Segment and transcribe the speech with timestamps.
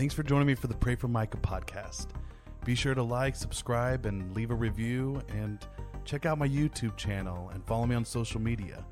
[0.00, 2.06] Thanks for joining me for the Pray for Micah podcast.
[2.64, 5.58] Be sure to like, subscribe, and leave a review, and
[6.06, 8.82] check out my YouTube channel and follow me on social media.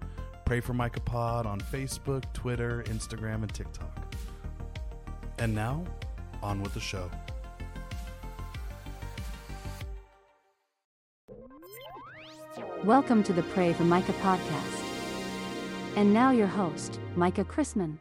[0.44, 4.14] Pray for Micah Pod on Facebook, Twitter, Instagram, and TikTok.
[5.38, 5.82] And now,
[6.42, 7.10] on with the show.
[12.84, 14.84] Welcome to the Pray for Micah podcast.
[15.96, 17.96] And now your host, Micah Chrisman.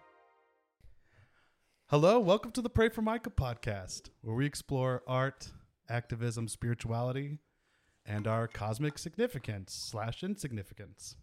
[1.90, 5.48] Hello, welcome to the Pray for Micah podcast, where we explore art,
[5.90, 7.40] activism, spirituality,
[8.06, 11.16] and our cosmic significance slash insignificance.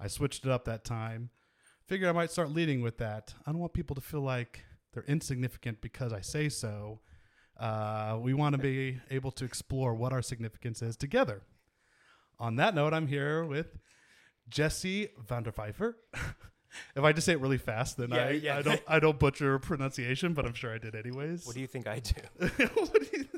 [0.00, 1.30] I switched it up that time.
[1.86, 3.34] Figured I might start leading with that.
[3.46, 6.98] I don't want people to feel like they're insignificant because I say so.
[7.56, 11.42] Uh, we want to be able to explore what our significance is together.
[12.40, 13.78] On that note, I'm here with
[14.48, 15.94] Jesse Vanderpfeifer.
[16.96, 18.58] if I just say it really fast, then Yeah, I, yeah.
[18.58, 21.46] I don't I don't butcher pronunciation, but I'm sure I did anyways.
[21.46, 22.20] What do you think I do?
[22.74, 23.28] What do you-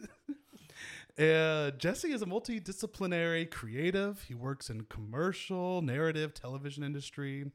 [1.18, 4.22] uh, Jesse is a multidisciplinary creative.
[4.28, 7.50] He works in commercial, narrative, television industry.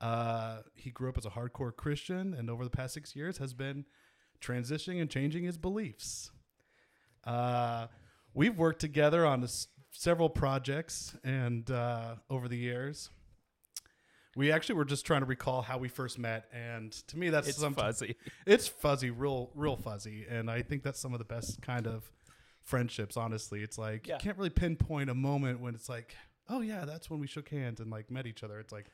[0.00, 3.54] Uh, he grew up as a hardcore Christian, and over the past six years has
[3.54, 3.84] been
[4.40, 6.32] transitioning and changing his beliefs.
[7.24, 7.86] Uh,
[8.34, 13.10] we've worked together on s- several projects, and uh, over the years,
[14.38, 16.46] we actually were just trying to recall how we first met.
[16.52, 18.16] And to me, that's It's something fuzzy.
[18.46, 22.10] it's fuzzy, real, real fuzzy, and I think that's some of the best kind of
[22.62, 23.16] friendships.
[23.16, 24.14] Honestly, it's like Yeah.
[24.14, 26.14] you can't really pinpoint a moment when it's like,
[26.48, 28.60] oh yeah, that's when we shook hands and like met each other.
[28.60, 28.86] It's like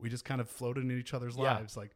[0.00, 1.54] we just kind of floated in each other's Yeah.
[1.54, 1.90] lives, like,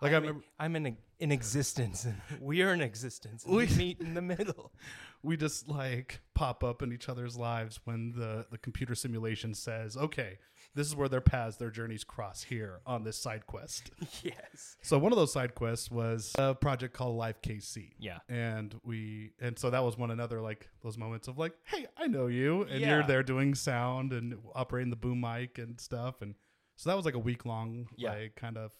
[0.00, 3.44] like I I'm, remember I'm in in existence, and we are in existence.
[3.44, 4.72] And We- we meet in the middle.
[5.22, 9.96] we just like pop up in each other's lives when the the computer simulation says,
[9.96, 10.38] okay,
[10.78, 13.90] this is where their paths, their journeys cross here on this side quest.
[14.22, 14.76] yes.
[14.80, 17.90] So one of those side quests was a project called Live KC.
[17.98, 18.18] Yeah.
[18.28, 22.06] And we and so that was one another like those moments of like, hey, I
[22.06, 22.94] know you, and Yeah.
[22.94, 26.34] you're there doing sound and operating the boom mic and stuff, and
[26.76, 28.12] so that was like a week long Yeah.
[28.12, 28.70] like kind of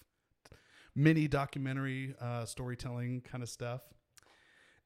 [0.94, 3.82] mini documentary uh, storytelling kind of stuff.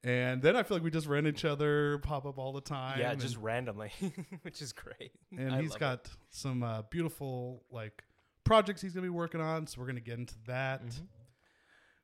[0.05, 2.99] And then I feel like we just ran each other pop up all the time.
[2.99, 3.93] Yeah, and- just randomly,
[4.43, 5.13] which is great.
[5.37, 5.81] and I he's love it.
[5.81, 8.03] got some uh, beautiful like
[8.45, 9.67] projects he's gonna be working on.
[9.67, 10.85] So we're gonna get into that.
[10.85, 11.07] Mhm.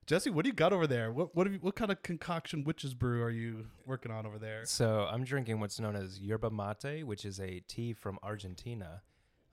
[0.06, 1.12] Jesse, what do you got over there?
[1.12, 4.38] What what have you, what kind of concoction witches brew are you working on over
[4.38, 4.64] there?
[4.64, 9.02] So I'm drinking what's known as yerba mate, which is a tea from Argentina.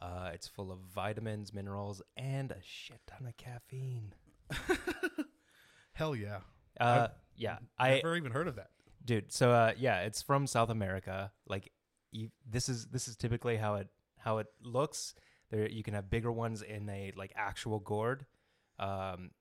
[0.02, 4.14] Uh, it's full of vitamins, minerals, and a shit ton of caffeine.
[5.94, 6.40] Hell yeah!
[6.80, 8.69] Uh, yeah, I Never even heard of that.
[9.03, 11.31] dude so uh yeah it's from south america.
[11.47, 11.72] Like
[12.12, 13.88] you, this is this is typically how it
[14.18, 15.13] how it looks.
[15.51, 18.25] There you can have bigger ones in a like actual gourd.
[18.79, 19.31] Um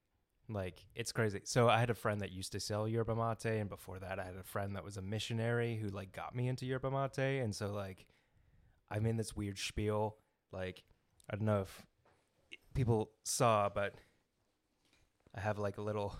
[0.49, 1.41] like it's crazy.
[1.44, 4.25] So i had a friend that used to sell yerba mate and before that i
[4.25, 7.41] had a friend that was a missionary who like got me into yerba mate.
[7.41, 8.05] And so like
[8.91, 10.16] i'm in this weird spiel.
[10.53, 10.82] Like
[11.31, 11.87] i don't know if
[12.75, 13.94] people saw but
[15.34, 16.16] i have like a little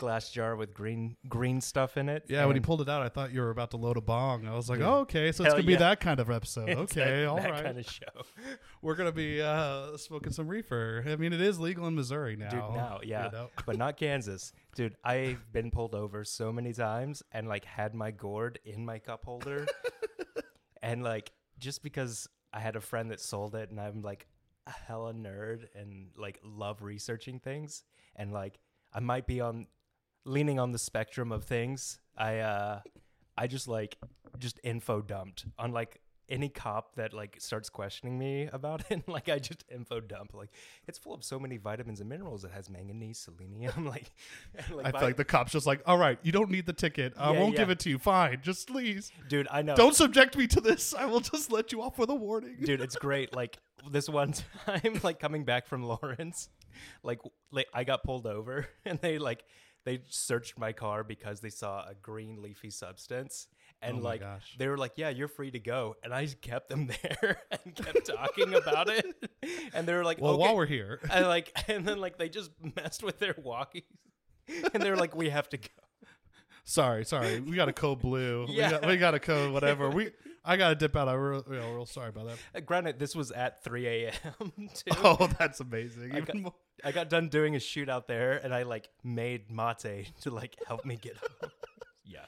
[0.00, 3.10] glass jar with green green stuff in it Yeah, when he pulled it out, I
[3.10, 4.48] thought you were about to load a bong.
[4.48, 4.88] I was like, Dude.
[4.88, 5.78] oh, okay, so it's Hell gonna be yeah.
[5.80, 6.70] that kind of episode.
[6.70, 7.64] It's Okay, that, all that right.
[7.64, 8.22] kind of show.
[8.82, 11.04] We're gonna be uh, smoking some reefer.
[11.06, 12.48] I mean, it is legal in Missouri now.
[12.48, 13.28] Dude, now, you yeah.
[13.30, 13.50] know?
[13.66, 14.54] but not Kansas.
[14.74, 18.98] Dude, I've been pulled over so many times and like had my gourd in my
[19.00, 19.66] cup holder.
[20.82, 24.26] and like just because I had a friend that sold it and I'm like
[24.66, 27.82] a hella nerd and like love researching things
[28.16, 28.58] and like
[28.92, 29.66] I might be on
[30.24, 31.98] leaning on the spectrum of things.
[32.16, 32.80] I uh
[33.36, 33.96] I just like
[34.38, 39.28] just info dumped on like any cop that like starts questioning me about it, like
[39.28, 40.32] I just info dump.
[40.32, 40.50] Like
[40.86, 42.44] it's full of so many vitamins and minerals.
[42.44, 43.84] It has manganese, selenium.
[43.90, 44.12] Like,
[44.70, 47.14] like, I feel like the cop's just like, all right, you don't need the ticket.
[47.16, 47.98] I Yeah, won't give it to you.
[47.98, 49.74] Fine, just please dude, I know.
[49.74, 50.94] don't subject me to this.
[50.94, 52.58] I will just let you off with a warning.
[52.62, 53.34] dude, it's great.
[53.34, 53.58] Like
[53.90, 54.34] this one
[54.66, 56.48] time, like coming back from Lawrence,
[57.02, 57.18] like
[57.50, 59.42] like I got pulled over and they like
[59.84, 63.46] they searched my car because they saw a green leafy substance.
[63.82, 64.56] And Oh like gosh.
[64.58, 67.74] they were like, "Yeah, you're free to go," and I just kept them there and
[67.74, 69.06] kept talking about it.
[69.72, 70.40] And they were like, Well, okay.
[70.42, 73.84] while we're here, and like and then like they just messed with their walkies
[74.74, 75.68] and they were like we have to go
[76.64, 78.46] sorry, sorry, we got a code blue.
[78.48, 78.66] Yeah.
[78.66, 79.88] we, got, we got a code whatever.
[79.90, 80.10] We
[80.44, 81.08] I gotta dip out.
[81.08, 82.38] I'm real, real, real sorry about that.
[82.54, 84.12] Uh, granted this was at 3 a.m
[84.74, 86.12] too Oh, that's amazing.
[86.12, 86.54] I Even got- more.
[86.84, 90.56] I got done doing a shoot out there and i like made mate to like
[90.66, 91.50] help me get home
[92.04, 92.24] yeah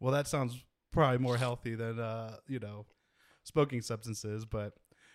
[0.00, 0.62] Well, that sounds
[0.92, 2.86] probably more healthy than uh, you know,
[3.44, 4.44] smoking substances.
[4.44, 4.74] But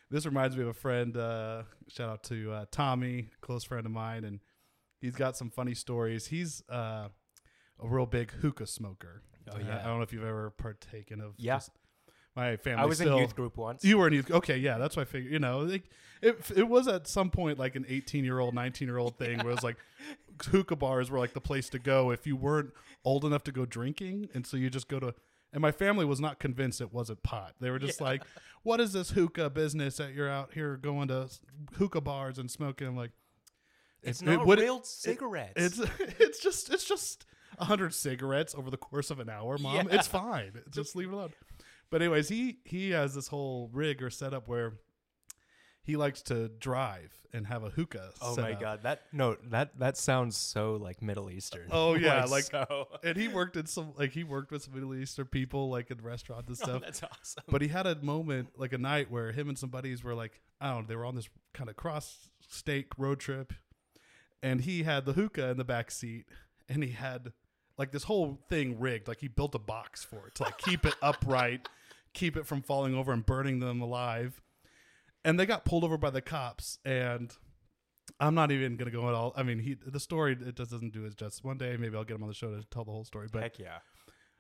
[0.10, 1.16] this reminds me of a friend.
[1.16, 4.40] Uh, shout out to uh, Tommy, close friend of mine, and
[5.00, 6.28] he's got some funny stories.
[6.28, 7.08] He's uh,
[7.80, 9.24] a real big hookah smoker.
[9.52, 9.80] Oh, yeah.
[9.84, 11.34] I don't know if you've ever partaken of.
[11.38, 11.56] Yeah.
[11.58, 11.72] just-
[12.36, 12.82] my family.
[12.82, 13.84] I was still, in youth group once.
[13.84, 14.32] You were in youth.
[14.32, 15.32] Okay, yeah, that's what I figured.
[15.34, 15.84] You know, like,
[16.22, 19.38] it it was at some point like an 18 year old, 19 year old thing
[19.40, 19.78] where it was like
[20.50, 22.72] hookah bars were like the place to go if you weren't
[23.04, 25.14] old enough to go drinking, and so you just go to.
[25.54, 27.56] And my family was not convinced it wasn't pot.
[27.60, 28.24] They were just like,
[28.64, 31.28] "What is this hookah business that you're out here going to
[31.74, 33.12] hookah bars and smoking?" I'm like,
[34.02, 35.54] it's it- not it real cigarettes.
[35.58, 35.80] it's
[36.20, 37.26] it's just it's just
[37.58, 39.76] a hundred cigarettes over the course of an hour, mom.
[39.90, 39.96] Yeah.
[39.96, 40.54] It's fine.
[40.70, 41.34] Just leave it alone.
[41.92, 44.74] But anyways, he he has this whole rig or setup where
[45.84, 48.12] he likes to drive and have a hookah.
[48.22, 48.60] oh my up.
[48.62, 51.68] god, that no, that that sounds so like Middle Eastern.
[51.72, 52.88] Oh, yeah, like- so.
[53.04, 56.02] And he worked in some like he worked with some Middle Eastern people like in
[56.02, 56.82] restaurants and Oh, stuff.
[56.82, 57.44] that's awesome.
[57.50, 60.40] But he had a moment, like a night, where him and some buddies were like,
[60.62, 63.52] I don't know, they were on this kind of cross state road trip,
[64.44, 66.26] and he had the hookah in the back seat,
[66.70, 67.34] and he had
[67.78, 69.08] like this whole thing rigged.
[69.08, 71.68] Like he built a box for it to like keep it upright,
[72.14, 74.42] keep it from falling over and burning them alive.
[75.24, 77.32] And they got pulled over by the cops, and
[78.20, 79.34] I'm not even gonna go at all.
[79.36, 81.44] I mean, he the story it just doesn't do it justice.
[81.44, 83.28] One day, maybe I'll get him on the show to tell the whole story.
[83.32, 83.80] But Heck yeah.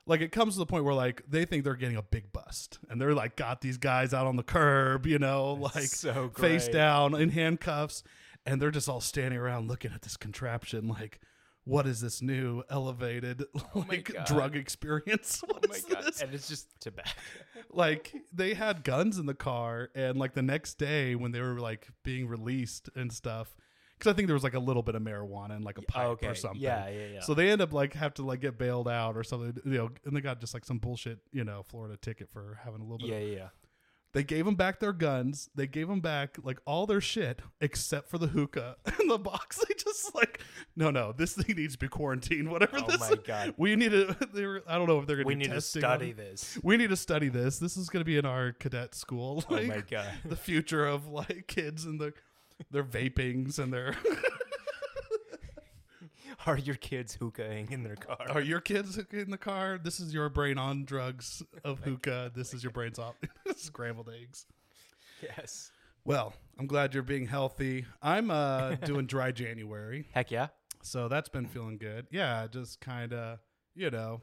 [0.08, 2.80] like it comes to the point where like they think they're getting a big bust
[2.90, 6.68] and they're like got these guys out on the curb you know like so face
[6.68, 8.04] down in handcuffs
[8.46, 11.20] and they're just all standing around looking at this contraption like
[11.63, 16.04] what is this new elevated oh my like drug experience Oh my is god.
[16.04, 16.22] this?
[16.22, 17.10] And it's just tobacco.
[17.72, 21.60] like they had guns in the car and like the next day when they were
[21.60, 23.56] like being released and stuff
[23.98, 26.08] because i think there was like a little bit of marijuana and like a pipe
[26.08, 26.28] okay.
[26.28, 27.19] or something Yeah, yeah, yeah.
[27.22, 29.90] so they end up like have to like get bailed out or something, you know,
[30.06, 32.98] and they got just like some bullshit, you know, Florida ticket for having a little
[32.98, 33.08] bit.
[33.10, 33.48] yeah, of- yeah, yeah.
[34.13, 35.50] They gave them back their guns.
[35.56, 39.60] They gave them back like all their shit except for the hookah in the box.
[39.68, 40.42] They just like,
[40.75, 42.50] no, no, this thing needs to be quarantined.
[42.52, 43.00] Whatever Oh this.
[43.00, 43.54] my God.
[43.58, 44.16] We need to.
[44.34, 45.28] They were, I don't know if they're gonna.
[45.28, 46.58] We do need to study this.
[46.63, 47.58] We need to study this.
[47.60, 49.44] This is gonna be in our cadet school.
[49.50, 50.08] Oh my god.
[50.25, 52.13] the future of like kids and their
[52.69, 53.96] their vapings and their.
[56.48, 58.18] Are your kids hookahing in their car?
[58.30, 59.80] Are your kids in the car?
[59.82, 62.32] This is your brain on drugs of hookah.
[62.36, 63.16] This is your brain's off
[63.56, 64.46] scrambled eggs.
[65.22, 65.72] yes.
[66.04, 67.86] Well, I'm glad you're being healthy.
[68.02, 70.48] I'm uh, doing dry January, Heck yeah.
[70.82, 72.08] so that's been feeling good.
[72.10, 73.38] Yeah, just kind of,
[73.76, 74.22] you know,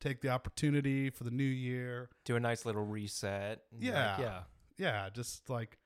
[0.00, 2.10] take the opportunity for the new year.
[2.24, 3.60] Do a nice little reset.
[3.70, 4.20] and be like, Yeah.
[4.20, 4.40] yeah.
[4.78, 5.78] Yeah, just like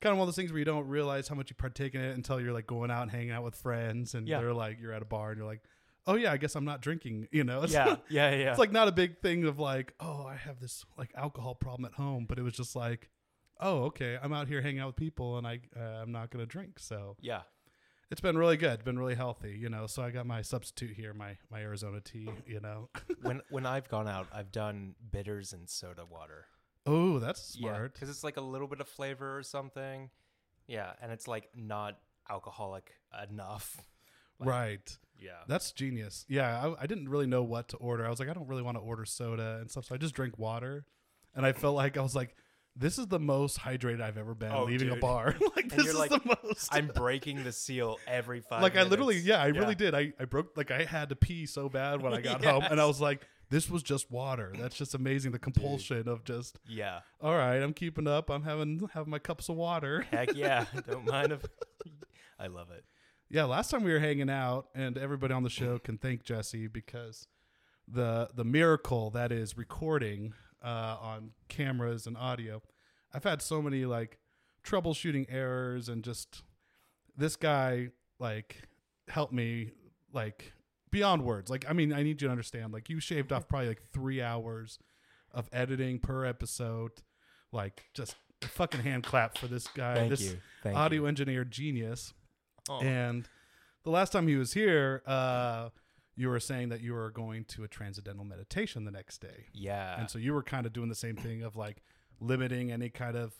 [0.00, 2.00] kind of one of those things where you don't realize how much you partake in
[2.00, 4.40] it until you're like going out and hanging out with friends, and Yeah.
[4.40, 5.62] they're like you're at a bar and you're like,
[6.06, 7.28] oh yeah, I guess I'm not drinking.
[7.32, 7.96] You know, it's Yeah.
[8.08, 8.30] Yeah.
[8.34, 8.50] Yeah.
[8.50, 11.84] it's like not a big thing of like, oh, I have this like alcohol problem
[11.84, 13.10] at home, but it was just like,
[13.60, 16.46] oh, okay, I'm out here hanging out with people and I uh, I'm not gonna
[16.46, 17.42] drink, so yeah.
[18.10, 19.86] it's been really good, been really healthy, you know.
[19.86, 22.88] So I got my substitute here, my my Arizona tea, you know.
[23.22, 26.46] when when I've gone out, I've done bitters and soda water.
[26.86, 27.92] Oh, that's smart.
[27.94, 30.10] because it's like a little bit of flavor or something.
[30.66, 31.98] Yeah, and it's like not
[32.28, 32.92] alcoholic
[33.30, 33.76] enough.
[34.40, 34.98] Like, right.
[35.18, 35.32] Yeah.
[35.48, 36.24] That's genius.
[36.26, 38.06] Yeah, I, I didn't really know what to order.
[38.06, 40.14] I was like, I don't really want to order soda and stuff, so I just
[40.14, 40.86] drink water.
[41.34, 42.34] And I felt like I was like,
[42.74, 45.36] this is the most hydrated I've ever been Oh, leaving a bar.
[45.56, 46.70] like And this you're is like, the most.
[46.72, 48.62] I'm breaking the seal every five.
[48.62, 49.94] like I literally, yeah, I really did.
[49.94, 52.80] I, I broke like I had to pee so bad when I got home, and
[52.80, 54.52] I was like, this was just water.
[54.56, 55.32] That's just amazing.
[55.32, 57.00] The compulsion of just, Yeah.
[57.20, 58.30] all right, I'm keeping up.
[58.30, 60.02] I'm having having my cups of water.
[60.10, 60.64] Heck yeah.
[60.88, 61.44] Don't mind if.
[62.38, 62.84] I love it.
[63.28, 66.66] Yeah, last time we were hanging out, and everybody on the show can thank Jesse
[66.68, 67.26] because
[67.86, 70.32] the the miracle that is recording
[70.64, 72.62] uh, on cameras and audio.
[73.12, 74.18] I've had so many like
[74.64, 76.42] troubleshooting errors, and just
[77.16, 77.88] this guy
[78.18, 78.68] like
[79.08, 79.72] helped me
[80.12, 80.52] like
[80.90, 81.50] beyond words.
[81.50, 82.72] Like, I mean, I need you to understand.
[82.72, 84.78] Like, you shaved off probably like three hours
[85.32, 86.92] of editing per episode.
[87.52, 89.94] Like, just a fucking hand clap for this guy.
[89.94, 90.38] Thank this you.
[90.62, 91.06] Thank audio you.
[91.08, 92.12] engineer genius.
[92.68, 92.80] Oh.
[92.80, 93.28] And
[93.84, 95.70] the last time he was here, uh,
[96.16, 99.46] you were saying that you were going to a transcendental meditation the next day.
[99.54, 99.98] yeah.
[99.98, 101.82] And so you were kind of doing the same thing of like
[102.20, 103.32] limiting any kind of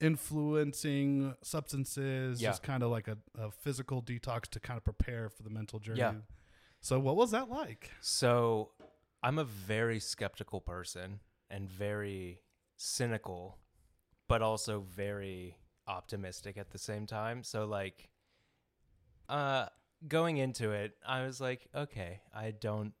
[0.00, 2.50] influencing substances, Yeah.
[2.50, 5.78] just kind of like a, a physical detox to kind of prepare for the mental
[5.78, 6.00] journey.
[6.00, 6.14] Yeah.
[6.86, 7.90] So what was that like?
[8.00, 8.70] So
[9.20, 11.18] I'm a very skeptical person
[11.50, 12.38] and very
[12.76, 13.58] cynical,
[14.28, 15.56] but also very
[15.88, 17.42] optimistic at the same time.
[17.42, 18.08] So like
[19.28, 19.66] uh
[20.06, 22.92] going into it, I was like, okay, I don't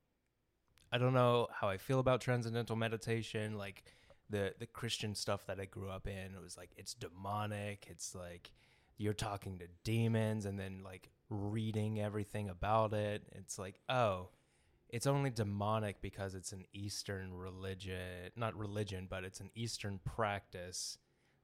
[0.90, 3.84] I don't know how I feel about transcendental meditation, like
[4.28, 6.34] the the Christian stuff that I grew up in.
[6.34, 8.50] It was like it's demonic, it's like
[8.98, 13.22] you're talking to demons and then like reading everything about it.
[13.32, 14.28] It's like, oh,
[14.88, 20.98] it's only demonic because it's an Eastern religion, not religion, but it's an Eastern practice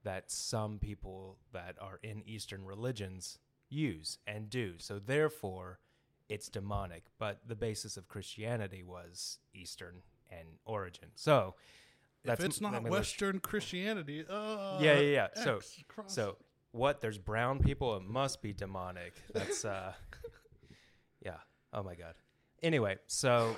[0.04, 4.74] that some people that are in Eastern religions use and do.
[4.78, 5.80] So therefore,
[6.28, 7.04] it's demonic.
[7.18, 11.08] But the basis of Christianity was Eastern and origin.
[11.14, 11.54] So
[12.24, 15.42] if it's not Western Christianity, uh, Yeah, yeah, yeah.
[15.44, 16.36] So- X cross- So
[16.72, 17.00] what?
[17.00, 17.96] There's brown people.
[17.96, 19.14] It must be demonic.
[19.32, 19.92] That's uh,
[21.24, 21.36] yeah.
[21.72, 22.14] Oh my god.
[22.62, 23.56] Anyway, so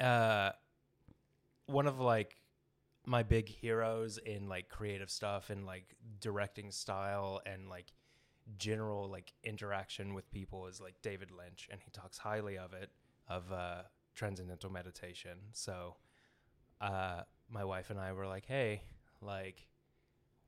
[0.00, 0.50] uh,
[1.66, 2.36] one of like
[3.06, 7.86] my big heroes in like creative stuff and like directing style and like
[8.58, 12.90] general like interaction with people is like David Lynch, and he talks highly of it
[13.28, 13.82] of uh,
[14.14, 15.38] transcendental meditation.
[15.52, 15.96] So
[16.80, 18.82] uh, my wife and I were like, hey,
[19.22, 19.66] like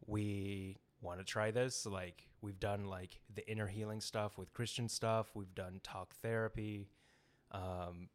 [0.06, 1.84] we want to try this.
[1.84, 5.30] Like we've done like the inner healing stuff with Christian stuff.
[5.34, 6.88] We've done talk therapy.
[7.50, 8.08] Um,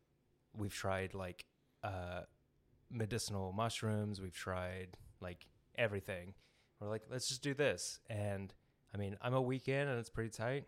[0.57, 1.45] we've tried like
[1.83, 2.21] uh,
[2.89, 4.19] medicinal mushrooms.
[4.21, 5.45] We've tried like
[5.77, 6.33] everything.
[6.79, 7.99] We're like, let's just do this.
[8.09, 8.53] And
[8.93, 10.65] I mean, I'm a weekend and it's pretty tight.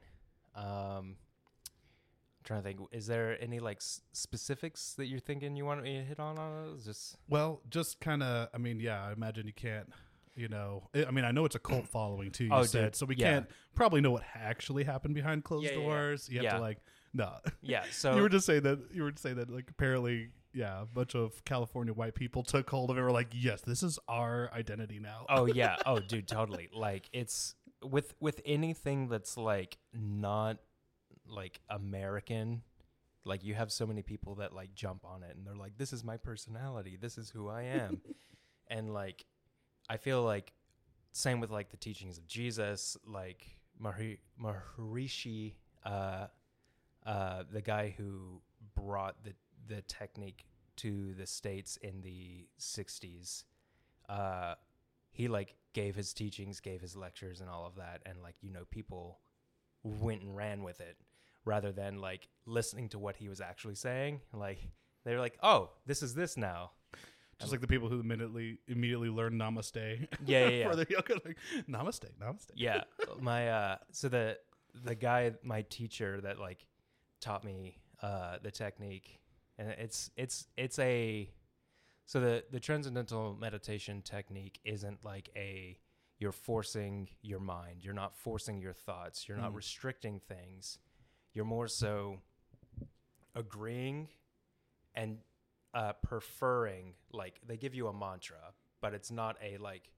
[0.56, 5.66] Um, I'm trying to think, is there any like s- specifics that you're thinking you
[5.66, 6.38] want me to hit on?
[6.38, 6.80] on?
[6.84, 8.50] Just Well, just kind of.
[8.54, 9.06] I mean, yeah.
[9.06, 9.90] I imagine you can't.
[10.36, 12.46] You know, I mean, I know it's a cult following too.
[12.46, 13.06] You Oh, said dude, so.
[13.06, 13.32] We yeah.
[13.34, 16.30] can't probably know what actually happened behind closed Yeah, doors.
[16.30, 16.54] You have Yeah.
[16.56, 16.78] to like,
[17.14, 17.34] no.
[17.62, 17.84] yeah.
[17.92, 18.80] So you were just saying that.
[18.94, 22.90] You were saying that like apparently, yeah, a bunch of California white people took hold
[22.90, 23.02] of it.
[23.02, 25.26] Were like, yes, this is our identity now.
[25.30, 30.58] oh yeah oh dude totally like it's with with anything that's like not
[31.28, 32.62] like american
[33.24, 35.94] like you have so many people that like jump on it and they're like this
[35.94, 38.02] is my personality this is who i am
[38.68, 39.24] and like
[39.90, 40.54] i feel like
[41.12, 43.46] same with like the teachings of jesus like
[43.82, 45.54] maharishi
[45.86, 46.28] uh
[47.06, 48.42] uh the guy who
[48.76, 49.34] brought the
[49.68, 53.44] the technique to the states in the 60s
[54.08, 54.56] uh
[55.12, 58.50] he like gave his teachings, gave his lectures and all of that and like you
[58.50, 59.20] know people
[59.84, 60.98] went and ran with it
[61.46, 64.22] rather than like listening to what he was actually saying.
[64.34, 64.60] Like
[65.04, 66.72] they're like oh this is this now
[67.40, 70.08] Just like the people who immediately immediately learn Namaste.
[70.26, 70.70] Yeah, yeah, yeah.
[70.70, 71.38] For their yoga, like
[71.70, 72.52] Namaste, Namaste.
[72.56, 72.84] yeah
[73.20, 74.38] my uh so the
[74.84, 76.66] the guy my teacher that like
[77.22, 79.20] taught me uh the technique
[79.58, 81.30] and it's it's it's a
[82.06, 85.78] so the the transcendental meditation technique isn't like a
[86.18, 89.56] you're forcing your mind you're not forcing your thoughts you're not Mm.
[89.56, 90.78] restricting things
[91.34, 92.20] you're more so
[93.36, 94.08] agreeing
[94.96, 95.18] and
[95.74, 99.92] uh preferring like they give you a mantra but it's not a like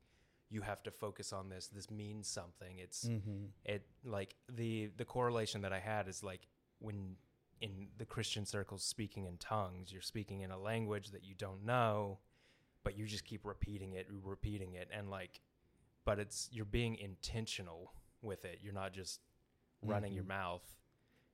[0.50, 3.46] you have to focus on this this means something it's Mm-hmm.
[3.66, 6.42] it like the the correlation that i had is like
[6.80, 7.16] when
[7.62, 11.64] in the christian circles speaking in tongues you're speaking in a language that you don't
[11.66, 12.20] know
[12.84, 15.40] but you just keep repeating it repeating it and like
[16.04, 19.22] but it's you're being intentional with it you're not just
[19.84, 20.30] running your Mhm.
[20.30, 20.76] mouth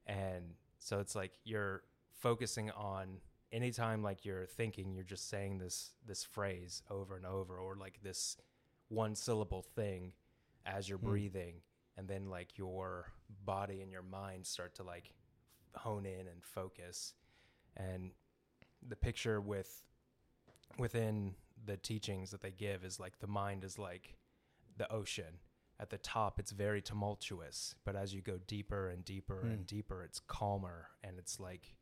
[0.06, 3.20] and so it's like you're focusing on
[3.52, 8.00] anytime like you're thinking you're just saying this this phrase over and over or like
[8.04, 8.38] this
[8.90, 10.12] one syllable thing
[10.66, 11.08] as you're Hmm.
[11.10, 11.62] breathing
[11.98, 13.08] and then like your
[13.46, 15.14] body and your mind start to like
[15.76, 17.14] hone in and focus
[17.76, 18.12] and
[18.88, 19.84] the picture with
[20.78, 21.34] within
[21.66, 24.16] the teachings that they give is like the mind is like
[24.78, 25.40] the ocean
[25.80, 29.52] at the top it's very tumultuous but as you go deeper and deeper Hmm.
[29.52, 31.77] and deeper it's calmer and it's like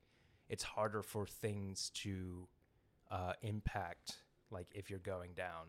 [0.49, 2.47] it's harder for things to
[3.11, 4.17] uh, impact
[4.51, 5.67] like if you're going down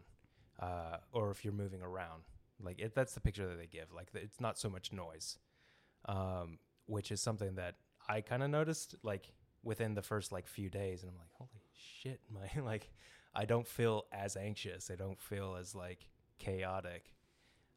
[0.60, 2.22] uh, or if you're moving around
[2.62, 5.38] like it, that's the picture that they give like the, it's not so much noise
[6.06, 7.74] um, which is something that
[8.08, 11.50] i kind of noticed like within the first like few days and i'm like holy
[11.74, 12.90] shit my like
[13.34, 17.12] i don't feel as anxious i don't feel as like chaotic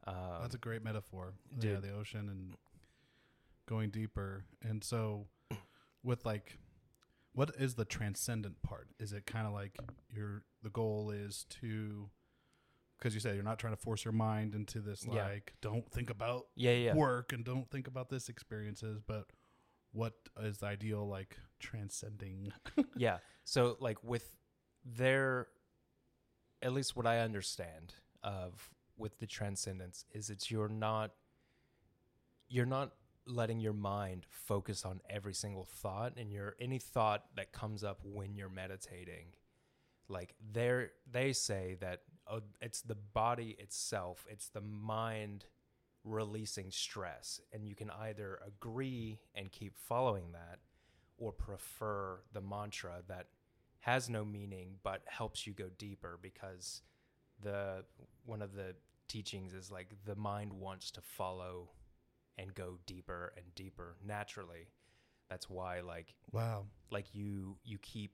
[0.06, 1.34] um, That's a great metaphor.
[1.60, 2.54] Yeah, the ocean and
[3.68, 4.44] going deeper.
[4.62, 5.26] And so,
[6.02, 6.58] with like,
[7.40, 8.88] what is the transcendent part?
[8.98, 9.78] Is it kind of like
[10.14, 12.10] your the goal is to,
[12.98, 15.26] because you said you're not trying to force your mind into this Yeah.
[15.26, 19.24] like don't think about yeah yeah work and don't think about this experiences, but
[19.92, 22.52] what is the ideal like transcending?
[22.94, 23.20] yeah.
[23.44, 24.36] So like with
[24.84, 25.46] their
[26.60, 28.68] at least what I understand of
[28.98, 31.12] with the transcendence is it's you're not
[32.50, 32.92] you're not
[33.26, 38.00] letting your mind focus on every single thought and your any thought that comes up
[38.02, 39.26] when you're meditating.
[40.08, 45.44] Like they they say that oh, it's the body itself it's the mind
[46.04, 50.58] releasing stress and you can either agree and keep following that
[51.18, 53.26] or prefer the mantra that
[53.80, 56.82] has no meaning but helps you go deeper because
[57.42, 57.84] the
[58.24, 58.74] one of the
[59.08, 61.68] teachings is like the mind wants to follow
[62.40, 64.66] and go deeper and deeper naturally
[65.28, 66.66] that's why like Wow.
[66.90, 68.12] like you you keep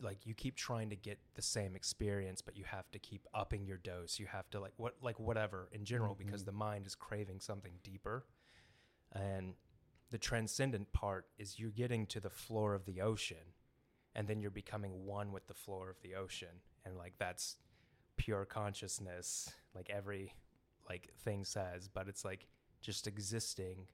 [0.00, 3.64] like you keep trying to get the same experience but you have to keep upping
[3.66, 6.46] your dose you have to like what like whatever in general because Mhm.
[6.46, 8.26] the mind is craving something deeper
[9.12, 9.54] and
[10.10, 13.54] the transcendent part is you're getting to the floor of the ocean
[14.14, 17.56] and then you're becoming one with the floor of the ocean and like that's
[18.16, 20.34] pure consciousness like every
[20.88, 22.46] like thing says but it's like
[22.80, 23.86] just existing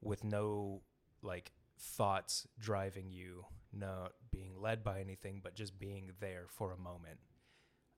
[0.00, 0.82] with no
[1.22, 6.76] like thoughts driving you not being led by anything but just being there for a
[6.78, 7.18] moment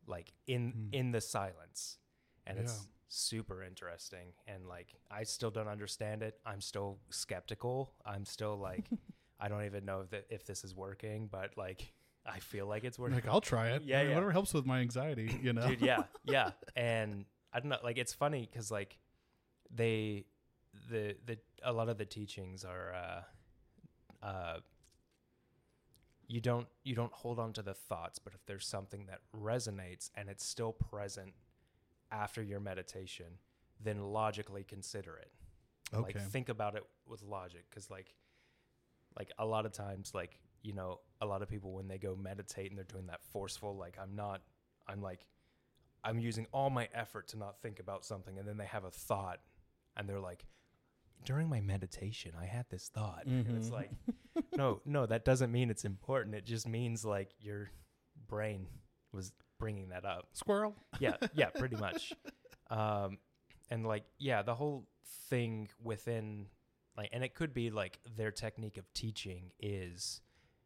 [0.06, 0.88] like in Hmm.
[0.92, 1.98] in the silence
[2.46, 8.24] and it's super interesting and like i still don't understand it i'm still skeptical i'm
[8.24, 8.84] still like
[9.40, 11.92] i don't even know if that if this is working but like
[12.24, 13.82] i feel like it's working like I'll try it.
[13.84, 14.14] Yeah, I mean, yeah.
[14.16, 15.68] Whatever helps with my anxiety, you know.
[15.68, 18.98] dude yeah yeah and i don't know like it's funny because like
[19.74, 20.24] they
[20.90, 24.58] the the a lot of the teachings are uh uh
[26.28, 30.10] you don't you don't hold on to the thoughts but if there's something that resonates
[30.16, 31.32] and it's still present
[32.10, 33.26] after your meditation
[33.82, 35.30] then logically consider it
[35.94, 36.02] Okay.
[36.02, 38.14] like think about it with logic because like
[39.16, 42.16] like a lot of times like you know a lot of people when they go
[42.16, 44.40] meditate and they're doing that forceful like i'm not
[44.88, 45.26] i'm like
[46.06, 48.90] i'm using all my effort to not think about something and then they have a
[48.90, 49.40] thought
[49.96, 50.46] and they're like
[51.24, 53.24] during my meditation i had this thought.
[53.26, 53.72] And it's Mhm.
[53.72, 53.90] like
[54.56, 56.34] no no that doesn't mean it's important.
[56.36, 57.70] It just means like your
[58.28, 58.68] brain
[59.12, 60.28] was bringing that up.
[60.34, 60.74] Squirrel.
[61.00, 62.12] yeah yeah pretty much.
[62.70, 63.18] Um
[63.70, 64.86] and like yeah the whole
[65.28, 66.46] thing within
[66.96, 70.20] like and it could be like their technique of teaching is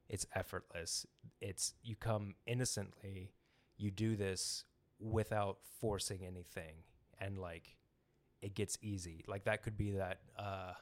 [0.09, 1.07] it's effortless.
[1.41, 3.33] It's you come innocently
[3.79, 4.65] you do this
[5.01, 6.75] without forcing anything
[7.19, 7.77] and like
[8.43, 10.73] it gets easy like that could be that uh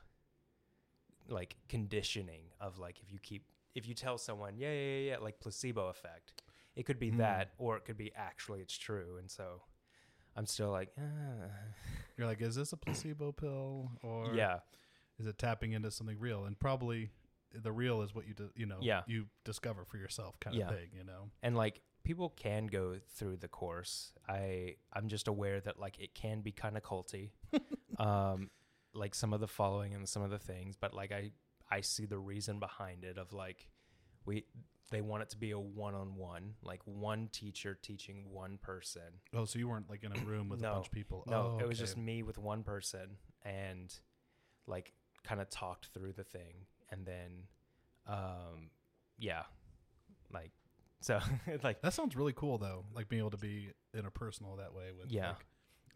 [1.29, 5.17] like conditioning of like if you keep if you tell someone yeah yeah yeah, yeah
[5.19, 6.43] like placebo effect
[6.75, 7.19] it could be Mm.
[7.19, 9.63] that or it could be actually it's true and so
[10.37, 11.03] i'm still like ah.
[12.17, 14.59] You're like, is this a placebo pill or yeah
[15.21, 16.45] is it tapping into something real?
[16.47, 17.11] And probably
[17.53, 19.03] the real is what you do, you know, Yeah.
[19.07, 20.69] you discover for yourself kind Yeah.
[20.69, 21.31] of thing, you know.
[21.45, 26.15] and like people can go through the course i i'm just aware that like it
[26.15, 27.29] can be kind of culty
[27.99, 28.49] um
[28.95, 31.31] like some of the following and some of the things but like i
[31.71, 33.69] i see the reason behind it of like
[34.25, 34.43] we
[34.91, 39.03] they want it to be a one-on-one like one teacher teaching one person
[39.35, 40.71] Oh, so you weren't like in a room with No.
[40.71, 41.25] a bunch of people.
[41.27, 41.85] no oh, it was okay.
[41.85, 43.95] just me with one person and
[44.67, 44.95] like
[45.25, 47.31] kind of talked through the thing and then
[48.07, 48.71] um
[49.19, 49.43] yeah
[50.33, 50.53] like
[51.01, 51.21] so
[51.63, 52.85] like That sounds really cool though.
[52.95, 55.29] Like being able to be interpersonal that way with Yeah.
[55.29, 55.47] like,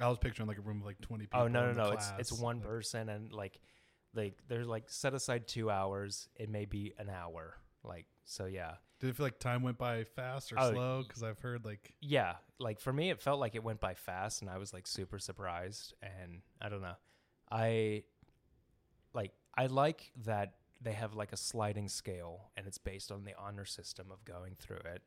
[0.00, 1.40] I was picturing like a room with like 20 people.
[1.40, 1.90] Oh no no in no!
[1.92, 3.60] It's it's one like- person and like
[4.14, 6.28] like there's like set aside two hours.
[6.36, 7.56] It may be an hour.
[7.84, 11.02] Like so yeah Did it feel like time went by fast or Oh, slow?
[11.06, 12.34] Because I've heard like yeah.
[12.58, 15.18] Like for me, it felt like it went by fast, and I was like super
[15.18, 15.94] surprised.
[16.02, 16.94] And I don't know,
[17.50, 18.04] I
[19.14, 23.35] like I like that they have like a sliding scale, and it's based on the
[23.38, 25.03] honor system of going through it,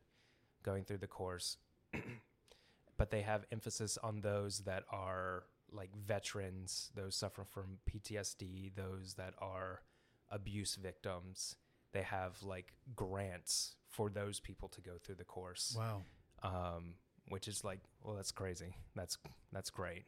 [0.62, 1.58] going through the course.
[2.96, 9.14] but they have emphasis on those that are like veterans, those suffering from PTSD, those
[9.14, 9.82] that are
[10.30, 11.56] abuse victims.
[11.92, 16.02] They have like grants for those people to go through the course wow.
[16.42, 16.94] um,
[17.28, 18.74] which is like, well, that's crazy.
[18.94, 19.18] That's
[19.52, 20.04] that's great.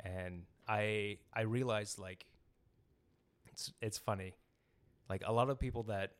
[0.00, 2.26] And I I realized like
[3.46, 4.34] it's it's funny,
[5.08, 6.12] like a lot of people that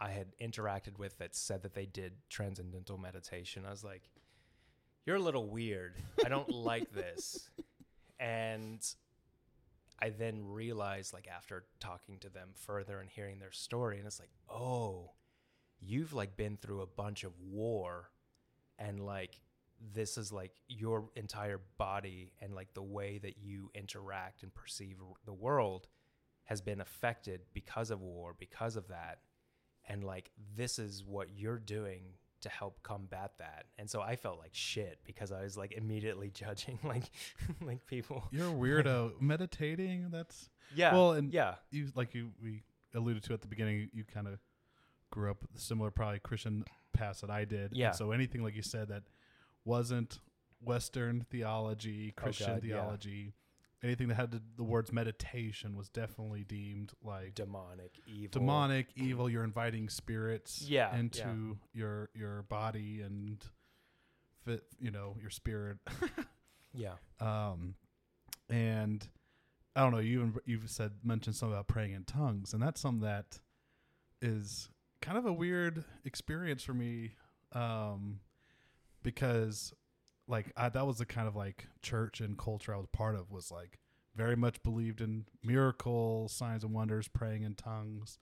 [0.00, 3.64] I had interacted with that said that they did transcendental meditation.
[3.66, 4.02] I was like,
[5.06, 5.94] you're a little weird.
[6.24, 7.48] I don't like this.
[8.18, 8.84] And
[10.00, 14.20] I then realized, like after talking to them further and hearing their story, and it's
[14.20, 15.12] like, oh,
[15.80, 18.10] you've like been through a bunch of war
[18.78, 19.40] and like
[19.92, 24.96] this is like your entire body and like the way that you interact and perceive
[25.26, 25.88] the world
[26.44, 29.18] has been affected because of war because of that
[29.88, 32.02] and like this is what you're doing
[32.40, 36.30] to help combat that and so i felt like shit because i was like immediately
[36.34, 37.04] judging like
[37.62, 39.20] like people You're a weirdo.
[39.20, 42.62] Meditating, that's yeah Well, and- yeah you like you we
[42.94, 44.38] alluded to at the beginning, you, kind of
[45.10, 47.70] grew up with similar probably Christian past that I did.
[47.72, 47.90] And Yeah.
[47.90, 49.02] so anything like you said that
[49.64, 50.20] wasn't
[50.60, 53.32] Western theology, oh, Christian Oh, God, theology,
[53.84, 58.28] anything that had to, the words meditation was definitely deemed like demonic, evil.
[58.40, 59.28] demonic, evil.
[59.30, 63.44] You're inviting spirits Yeah, into your your body and
[64.44, 65.78] fit, you know, your spirit.
[66.76, 66.94] Yeah.
[67.20, 67.76] um,
[68.50, 69.06] and
[69.76, 69.98] I don't know.
[70.00, 73.38] You even you've said mentioned something about praying in tongues, and that's something that
[74.20, 74.68] is
[75.00, 77.14] kind of a weird experience for me,
[77.52, 78.18] um,
[79.04, 79.72] because
[80.26, 83.30] like I, that was the kind of like church and culture I was part of
[83.30, 83.78] was like
[84.16, 88.18] very much believed in miracles, signs and wonders, praying in tongues.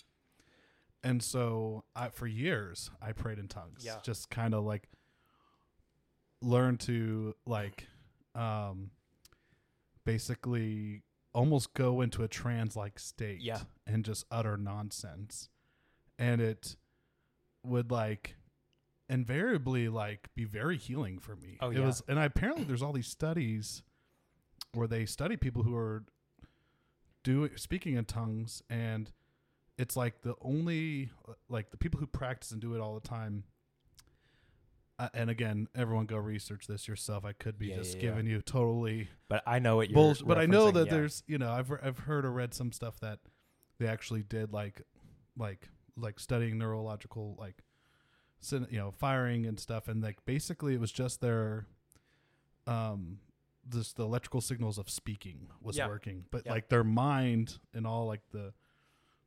[1.04, 3.82] And so I, for years I prayed in tongues.
[3.84, 3.96] Yeah.
[4.02, 4.88] Just kind of like
[6.40, 7.86] learn to like
[8.34, 8.90] um
[10.04, 11.02] basically
[11.34, 13.60] almost go into a trance like state Yeah.
[13.86, 15.48] and just utter nonsense.
[16.18, 16.76] And it
[17.64, 18.36] would like
[19.12, 21.58] invariably like be very healing for me.
[21.60, 21.86] Oh, it yeah.
[21.86, 23.82] was and I, apparently there's all these studies
[24.74, 26.04] where they study people who are
[27.22, 29.12] doing speaking in tongues and
[29.78, 31.10] it's like the only
[31.48, 33.44] like the people who practice and do it all the time
[34.98, 38.26] uh, and again everyone go research this yourself i could be Yeah, just yeah, giving
[38.26, 39.94] you totally But I know what you're.
[39.94, 42.98] bullshit but i know that there's you know i've i've heard or read some stuff
[43.00, 43.20] that
[43.78, 44.82] they actually did like
[45.36, 47.56] like like studying neurological like
[48.50, 51.66] you know firing and stuff and like basically it was just their
[52.66, 53.18] um
[53.68, 55.86] just the electrical signals of speaking was Yeah.
[55.88, 56.52] working but Yeah.
[56.52, 58.52] like their mind and all like the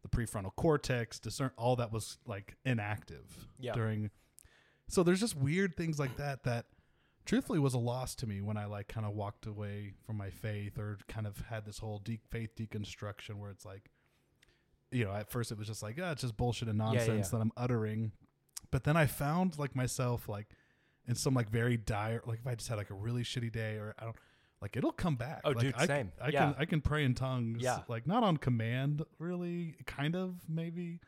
[0.02, 3.74] the prefrontal cortex discern all that was like inactive Yeah.
[3.74, 4.12] during
[4.88, 6.66] so there's just weird things like that that
[7.26, 10.30] truthfully was a loss to me when I like kind of walked away from my
[10.30, 13.90] faith or kind of had this whole de- faith deconstruction where it's like,
[14.92, 17.28] you know, at first it was just like, yeah, it's just bullshit and yeah, nonsense
[17.28, 17.32] yeah.
[17.32, 18.12] that I'm uttering.
[18.72, 20.48] But then I found like myself like
[21.08, 23.76] in some like very dire, like if I just had like a really shitty day
[23.76, 24.16] or I don't,
[24.62, 25.42] like it'll come back.
[25.44, 26.12] Oh, like, dude, I, same.
[26.22, 26.40] I Yeah.
[26.52, 27.62] can I can pray in tongues.
[27.62, 27.80] Yeah.
[27.88, 31.00] like not on command, really, kind of maybe.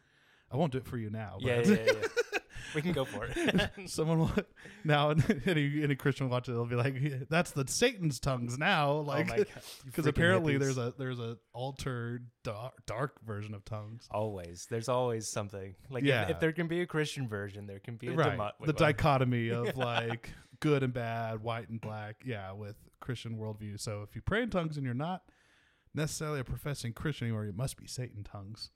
[0.51, 1.37] I won't do it for you now.
[1.41, 2.07] Yeah, but- yeah, yeah, yeah.
[2.75, 3.69] we can go for it.
[3.89, 4.31] Someone will
[4.83, 5.09] now
[5.45, 6.95] any any Christian will watch it, they'll be like,
[7.29, 9.47] "That's the Satan's tongues now." Oh like, oh god!
[9.85, 10.59] because Freaking apparently hippies.
[10.59, 14.07] there's a there's a altered dark, dark version of tongues.
[14.11, 14.67] always.
[14.69, 15.75] There's always something.
[15.89, 16.23] Like Yeah.
[16.23, 18.65] if, if there can be a Christian version, there can be a right, demo- the
[18.67, 22.21] well, dichotomy of like good and bad, white and black.
[22.25, 23.79] Yeah, with Christian worldview.
[23.79, 25.23] So if you pray in tongues and you're not
[25.93, 28.71] necessarily a professing Christian anymore, it must be Satan tongues.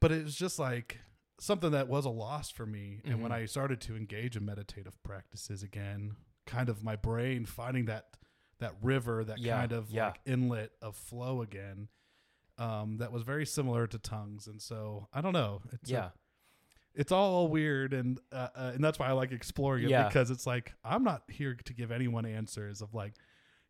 [0.00, 0.98] but it was just like
[1.40, 3.00] something that was a loss for me.
[3.04, 3.34] And when Mhm.
[3.34, 8.16] I started to engage in meditative practices again, kind of my brain finding that
[8.58, 10.08] that river, that Yeah, kind of yeah.
[10.08, 11.88] like inlet of flow again.
[12.58, 15.62] Um, that was very similar to tongues, and so I don't know.
[15.72, 16.10] It's a- Yeah.
[16.94, 20.08] it's all weird, and uh, uh, and that's why I like exploring it Yeah.
[20.08, 23.14] because it's like I'm not here to give anyone answers of like,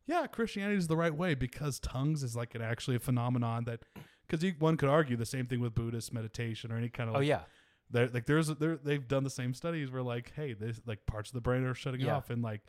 [0.07, 3.85] yeah, Christianity is the right way because tongues is like an actually a phenomenon that
[4.27, 7.19] because one could argue the same thing with Buddhist meditation or any kind of Oh
[7.19, 7.43] like, yeah.
[7.91, 11.29] There like there's there they've done the same studies where like hey this like parts
[11.29, 12.15] of the brain are shutting Yeah.
[12.17, 12.61] off and like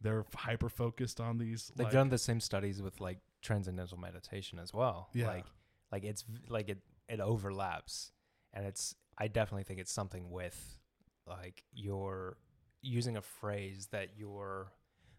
[0.00, 4.58] they're hyper focused on these They've like, done the same studies with like transcendental meditation
[4.58, 5.08] as well.
[5.12, 5.26] Yeah.
[5.28, 5.46] Like
[5.92, 6.78] like it's v- like it
[7.08, 8.12] it overlaps
[8.54, 10.78] and it's I definitely think it's something with
[11.26, 12.38] like your
[12.80, 14.72] using a phrase that your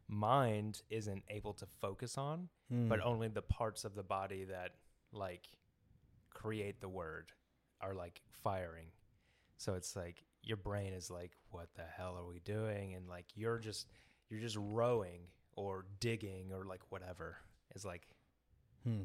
[0.07, 2.87] mind isn't able to focus on, Hmm.
[2.89, 4.71] but only the parts of the body that
[5.13, 5.45] like
[6.29, 7.31] create the word
[7.81, 8.87] are like firing.
[9.61, 12.95] So it's like your brain is like, what the hell are we doing?
[12.95, 13.85] And like you're just
[14.27, 17.37] you're just rowing or digging or like whatever
[17.75, 18.07] is like
[18.83, 19.03] Hmm.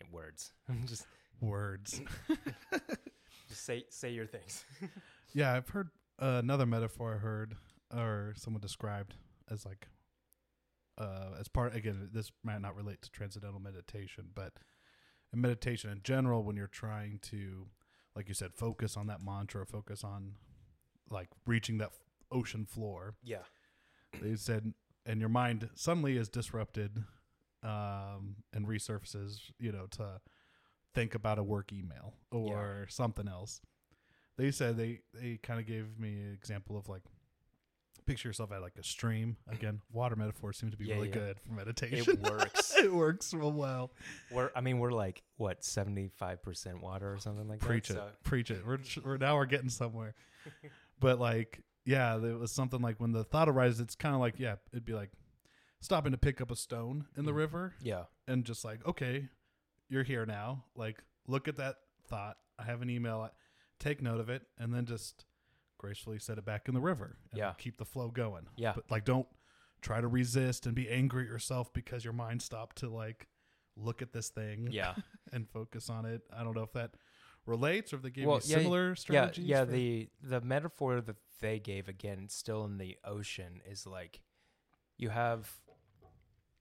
[0.00, 0.52] yeah, words.
[0.86, 1.06] just
[1.42, 2.00] words
[3.48, 4.64] just say say your things.
[5.34, 7.56] yeah I've heard uh, another metaphor I heard
[7.94, 9.16] or someone described
[9.50, 9.86] as like
[10.96, 14.54] uh, as part again this might not relate to transcendental meditation but
[15.34, 17.66] in meditation in general when you're trying to
[18.20, 20.32] like you said focus on that mantra focus on
[21.10, 21.98] like reaching that f-
[22.30, 23.14] ocean floor.
[23.24, 23.44] Yeah.
[24.20, 24.74] they said
[25.06, 27.02] and your mind suddenly is disrupted
[27.62, 30.20] um, and resurfaces you know to
[30.94, 33.62] think about a work email or something else.
[34.36, 37.04] They said they they kind of gave me an example of like
[38.10, 41.14] picture yourself at like a stream again water metaphor seems to be Yeah, really yeah.
[41.14, 42.76] good for meditation It works.
[42.76, 43.92] it works real well
[44.32, 47.66] We're I mean we're like what, 75% water or something like that.
[47.66, 47.94] preach that.
[47.94, 50.14] it So- preach it we're, we're now we're getting somewhere
[51.00, 54.34] but like yeah there was something like when the thought arises it's kind of like
[54.38, 55.10] yeah it'd be like
[55.80, 57.36] stopping to pick up a stone in the Mm.
[57.36, 58.04] river yeah.
[58.28, 59.28] and just like okay
[59.88, 61.76] you're here now like look at that
[62.08, 63.30] thought i have an email
[63.78, 65.24] take note of it and then just
[65.80, 67.54] gracefully set it back in the river and Yeah.
[67.56, 68.72] keep the flow going Yeah.
[68.74, 69.26] but like don't
[69.80, 73.28] try to resist and be angry at yourself because your mind stopped to like
[73.76, 74.94] look at this thing Yeah.
[75.32, 76.22] and focus on it.
[76.36, 76.96] I don't know if that
[77.46, 79.46] relates or if they gave Well, you yeah, similar yeah, strategies.
[79.46, 79.64] yeah.
[79.64, 84.20] for- The the metaphor that they gave again, still in the ocean, is like
[84.98, 85.50] you have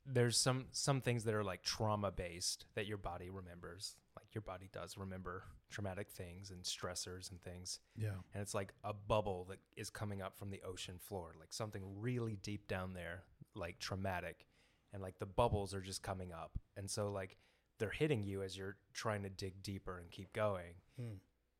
[0.06, 3.96] there's some some things that are like trauma based that your body remembers.
[4.34, 8.10] Your body does remember traumatic things and stressors and things, yeah.
[8.34, 11.84] and it's like a bubble that is coming up from the ocean floor, like something
[12.00, 13.24] really deep down there,
[13.56, 14.46] like traumatic,
[14.94, 17.38] and like the bubbles are just coming up, and so like
[17.80, 21.14] they're hitting you as you're trying to dig deeper and keep going Hmm.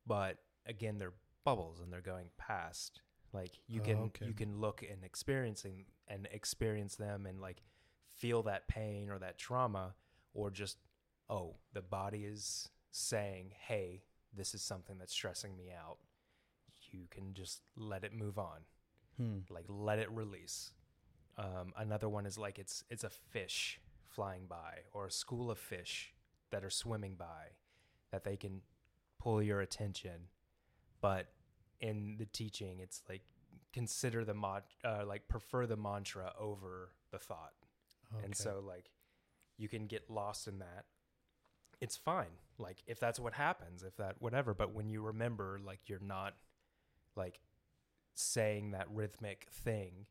[0.06, 3.00] but again they're bubbles and they're going past
[3.32, 4.26] like you Oh, can okay.
[4.26, 7.62] you can look and experiencing and experience them and like
[8.18, 9.94] feel that pain or that trauma
[10.34, 10.76] or just
[11.30, 14.02] oh the body is saying hey
[14.36, 15.98] this is something that's stressing me out.
[16.92, 18.60] You can just let it move on.
[19.16, 19.38] Hmm.
[19.50, 20.70] like let it release.
[21.36, 25.58] Um, another one is like it's it's a fish flying by or a school of
[25.58, 26.14] fish
[26.50, 27.54] that are swimming by
[28.12, 28.62] that they can
[29.20, 30.28] pull your attention.
[31.00, 31.26] But
[31.80, 33.22] in the teaching it's like
[33.72, 37.52] consider the mod uh, like prefer the mantra over the thought.
[38.24, 38.90] And so like
[39.58, 40.86] you can get lost in that
[41.80, 42.38] it's fine.
[42.58, 46.34] Like if that's what happens if that whatever but when you remember like you're not
[47.16, 47.40] like
[48.14, 50.06] saying that rhythmic thing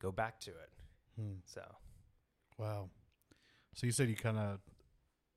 [0.00, 0.70] go back to it.
[1.16, 1.34] Hmm.
[1.44, 1.62] so.
[2.58, 2.90] Wow.
[3.74, 4.60] So you said you kind of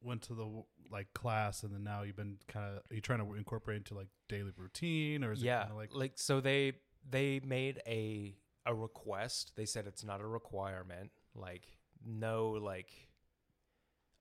[0.02, 0.48] went to the
[0.92, 4.08] like class, and then now you've been kind of you trying to incorporate into like
[4.28, 5.68] daily routine, or is it yeah.
[5.76, 6.74] like like so they
[7.10, 9.54] they made a a request.
[9.56, 11.12] They said it's not a requirement.
[11.34, 12.92] Like no like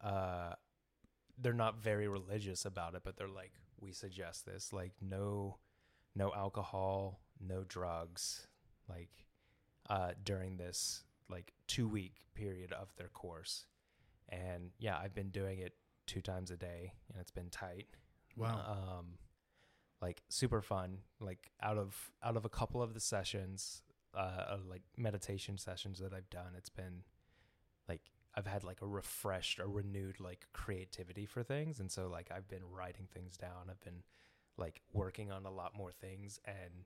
[0.02, 0.54] uh
[1.40, 4.72] they're not very religious about it but they're like we suggest this.
[4.72, 5.58] Like no
[6.16, 8.46] no alcohol no drugs
[8.88, 9.10] like
[9.90, 13.66] uh during this like 2 week period of their course.
[14.28, 15.74] And yeah i've been doing it
[16.06, 17.86] two times a day and it's been tight.
[18.36, 18.96] Wow?
[18.98, 19.06] um
[20.00, 20.98] like super fun.
[21.20, 23.82] Like out of out of a couple of the sessions
[24.16, 27.02] uh like meditation sessions that i've done it's been
[27.88, 28.00] like
[28.36, 32.48] i've had like a refreshed a renewed like creativity for things and so like i've
[32.48, 33.68] been writing things down.
[33.70, 34.02] I've been
[34.56, 36.84] like working on a lot more things and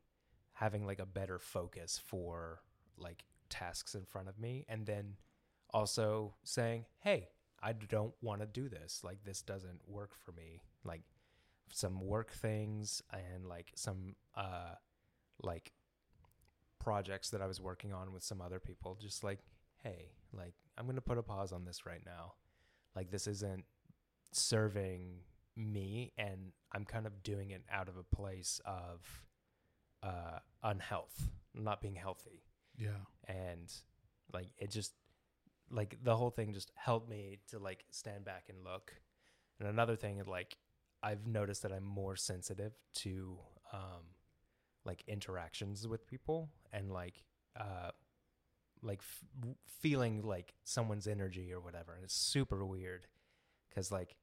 [0.55, 2.61] having like a better focus for
[2.97, 5.15] like tasks in front of me and then
[5.71, 7.29] also saying hey
[7.63, 9.01] i don't want to do this.
[9.03, 10.63] Like this doesn't work for me.
[10.85, 11.03] Like
[11.73, 14.75] some work things and like some uh
[15.43, 15.73] like
[16.79, 19.41] projects that I was working on with some other people just like
[19.83, 22.35] hey like I'm going to put a pause on this right now.
[22.95, 23.64] Like this isn't
[24.33, 25.21] serving
[25.57, 29.01] me and I'm kind of doing it out of a place of
[30.03, 32.45] uh unhealth not being healthy.
[32.77, 32.91] Yeah.
[33.27, 33.73] and
[34.33, 34.93] like it just
[35.71, 38.93] like the whole thing just helped me to like stand back and look.
[39.59, 40.57] And another thing is like
[41.03, 43.38] i've noticed that i'm more sensitive to
[43.73, 44.03] um
[44.85, 47.23] like interactions with people and like
[47.59, 47.91] uh
[48.83, 53.07] like f- feeling like someone's energy or whatever and it's super weird
[53.69, 54.17] because like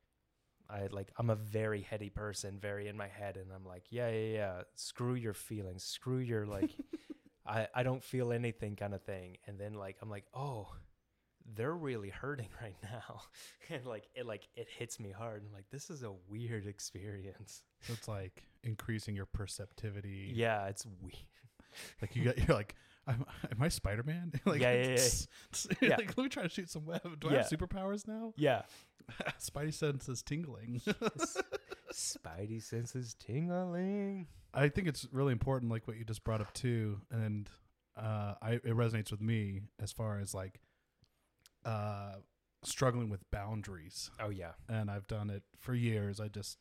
[0.70, 4.10] I like I'm a very heady person, very in my head, and I'm like, yeah,
[4.10, 4.62] yeah, yeah.
[4.74, 6.72] Screw your feelings, screw your like
[7.46, 9.38] I, I don't feel anything kind of thing.
[9.46, 10.68] And then like I'm like, oh,
[11.54, 13.22] they're really hurting right now.
[13.70, 15.44] and like it like it hits me hard.
[15.44, 17.64] And like this is a weird experience.
[17.82, 20.32] So it's like increasing your perceptivity.
[20.34, 21.16] Yeah, it's weird.
[22.02, 22.76] Like you got you're like,
[23.08, 24.32] I'm, am I Spider Man?
[24.46, 24.90] like, Yeah, yeah,
[25.82, 25.90] yeah.
[25.90, 25.96] Yeah.
[25.98, 27.20] like let me try to shoot some web.
[27.20, 28.34] Do I have superpowers now?
[28.38, 28.64] Yeah.
[29.40, 30.82] Spidey senses tingling.
[31.94, 34.28] Spidey senses tingling.
[34.54, 37.50] I think it's really important, like what you just brought up too, and
[37.98, 40.60] uh, I it resonates with me as far as like
[41.66, 42.14] uh,
[42.64, 44.52] struggling with boundaries, Oh yeah.
[44.70, 46.20] and I've done it for years.
[46.20, 46.58] I just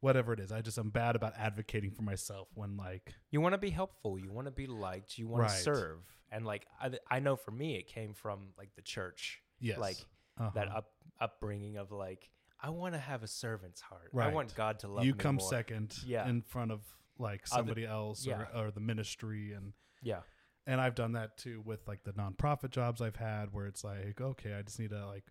[0.00, 3.54] whatever it is, I just I'm bad about advocating for myself when like You want
[3.54, 4.18] to be helpful.
[4.18, 5.18] You want to be liked.
[5.18, 5.50] You want Right.
[5.50, 5.98] to serve.
[6.30, 9.96] And like I, I know for me, it came from like the church, yes, like
[10.38, 10.50] uh-huh.
[10.54, 12.30] that up upbringing of like
[12.60, 14.10] I want to have a servant's heart.
[14.12, 14.30] Right.
[14.30, 15.48] I want God to love you me come more.
[15.48, 16.28] second Yeah.
[16.28, 16.80] in front of
[17.18, 18.46] like Other- somebody else yeah.
[18.54, 20.20] or, or the ministry and Yeah.
[20.66, 24.20] and I've done that too with like the nonprofit jobs I've had where it's like,
[24.20, 25.24] okay, I just need to like,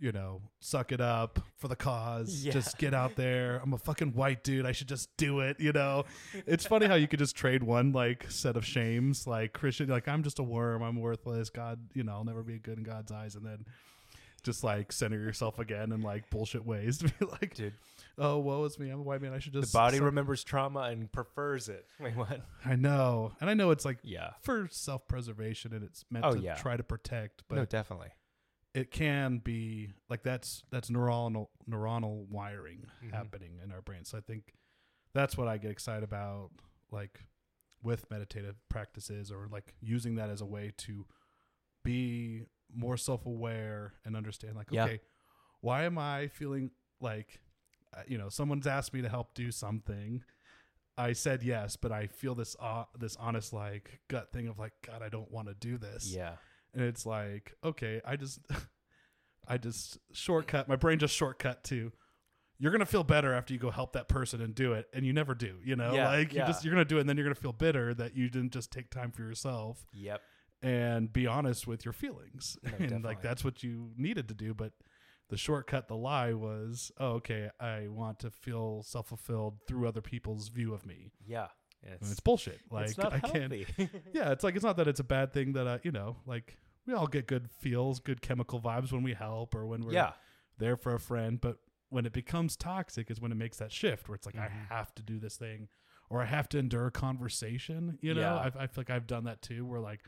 [0.00, 2.44] you know, suck it up for the cause.
[2.44, 2.52] Yeah.
[2.52, 3.60] Just get out there.
[3.62, 4.64] I'm a fucking white dude.
[4.66, 5.58] I should just do it.
[5.58, 6.04] You know,
[6.46, 10.06] it's funny how you could just trade one like set of shames, like Christian, like
[10.08, 10.82] I'm just a worm.
[10.82, 11.50] I'm worthless.
[11.50, 13.34] God, you know, I'll never be good in God's eyes.
[13.34, 13.64] And then
[14.44, 17.72] just like center yourself again in like bullshit ways to be like, Dude.
[18.18, 18.88] oh, woe is me.
[18.90, 19.32] I'm a white man.
[19.34, 19.72] I should The just.
[19.72, 21.84] body suck- remembers trauma and prefers it.
[22.00, 22.40] Wait, what?
[22.64, 24.30] I know, and I know it's like Yeah.
[24.42, 26.54] for self-preservation and it's meant Oh, to yeah.
[26.54, 28.10] try to protect, but no, definitely.
[28.74, 33.12] It can be like that's that's neuronal neuronal wiring Mhm.
[33.12, 34.08] happening in our brains.
[34.10, 34.54] So I think
[35.14, 36.50] that's what I get excited about,
[36.90, 37.24] like
[37.82, 41.06] with meditative practices or like using that as a way to
[41.84, 44.84] be more self-aware and understand like Yeah.
[44.84, 45.00] okay
[45.60, 47.40] why am i feeling like
[47.96, 50.22] uh, you know someone's asked me to help do something
[50.98, 54.72] i said yes but i feel this uh, this honest like gut thing of like
[54.84, 56.36] god i don't want to do this Yeah.
[56.74, 58.40] And it's like okay i just
[59.48, 61.90] i just shortcut my brain just shortcut to
[62.60, 65.12] you're gonna feel better after you go help that person and do it and you
[65.12, 67.24] never do you know Yeah, like you just you're gonna do it and then you're
[67.26, 70.20] gonna feel bitter that you didn't just take time for yourself Yep.
[70.62, 73.08] and be honest with your feelings No, and definitely.
[73.08, 74.72] like that's what you needed to do but
[75.30, 80.48] the shortcut the lie was oh okay i want to feel self-fulfilled through other people's
[80.48, 81.48] view of me Yeah.
[81.82, 83.52] And It's, bullshit like it's i can't
[84.12, 86.56] yeah, it's like it's not that it's a bad thing that I, you know, like
[86.86, 90.12] we all get good feels, good chemical vibes when we help or when we're yeah.
[90.58, 91.58] there for a friend, but
[91.90, 94.44] when it becomes toxic is when it makes that shift where it's like Mhm.
[94.70, 95.68] I have to do this thing
[96.10, 98.20] or I have to endure a conversation, you know?
[98.20, 98.34] Yeah.
[98.36, 100.00] I, I feel like I've done that too where like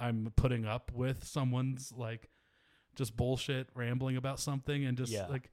[0.00, 2.28] I'm putting up with someone's like
[2.94, 5.26] just bullshit rambling about something and just Yeah.
[5.26, 5.50] like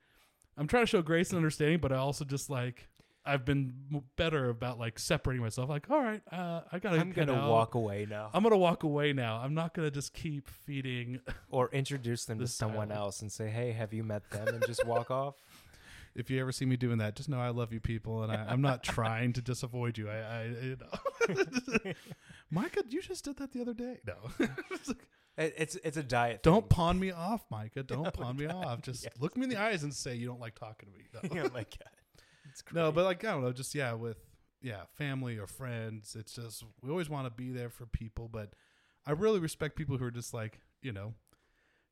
[0.57, 2.87] I'm trying to show grace and understanding, but I also just like
[3.25, 5.69] I've been better about like separating myself.
[5.69, 6.97] Like, all right, uh, I gotta.
[6.99, 7.49] I'm gonna out.
[7.49, 9.37] walk away now, I'm gonna walk away now.
[9.37, 11.19] I'm not gonna just keep feeding.
[11.49, 14.85] or introduce them to someone else and say, "Hey, have you met them?" and just
[14.85, 15.35] walk off.
[16.15, 18.45] If you ever see me doing that, just know I love you people, and I,
[18.47, 20.09] I'm not trying to just avoid you.
[20.09, 21.93] I, I you know.
[22.51, 23.97] Micah, you just did that the other day.
[24.05, 24.93] No, It's
[25.37, 26.43] it's it's a diet.
[26.43, 26.69] don't thing.
[26.69, 27.81] pawn me off, Micah.
[27.83, 28.81] Don't pawn me off.
[28.81, 29.13] Just yes.
[29.19, 31.05] look me in the eyes and say you don't like talking to me.
[31.35, 31.41] No.
[31.45, 31.89] oh my god.
[32.53, 34.17] It's No, but like I don't know, just yeah, with
[34.61, 38.53] yeah, family or friends, it's just we always want to be there for people, but
[39.05, 41.13] I really respect people who are just like, you know,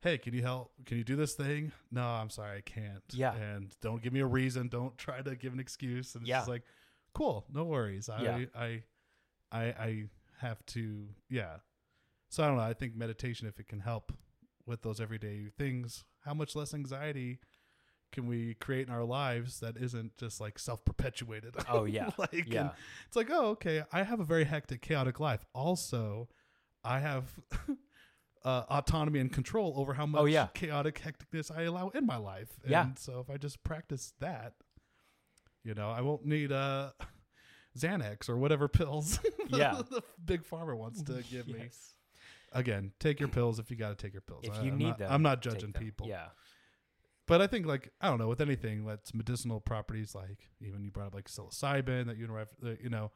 [0.02, 0.72] hey, can you help?
[0.86, 1.72] Can you do this thing?
[1.92, 3.04] No, I'm sorry, I can't.
[3.12, 3.34] Yeah.
[3.36, 4.70] And don't give me a reason.
[4.70, 6.16] Don't try to give an excuse.
[6.16, 6.38] And it's Yeah.
[6.40, 6.64] just like,
[7.14, 8.08] cool, no worries.
[8.10, 8.46] I Yeah.
[8.56, 8.84] I
[9.52, 10.04] I I
[10.40, 11.58] have to yeah.
[12.30, 14.14] So I don't know, I think meditation if it can help
[14.66, 17.40] with those everyday things, how much less anxiety
[18.12, 21.56] can we create in our lives that isn't just like self perpetuated?
[21.70, 22.10] Oh yeah.
[22.18, 22.72] like yeah.
[23.08, 25.46] it's like, oh, okay, I have a very hectic, chaotic life.
[25.54, 26.28] Also,
[26.84, 27.32] I have
[28.44, 30.48] uh, autonomy and control over how much Oh, yeah.
[30.54, 32.50] chaotic hecticness I allow in my life.
[32.64, 32.88] And Yeah.
[32.98, 34.54] so if I just practice that,
[35.64, 36.92] you know, I won't need uh,
[37.78, 39.20] Xanax or whatever pills
[39.50, 39.82] Yeah.
[39.90, 41.70] the Big Pharma wants to give me.
[42.54, 44.42] Again, take your pills if you got to take your pills.
[44.44, 46.08] If I- you I'm need not, them, I'm not judging people.
[46.08, 46.26] Yeah.
[47.32, 50.92] But I think like I don't know with anything that's medicinal properties like even you
[50.92, 52.28] brought up like psilocybin that you
[52.84, 53.10] you know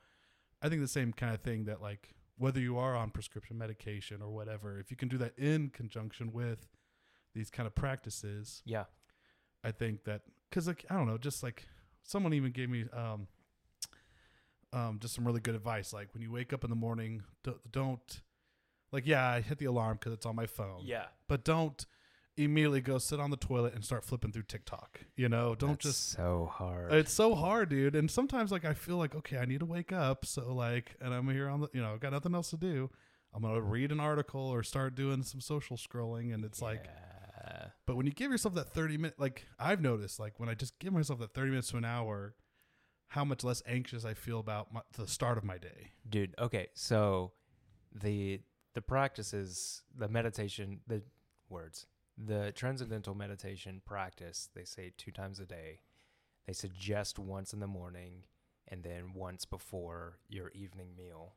[0.61, 4.21] I think the same kind of thing that like whether you are on prescription medication
[4.21, 6.65] or whatever if you can do that in conjunction with
[7.33, 8.85] these kind of practices Yeah.
[9.65, 11.67] I think that cuz like I don't know just like
[12.03, 13.27] someone even gave me um
[14.71, 17.69] um just some really good advice like when you wake up in the morning don't,
[17.69, 18.21] don't
[18.93, 21.07] like yeah I hit the alarm cuz it's on my phone Yeah.
[21.27, 21.85] but don't
[22.37, 25.01] immediately go sit on the toilet and start flipping through TikTok.
[25.15, 26.09] You know, don't That's just.
[26.11, 26.91] so hard.
[26.93, 27.95] It's so hard, dude.
[27.95, 30.25] And sometimes, like, I feel like, okay, I need to wake up.
[30.25, 32.89] So, like, and I'm here on the, you know, got nothing else to do.
[33.33, 36.87] I'm gonna read an article or start doing some social scrolling, and it's like,
[37.85, 40.79] but when you give yourself that 30 minute, like I've noticed, like when I just
[40.79, 42.33] give myself that 30 minutes to an hour,
[43.09, 45.91] how much less anxious I feel about my, the start of my day.
[46.09, 47.33] dude okay so
[47.93, 48.41] the
[48.73, 51.01] the practices the meditation the
[51.49, 51.85] words
[52.17, 55.79] the transcendental meditation practice they say two times a day.
[56.45, 58.23] They suggest once in the morning
[58.67, 61.33] and then once before your evening meal.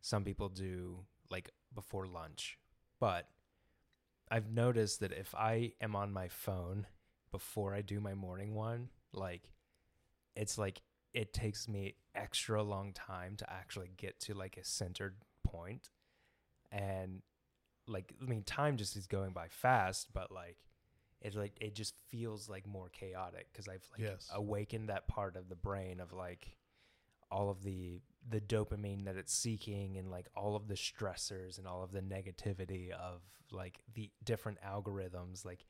[0.00, 2.58] Some people do like before lunch.
[2.98, 3.28] But
[4.28, 6.84] i've noticed that if i am on my phone
[7.30, 9.52] before i do my morning one like
[10.34, 10.82] it's like
[11.16, 15.88] it takes me extra long time to actually get to like a centered point.
[16.70, 17.22] And
[17.88, 20.56] like i mean time just is going by fast but like
[21.22, 24.28] it like it just feels like more chaotic because i've like Yes.
[24.34, 26.56] awakened that part of the brain of like
[27.30, 31.66] all of the the dopamine that it's seeking and like all of the stressors and
[31.66, 33.22] all of the negativity of
[33.52, 35.64] like the different algorithms like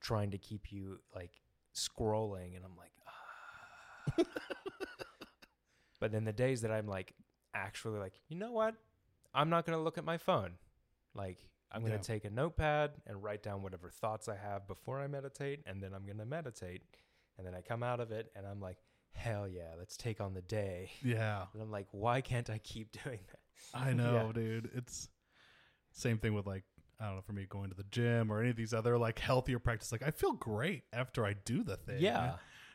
[0.00, 1.40] trying to keep you like
[1.74, 4.24] scrolling and i'm like ah.
[6.00, 7.14] but then the days that i'm like
[7.54, 8.74] actually like you know what
[9.34, 10.52] i'm not going to look at my phone
[11.14, 11.38] like
[11.72, 12.02] i'm going to Yeah.
[12.02, 15.92] take a notepad and write down whatever thoughts i have before i meditate and then
[15.94, 16.82] i'm going to meditate
[17.38, 18.76] and then I come out of it and I'm like,
[19.12, 20.90] hell yeah, let's take on the day.
[21.02, 21.44] Yeah.
[21.54, 23.40] And I'm like, why can't I keep doing that?
[23.72, 24.68] I know, dude.
[24.74, 25.08] It's
[25.90, 26.64] same thing with like
[27.00, 29.18] I don't know for me going to the gym or any of these other like
[29.20, 29.90] healthier practice.
[29.90, 32.00] Like I feel great after I do the thing.
[32.00, 32.34] Yeah.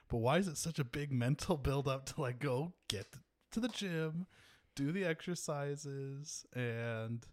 [0.10, 3.06] But why is it such a big mental build up to like go get
[3.52, 4.26] to the gym,
[4.74, 7.24] do the exercises, and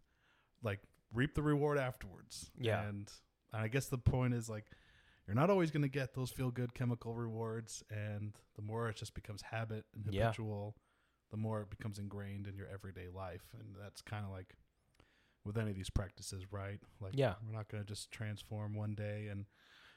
[0.63, 0.81] like
[1.13, 2.51] reap the reward afterwards?
[2.59, 2.83] Yeah.
[2.83, 3.11] And
[3.53, 4.67] I guess the point is like
[5.27, 8.97] you're not always going to get those feel good chemical rewards, and the more it
[8.97, 10.25] just becomes habit and Yeah.
[10.27, 10.77] habitual,
[11.31, 14.55] the more it becomes ingrained in your everyday life, and that's kind of like
[15.45, 16.81] with any of these practices, right?
[17.01, 17.35] Like, Yeah.
[17.47, 19.47] we're not going to just transform one day and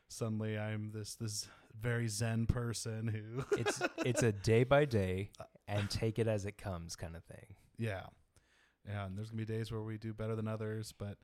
[0.08, 1.48] suddenly I'm this this
[1.80, 5.32] very zen person who It's it's a day by day
[5.68, 7.56] and take it as it comes kind of thing.
[7.78, 8.04] yeah
[8.88, 11.18] yeah and there's gonna be days where we do better than others but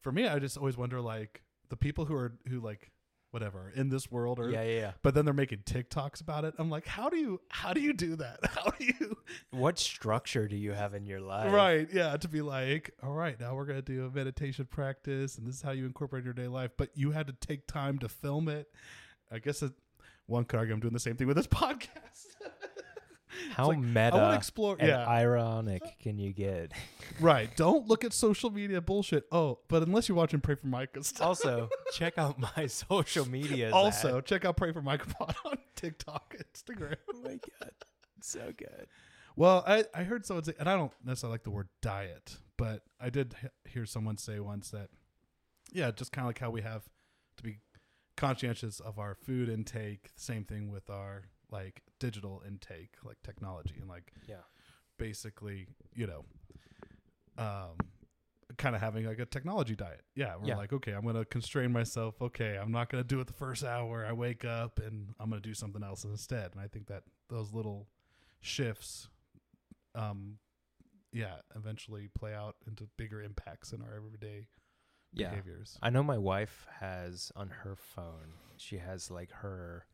[0.00, 2.90] for me i just always wonder like the people who are who like
[3.30, 4.92] whatever in this world or Yeah, yeah, yeah.
[5.02, 7.92] but then they're making tiktoks about it i'm like how do you how do you
[7.92, 9.16] do that how do you
[9.50, 11.52] What structure do you have in your life?
[11.52, 15.48] right yeah to be like all right now we're gonna do a meditation practice and
[15.48, 18.08] this is how you incorporate your day life but you had to take time to
[18.08, 18.68] film it
[19.32, 19.72] i guess it,
[20.26, 22.36] one could argue i'm doing the same thing with this podcast
[23.52, 26.72] How like, meta i want to explore and yeah ironic can you get?
[27.20, 31.02] right don't look at social media bullshit oh but unless you're watching pray for micah
[31.04, 33.70] stuff Also, check out my social media.
[33.72, 37.72] also check out pray for micah pod on tiktok instagram oh my god,
[38.20, 38.86] so good.
[39.36, 42.82] Well, I, I heard someone say, and I don't necessarily like the word diet, but
[43.00, 44.90] I did hear someone say once that,
[45.72, 46.84] yeah, just kind of like how we have
[47.38, 47.58] to be
[48.16, 51.24] conscientious of our food intake, same thing with our
[51.54, 54.42] like digital intake, like technology, and like Yeah,
[54.98, 56.24] basically, you know,
[57.38, 57.76] um,
[58.58, 60.02] kind of having like a technology diet.
[60.14, 60.56] Yeah, we're Yeah.
[60.56, 62.20] like, okay, I'm going to constrain myself.
[62.20, 64.04] Okay, I'm not going to do it the first hour.
[64.04, 66.52] I wake up and I'm going to do something else instead.
[66.52, 67.88] And I think that those little
[68.40, 69.08] shifts,
[69.94, 70.38] um,
[71.12, 74.48] yeah, eventually play out into bigger impacts in our everyday
[75.12, 75.30] yeah.
[75.30, 75.78] behaviors.
[75.82, 78.34] I know my wife has on her phone.
[78.56, 79.86] She has like her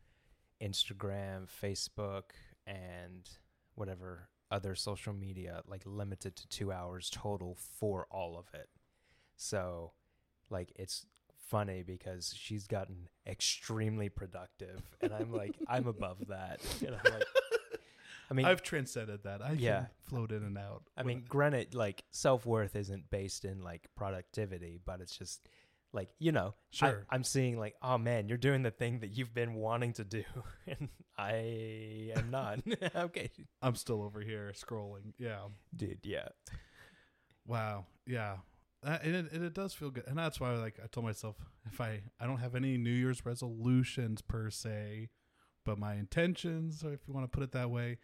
[0.63, 2.31] Instagram, Facebook,
[2.67, 3.29] and
[3.75, 8.69] whatever other social media, like limited to two hours total for all of it.
[9.37, 9.93] So,
[10.51, 11.07] like, it's
[11.49, 16.61] funny because she's gotten extremely productive, and I'm like, I'm above that.
[16.87, 17.25] And I'm like,
[18.31, 19.43] I mean, I've transcended that.
[19.43, 19.79] I Yeah.
[19.81, 20.83] can float in and out.
[20.97, 25.49] I mean, granted, like self worth isn't based in like productivity, but it's just
[25.93, 27.07] like you know, Sure.
[27.11, 30.05] I, am seeing like, oh man, you're doing the thing that you've been wanting to
[30.05, 30.25] do,
[30.67, 30.89] and
[31.19, 32.61] I am not.
[32.97, 33.31] okay,
[33.61, 35.13] I'm still over here scrolling.
[35.19, 35.49] Yeah.
[35.75, 35.99] dude.
[36.05, 36.29] Yeah,
[37.47, 37.87] Wow.
[38.07, 38.37] Yeah.
[38.83, 40.05] Uh, and it, and it does feel good.
[40.07, 41.37] And that's why like I told myself
[41.71, 45.11] if I I don't have any New Year's resolutions per se,
[45.67, 47.99] but my intentions, or if you want to put it that way,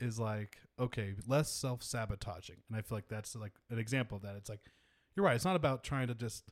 [0.00, 2.56] is like okay, less self-sabotaging.
[2.68, 4.36] And I feel like that's like an example of that.
[4.36, 4.60] It's like
[5.14, 5.36] you're right.
[5.36, 6.44] It's not about trying to just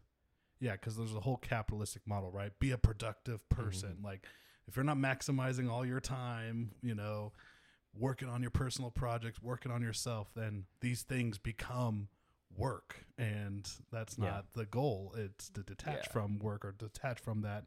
[0.60, 2.56] yeah, cuz there's a whole capitalistic model, right?
[2.58, 3.94] Be a productive person.
[3.94, 4.04] Mm-hmm.
[4.04, 4.26] Like
[4.68, 7.32] if you're not maximizing all your time, you know,
[7.92, 12.08] working on your personal projects, working on yourself, then these things become
[12.56, 13.04] work.
[13.18, 14.24] And that's Yeah.
[14.30, 15.12] not the goal.
[15.16, 16.12] It's to detach Yeah.
[16.12, 17.66] from work or detach from that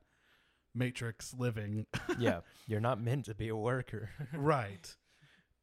[0.74, 1.88] matrix living.
[2.18, 2.42] yeah.
[2.68, 4.10] You're not meant to be a worker.
[4.34, 4.96] right.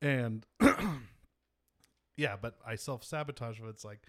[0.02, 0.46] And
[2.16, 3.60] yeah, but I self sabotage.
[3.60, 4.06] It's like,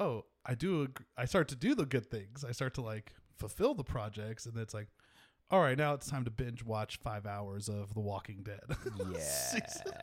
[0.00, 0.84] oh, I do.
[0.84, 2.44] ag- I start to do the good things.
[2.44, 4.88] I start to like fulfill the projects, and it's like,
[5.50, 8.60] all right, now it's time to binge watch five hours of The Walking Dead.
[9.14, 9.60] Yeah.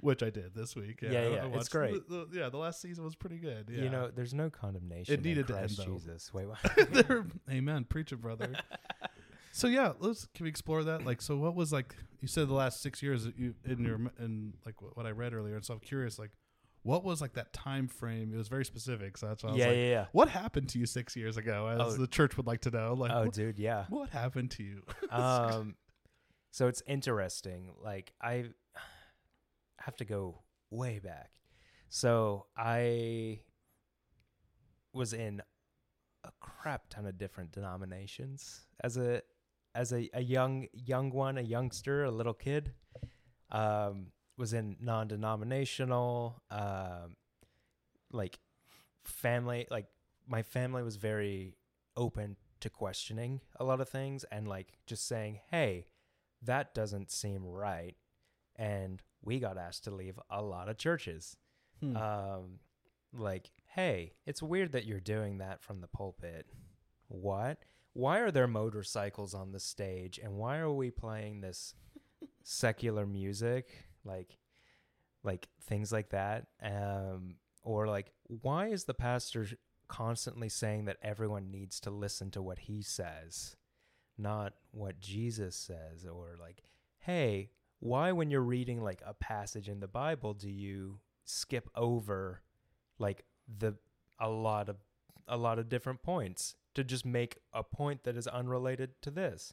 [0.00, 1.00] which I did this week.
[1.02, 2.08] Yeah, Yeah, yeah, it's great.
[2.08, 3.68] The, the- yeah, the last season was pretty good.
[3.70, 3.82] Yeah.
[3.84, 5.14] You know, there's no condemnation.
[5.14, 5.84] It needed to end, though.
[5.84, 6.32] Jesus.
[6.32, 6.58] Wait, what?
[7.50, 8.50] Amen, preach it, brother.
[9.50, 11.04] so yeah, let's can we explore that?
[11.04, 11.94] Like, so what was like?
[12.20, 15.32] You said the last six years you in your in like what, what I read
[15.34, 16.30] earlier, and so I'm curious, like,
[16.82, 18.32] what was like that time frame?
[18.34, 20.06] It was very specific, so that's why I was yeah, like, yeah, yeah.
[20.12, 21.68] what happened to you six years ago?
[21.68, 21.96] As Oh.
[21.96, 23.84] the church would like to know, like, Oh, what, dude, yeah.
[23.88, 24.82] what happened to you?
[25.10, 25.74] um
[26.54, 28.44] so it's interesting like i
[29.78, 31.30] have to go way back
[31.88, 33.40] so i
[34.92, 35.40] was in
[36.24, 39.22] a crap ton of different denominations as a
[39.74, 42.72] as a, a young young one a youngster a little kid
[43.50, 47.16] um was in non-denominational um
[48.12, 48.38] like
[49.04, 49.86] family like
[50.26, 51.56] my family was very
[51.96, 55.86] open to questioning a lot of things and like just saying hey
[56.42, 57.96] that doesn't seem right
[58.56, 61.36] and we got asked to leave a lot of churches.
[61.80, 61.96] Hmm.
[61.96, 62.58] um
[63.14, 66.46] like hey it's weird that you're doing that from the pulpit.
[67.08, 67.58] What?
[67.92, 71.74] Why are there motorcycles on the stage and why are we playing this
[72.42, 74.38] secular music like
[75.24, 79.46] like things like that um or like why is the pastor
[79.88, 83.56] constantly saying that everyone needs to listen to what he says
[84.18, 86.06] not what Jesus says?
[86.06, 86.62] Or like
[87.00, 87.50] hey
[87.80, 92.40] why when you're reading like a passage in the bible do you skip over
[93.00, 93.24] like
[93.58, 93.74] the
[94.20, 94.76] a lot of
[95.26, 99.52] a lot of different points to just make a point that is unrelated to this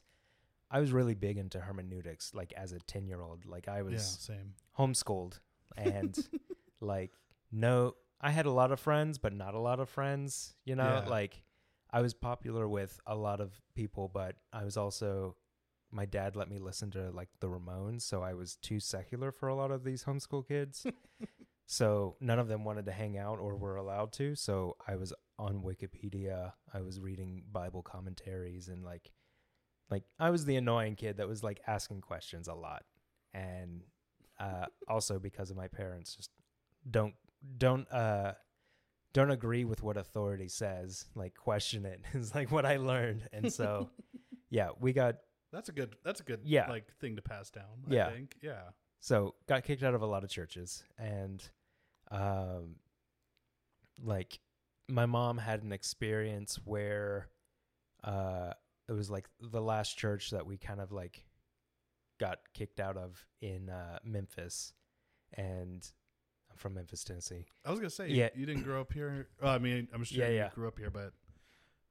[0.70, 3.94] i was really big into hermeneutics like as a 10 year old like i was
[4.28, 4.54] yeah, same.
[4.78, 5.38] homeschooled
[5.76, 6.18] and
[6.80, 7.10] like
[7.52, 11.02] no i had a lot of friends but not a lot of friends you know
[11.04, 11.08] Yeah.
[11.10, 11.42] like
[11.90, 15.36] i was popular with a lot of people but i was also
[15.92, 19.48] my dad let me listen to like the ramones so i was too secular for
[19.48, 20.86] a lot of these homeschool kids
[21.66, 25.12] so none of them wanted to hang out or were allowed to so i was
[25.38, 29.10] on wikipedia i was reading bible commentaries and like
[29.90, 32.84] like i was the annoying kid that was like asking questions a lot
[33.32, 33.82] and
[34.38, 36.30] uh, also because of my parents just
[36.90, 37.14] don't
[37.58, 38.32] don't uh
[39.12, 43.52] don't agree with what authority says like question it is like what i learned and
[43.52, 43.90] so
[44.50, 45.16] yeah we got
[45.52, 45.96] That's a good.
[46.04, 46.40] That's a good.
[46.44, 46.68] Yeah.
[46.70, 47.84] like thing to pass down.
[47.88, 48.06] Yeah.
[48.06, 48.36] I think.
[48.40, 48.70] Yeah.
[49.00, 51.42] so got kicked out of a lot of churches and
[52.10, 52.76] um
[54.02, 54.40] like
[54.88, 57.28] my mom had an experience where
[58.04, 58.52] uh
[58.90, 61.24] it was like the last church that we kind of like
[62.18, 64.74] got kicked out of in uh Memphis
[65.34, 65.88] and
[66.50, 67.46] I'm from Memphis, Tennessee.
[67.64, 68.08] I was gonna say.
[68.08, 68.28] Yeah.
[68.34, 69.28] You didn't grow up here.
[69.40, 70.48] Oh, I mean, I'm sure Yeah, you yeah.
[70.54, 71.12] grew up here, but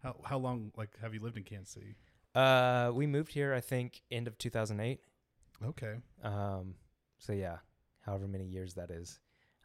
[0.04, 1.96] how how long like have you lived in Kansas City?
[2.36, 5.00] Uh we moved here I think end of 2008.
[5.66, 5.96] Okay.
[6.24, 6.76] Um,
[7.18, 7.58] so yeah,
[8.06, 9.20] however many years that is.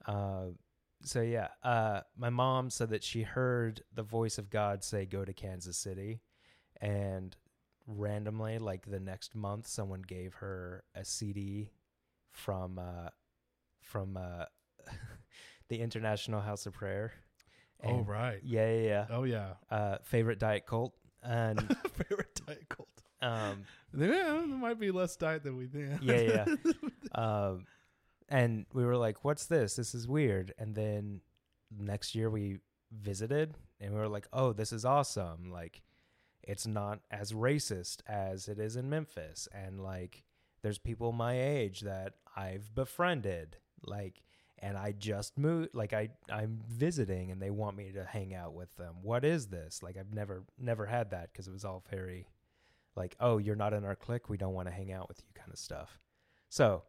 [0.07, 0.47] Uh,
[1.03, 5.25] so yeah, uh, my mom said that she heard the voice of God say, "Go
[5.25, 6.21] to Kansas City,"
[6.85, 7.37] and
[7.87, 11.71] randomly, like the next month, someone gave her a CD
[12.33, 13.09] from uh,
[13.81, 14.45] from uh,
[15.69, 17.13] the International House of Prayer.
[17.85, 18.41] oh right.
[18.43, 19.07] Yeah, yeah, yeah.
[19.11, 19.55] Oh yeah.
[19.71, 21.61] Uh, favorite diet cult, and
[22.09, 22.89] Favorite diet cult.
[23.23, 23.65] um,
[23.97, 26.01] Yeah, there might be less diet than we think.
[26.03, 26.45] Yeah, yeah.
[27.15, 27.65] um,
[28.29, 29.77] and we were like, "What's this?
[29.77, 31.21] This is weird." And then
[31.79, 32.59] next year we
[32.91, 35.53] visited, and we were like, "Oh, this is awesome!
[35.53, 35.83] Like,
[36.47, 40.25] it's not as racist as it is in Memphis, and like,
[40.63, 44.23] there's people my age that I've befriended, like."
[44.61, 48.55] And I just moved, like I, I'm visiting, and they want me to hang out
[48.55, 48.95] with them.
[49.03, 49.83] What is this?
[49.83, 52.29] Like I've never, never had that because it was all very,
[52.97, 55.27] like, oh, you're not in our clique, we don't want to hang out with you,
[55.35, 55.99] kind of stuff.
[56.49, 56.85] So,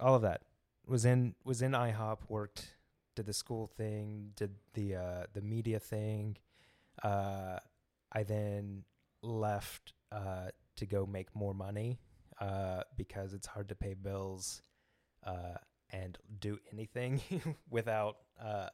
[0.00, 0.42] all of that
[0.86, 2.18] was in was in IHOP.
[2.28, 2.74] Worked,
[3.14, 6.36] did the school thing, did the uh, the media thing.
[7.02, 7.58] Uh,
[8.12, 8.84] I then
[9.22, 11.98] left uh, to go make more money
[12.40, 14.62] uh, because it's hard to pay bills
[15.26, 15.54] uh,
[15.90, 17.20] and do anything
[17.70, 18.16] without.
[18.40, 18.68] Uh,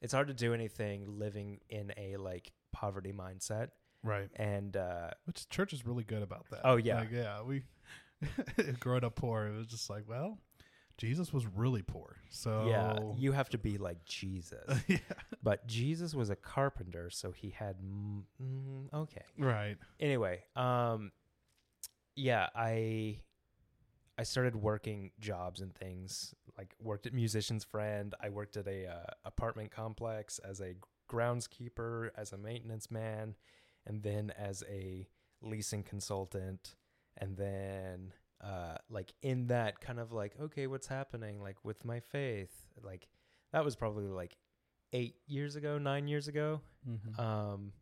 [0.00, 3.68] it's hard to do anything living in a like poverty mindset,
[4.02, 4.28] Right.
[4.36, 6.60] and uh, Which church is really good about that.
[6.64, 7.00] Oh, yeah.
[7.00, 7.42] Like, yeah.
[7.42, 7.62] We
[8.80, 10.38] growing up poor, it was just like, well,
[11.02, 12.18] Jesus was really poor.
[12.30, 14.64] So yeah, you have to be like Jesus.
[14.86, 14.98] yeah.
[15.42, 19.24] But Jesus was a carpenter, so he had mm, okay.
[19.36, 19.78] Right.
[19.98, 21.10] Anyway, um
[22.14, 23.18] yeah, I
[24.16, 26.36] I started working jobs and things.
[26.56, 30.76] Like worked at Musician's Friend, I worked at a uh, apartment complex as a
[31.10, 33.34] groundskeeper, as a maintenance man,
[33.84, 35.08] and then as a
[35.40, 36.76] leasing consultant,
[37.18, 42.00] and then uh like in that kind of like okay, what's happening like with my
[42.00, 42.54] faith?
[42.82, 43.08] Like
[43.52, 44.36] that was probably like
[44.92, 46.60] 8 years ago, 9 years ago.
[46.88, 47.20] Mm-hmm.
[47.20, 47.72] Um,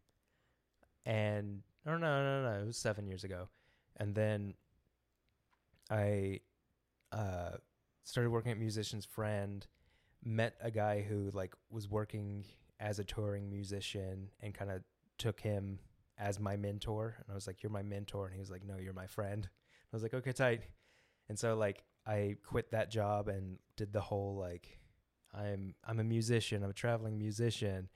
[1.07, 3.49] and or no, no, no, it was seven years ago,
[3.97, 4.55] and then
[5.91, 6.41] I
[7.13, 7.53] uh
[8.05, 9.67] started working at Musician's Friend,
[10.23, 12.45] met a guy who like was working
[12.79, 14.83] as a touring musician, and kind of
[15.19, 15.79] took him
[16.19, 18.77] as my mentor, and I was like, "You're my mentor," and he was like, "No,
[18.77, 19.49] you're my friend."
[19.93, 20.63] I was like, "Okay, tight,"
[21.29, 24.79] and so like I quit that job and did the whole like.
[25.33, 26.65] I'm I'm a musician.
[26.65, 27.89] I'm a traveling musician,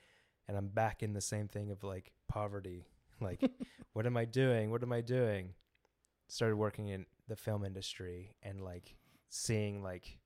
[0.47, 2.87] and I'm back in the same thing of like poverty.
[3.21, 3.49] Like,
[3.93, 4.73] what am I doing?
[4.73, 5.55] What am I doing?
[6.29, 8.97] Started working in the film industry and like
[9.29, 10.19] seeing like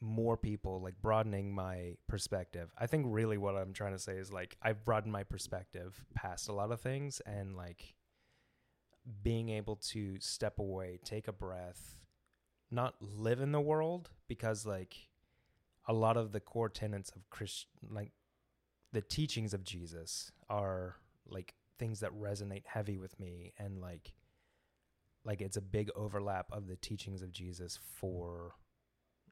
[0.00, 2.72] more people, like broadening my perspective.
[2.76, 6.48] I think really what I'm trying to say is like I've broadened my perspective past
[6.48, 7.94] a lot of things and like
[9.22, 11.96] being able to step away, take a breath,
[12.70, 14.96] not live in the world because like
[15.86, 18.12] a lot of the core tenets of Christ like
[18.92, 20.96] the teachings of Jesus are
[21.26, 24.14] like things that resonate heavy with me and like
[25.24, 28.54] like it's a big overlap of the teachings of Jesus for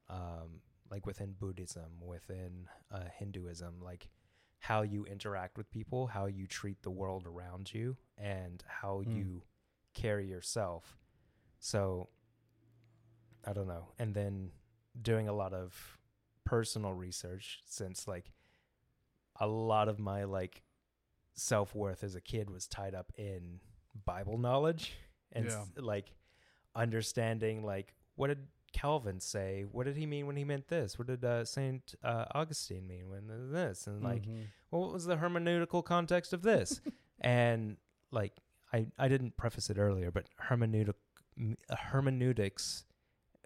[0.09, 0.61] um
[0.91, 4.09] like within Buddhism, within uh, Hinduism, like
[4.59, 9.15] how you interact with people, how you treat the world around you, and how Mm.
[9.17, 9.43] you
[9.93, 10.97] carry yourself.
[11.59, 12.09] So
[13.45, 13.89] I don't know.
[13.99, 14.51] And then
[15.01, 15.97] doing a lot of
[16.45, 18.31] personal research since like
[19.39, 20.61] a lot of my like
[21.33, 23.59] self-worth as a kid was tied up in
[24.05, 24.93] Bible knowledge
[25.31, 26.13] and s- like
[26.75, 29.65] understanding like what did Calvin say?
[29.71, 30.97] What did he mean when he meant this?
[30.97, 33.87] What did uh, Saint uh, Augustine mean when this?
[33.87, 34.45] And like Mhm.
[34.71, 36.81] well, what was the hermeneutical context of this?
[37.21, 37.77] and
[38.11, 38.33] like
[38.73, 40.95] I I didn't preface it earlier, but hermeneutic
[41.69, 42.85] hermeneutics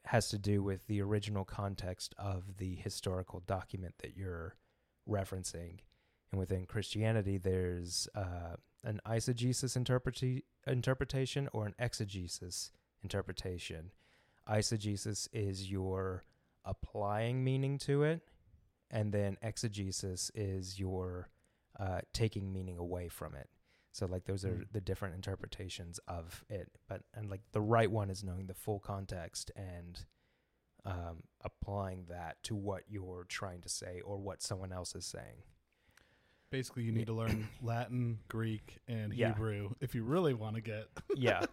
[0.05, 4.55] has to do with the original context of the historical document that you're
[5.07, 5.79] referencing.
[6.31, 12.71] And within Christianity, there's uh, an eisegesis interpreti- interpretation or an exegesis
[13.03, 13.91] interpretation.
[14.49, 16.23] Eisegesis is your
[16.63, 18.21] applying meaning to it,
[18.89, 21.29] and then exegesis is your
[21.79, 23.49] uh, taking meaning away from it.
[23.97, 24.71] So like those are Mm.
[24.71, 28.79] the different interpretations of it, but and like the right one is knowing the full
[28.79, 30.05] context and
[30.85, 35.41] um, applying that to what you're trying to say or what someone else is saying.
[36.51, 39.29] Basically, you need to learn Latin, Greek, and Yeah.
[39.33, 41.45] Hebrew if you really want to get Yeah,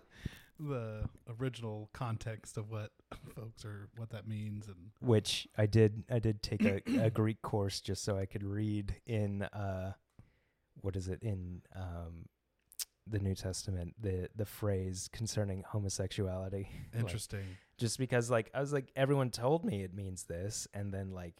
[0.60, 1.08] the
[1.40, 2.90] original context of what
[3.34, 6.04] folks are, what that means, and which I did.
[6.10, 9.94] I did take a, a Greek course just so I could read in uh,
[10.82, 12.26] what is it in um,
[13.06, 16.68] the New Testament the the phrase concerning homosexuality.
[16.94, 17.44] Like, interesting.
[17.76, 21.34] just because like I was like everyone told me it means this, and then like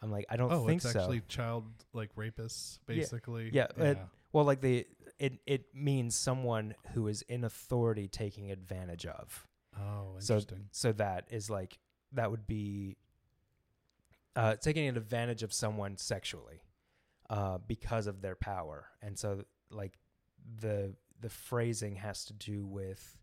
[0.00, 1.00] I'm like I don't oh, think it's so.
[1.00, 3.50] actually child like rapists, basically.
[3.52, 3.98] Yeah, it-
[4.32, 4.86] well, like the
[5.18, 9.46] it it means someone who is in authority taking advantage of.
[9.78, 10.68] oh, So interesting.
[10.72, 11.78] so that is like
[12.12, 12.96] that would be
[14.34, 16.62] uh, taking advantage of someone sexually
[17.28, 19.98] uh, because of their power, and so like
[20.60, 23.18] the the phrasing has to do with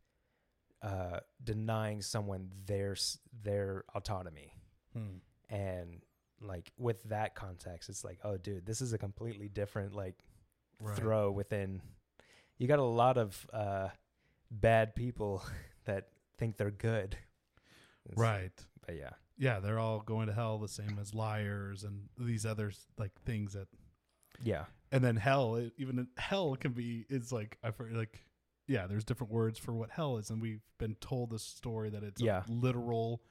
[0.81, 2.95] uh, denying someone their
[3.43, 4.53] their autonomy,
[4.93, 5.17] Hmm.
[5.49, 6.01] and
[6.41, 10.15] like with that context, it's like, oh, dude, this is a completely different like
[10.81, 10.95] Right.
[10.97, 11.81] throw within.
[12.57, 13.89] You got a lot of uh,
[14.49, 15.43] bad people
[15.85, 16.07] that
[16.37, 17.17] think they're good,
[18.05, 18.53] It's- Right.
[18.85, 22.71] But yeah, Yeah, they're all going to hell the same as liars and these other
[22.97, 23.67] like things that
[24.41, 28.23] yeah, and then hell it, even hell can be is like i've heard like
[28.67, 32.03] yeah there's different words for what hell is and we've been told this story that
[32.03, 32.43] it's Yeah.
[32.47, 33.21] a literal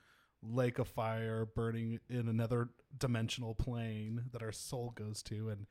[0.43, 5.67] lake of fire burning in another dimensional plane that our soul goes to and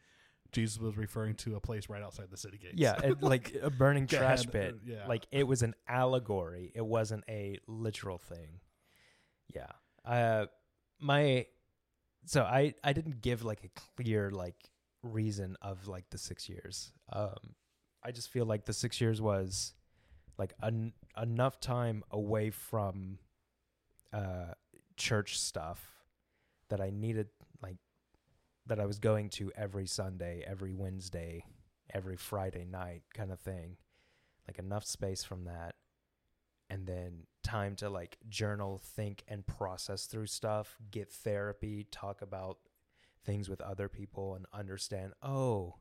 [0.51, 3.69] jesus was referring to a place right outside the city gates yeah, it, like a
[3.69, 4.75] burning trash ahead, pit.
[4.85, 5.05] yeah.
[5.07, 6.71] Like it was an allegory.
[6.75, 8.61] It wasn't a literal thing.
[9.53, 9.71] Yeah.
[10.05, 10.45] Uh,
[11.01, 11.47] my
[12.25, 13.69] so I I didn't give like a
[14.01, 14.55] clear like
[15.07, 16.91] reason of like the six years.
[17.11, 17.55] Um,
[18.03, 19.73] I just feel like the six years was
[20.37, 23.19] like en- enough time away from
[24.13, 24.53] uh
[24.95, 25.93] church stuff
[26.69, 27.27] that I needed
[27.61, 27.77] like
[28.65, 31.45] that I was going to every Sunday, every Wednesday,
[31.93, 33.77] every Friday night kind of thing.
[34.47, 35.75] Like enough space from that
[36.69, 42.57] and then time to like journal, think and process through stuff, get therapy, talk about
[43.25, 45.75] things with other people and understand, oh,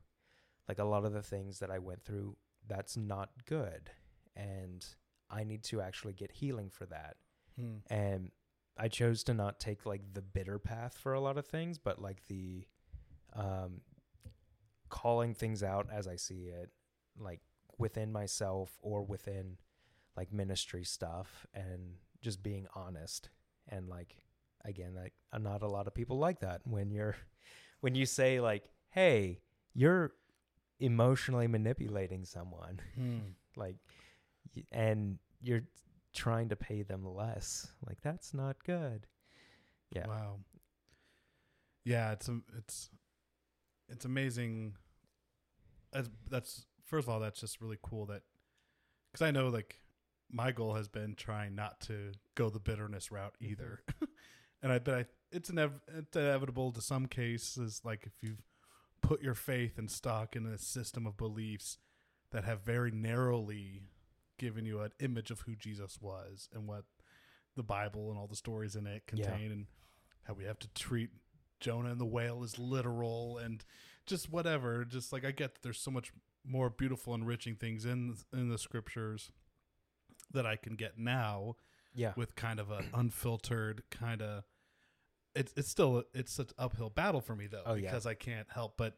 [0.67, 3.89] like a lot of the things that I went through that's not good
[4.35, 4.85] and
[5.29, 7.15] I need to actually get healing for that
[7.55, 7.77] Hmm.
[7.89, 8.31] and
[8.77, 11.99] I chose to not take like the bitter path for a lot of things, but
[11.99, 12.67] like the
[13.33, 13.81] um,
[14.89, 16.69] calling things out as I see it,
[17.17, 17.41] like
[17.79, 19.57] within myself or within
[20.15, 23.29] like ministry stuff, and just being honest.
[23.67, 24.17] And like
[24.65, 27.15] again, like uh, not a lot of people like that when you're
[27.81, 29.39] when you say like, "Hey,
[29.73, 30.13] you're
[30.79, 33.19] emotionally manipulating someone," Hmm.
[33.55, 33.75] like,
[34.71, 35.63] and you're
[36.13, 37.67] trying to pay them less.
[37.85, 39.05] Like that's not good.
[39.91, 40.07] Yeah.
[40.07, 40.39] Wow.
[41.85, 42.89] Yeah, it's it's
[43.89, 44.73] it's amazing.
[45.93, 48.23] As that's first of all, that's just really cool that
[49.11, 49.79] because I know like
[50.29, 53.81] my goal has been trying not to go the bitterness route either,
[54.61, 57.81] and I bet I it's inev- it's inevitable to some cases.
[57.83, 58.41] Like if you've
[59.01, 61.77] put your faith and stock in a system of beliefs
[62.31, 63.83] that have very narrowly
[64.37, 66.83] given you an image of who Jesus was and what
[67.55, 69.25] the Bible and all the stories in it Yeah.
[69.25, 69.65] contain, and
[70.23, 71.09] how we have to treat
[71.59, 73.63] Jonah and the whale as literal, and
[74.05, 74.85] just whatever.
[74.85, 76.11] Just like I get that there's so much
[76.45, 79.31] more beautiful, enriching things in in the scriptures
[80.31, 81.55] that I can get now
[81.97, 82.13] Yeah.
[82.15, 84.43] with kind of an unfiltered kind of.
[85.35, 87.89] It's it's still it's an uphill battle for me though Oh, yeah.
[87.91, 88.95] because I can't help but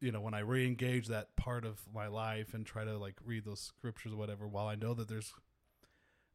[0.00, 3.44] you know when I re-engage that part of my life and try to like read
[3.44, 5.32] those scriptures or whatever while I know that there's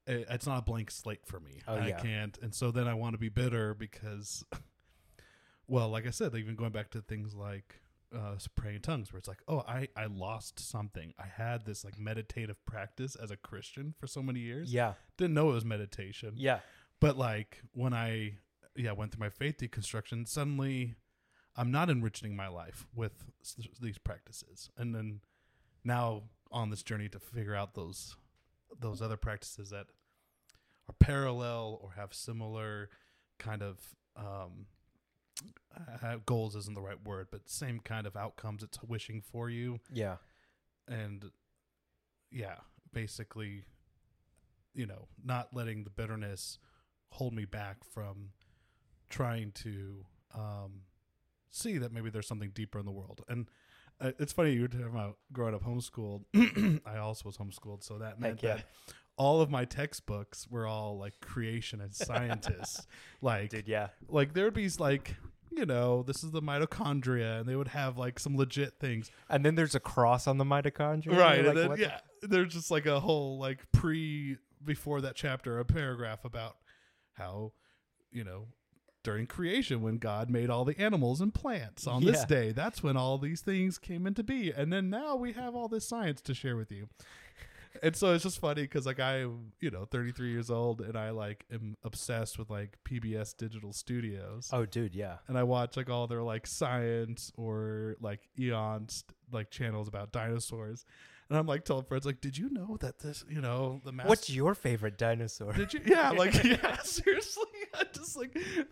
[0.07, 1.61] eh, it's not a blank slate for me.
[1.67, 1.83] Oh, yeah.
[1.97, 4.43] I can't, and so then I want to be bitter because,
[5.67, 7.79] well, like I said, even going back to things like
[8.15, 11.13] uh, praying in tongues, where it's like, oh, I I lost something.
[11.19, 14.73] I had this like meditative practice as a Christian for so many years.
[14.73, 14.93] Yeah.
[15.17, 16.33] Didn't know it was meditation.
[16.35, 16.59] Yeah.
[16.99, 18.35] But like when I
[18.75, 20.95] yeah went through my faith deconstruction, suddenly
[21.55, 25.21] I'm not enriching my life with s- these practices, and then
[25.83, 28.15] now on this journey to figure out those
[28.79, 29.87] those other practices that
[30.87, 32.89] are parallel or have similar
[33.37, 33.79] kind of
[34.15, 34.65] um,
[36.03, 39.79] uh, goals isn't the right word, but same kind of outcomes it's wishing for you
[39.91, 40.17] Yeah.
[40.87, 41.31] and
[42.31, 42.55] yeah,
[42.93, 43.63] basically,
[44.73, 46.59] you know, not letting the bitterness
[47.11, 48.29] hold me back from
[49.09, 50.81] trying to um,
[51.49, 53.21] see that maybe there's something deeper in the world.
[53.27, 53.49] And
[53.99, 56.23] uh, it's funny you were talking about growing up homeschooled.
[56.85, 58.57] I also was homeschooled, so that meant yeah.
[58.57, 58.65] that
[59.17, 62.85] all of my textbooks were all like creation and scientists.
[63.21, 63.87] like, Dude, yeah.
[64.07, 65.15] like there would be like.
[65.59, 69.11] You know, this is the mitochondria, and they would have like some legit things.
[69.29, 71.17] And then there's a cross on the mitochondria.
[71.17, 75.01] right You're and then, what the- yeah there's just like a whole like pre before
[75.01, 76.57] that chapter a paragraph about
[77.13, 77.51] how
[78.11, 78.47] you know
[79.03, 82.97] during creation when god made all the animals and plants on this day that's when
[82.97, 84.51] all these things came into be.
[84.51, 86.87] And then now we have all this science to share with you
[87.83, 91.09] and so it's just funny because like i'm you know 33 years old and i
[91.11, 95.17] like am obsessed with like pbs digital studios Oh, dude, yeah.
[95.27, 100.85] and I watch like all their like science or like eons like channels about dinosaurs,
[101.29, 104.09] and I'm like telling friends like, did you know that this you know the master
[104.09, 105.53] What's your favorite dinosaur?
[105.53, 107.43] did you yeah like yeah seriously
[107.73, 108.65] I just like they're,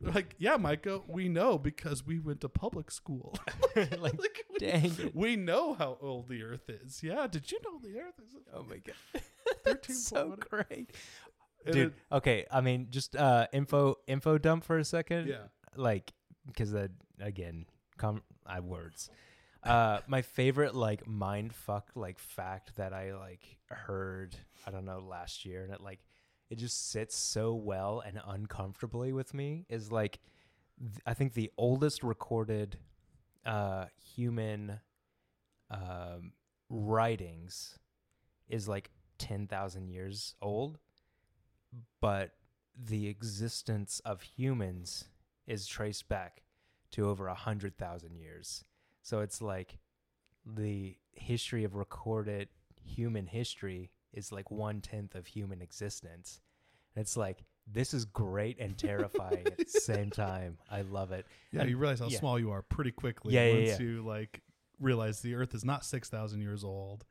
[0.00, 3.36] they're like yeah Micah we know because we went to public school
[3.76, 5.14] like, like we, dang it.
[5.14, 8.64] we know how old the Earth is yeah did you know the Earth is Oh
[8.68, 9.22] my god.
[9.64, 10.92] 13 That's so great.
[11.66, 15.28] Dude, it- okay, I mean just uh info info dump for a second.
[15.28, 15.44] yeah
[15.76, 16.12] Like
[16.46, 17.66] because that again,
[17.96, 19.10] com I words.
[19.62, 24.98] Uh my favorite like mind fuck like fact that I like heard, I don't know,
[25.00, 26.00] last year and it like
[26.50, 30.20] it just sits so well and uncomfortably with me is like
[30.78, 32.78] th- I think the oldest recorded
[33.46, 33.86] uh
[34.16, 34.80] human
[35.70, 36.32] um
[36.70, 37.78] writings
[38.48, 40.78] is like 10,000 years old,
[42.00, 42.32] but
[42.76, 45.04] the existence of humans
[45.46, 46.42] is traced back
[46.92, 48.64] to over a 100,000 years.
[49.02, 49.78] So it's like
[50.44, 52.48] the history of recorded
[52.82, 56.40] human history is like one tenth of human existence.
[56.96, 60.58] And it's like, this is great and terrifying at the same time.
[60.70, 61.26] I love it.
[61.52, 62.18] yeah And- you realize how yeah.
[62.18, 63.86] small you are pretty quickly Yeah, yeah, once yeah.
[63.86, 64.40] you like
[64.80, 67.04] realize the Earth is not six thousand years old,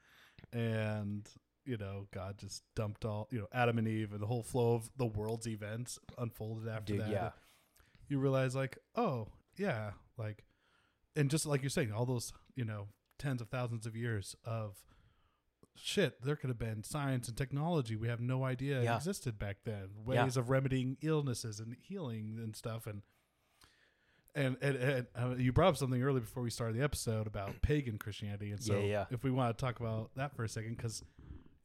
[0.52, 1.28] and
[1.66, 4.76] you know God just dumped all you know Adam and Eve and the whole flow
[4.76, 7.10] of the world's events unfolded after Dude, that.
[7.12, 7.30] yeah.
[8.10, 9.28] you realize like oh
[9.58, 10.44] yeah like,
[11.16, 12.88] and just like you're saying all those you know
[13.18, 14.76] tens of thousands of years of
[15.76, 18.96] shit there could have been science and technology we have no idea Yeah.
[18.96, 20.24] existed back then Yeah.
[20.24, 23.02] ways of remedying illnesses and healing and stuff and
[24.36, 27.54] and, and, and uh, you brought up something earlier before we started the episode about
[27.62, 29.06] pagan Christianity, and so Yeah, yeah.
[29.12, 31.04] if we want to talk about that for a second, because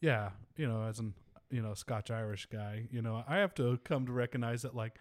[0.02, 1.14] yeah, you know, as an
[1.50, 4.98] you know Scotch Irish guy, you know, I have to come to recognize that like,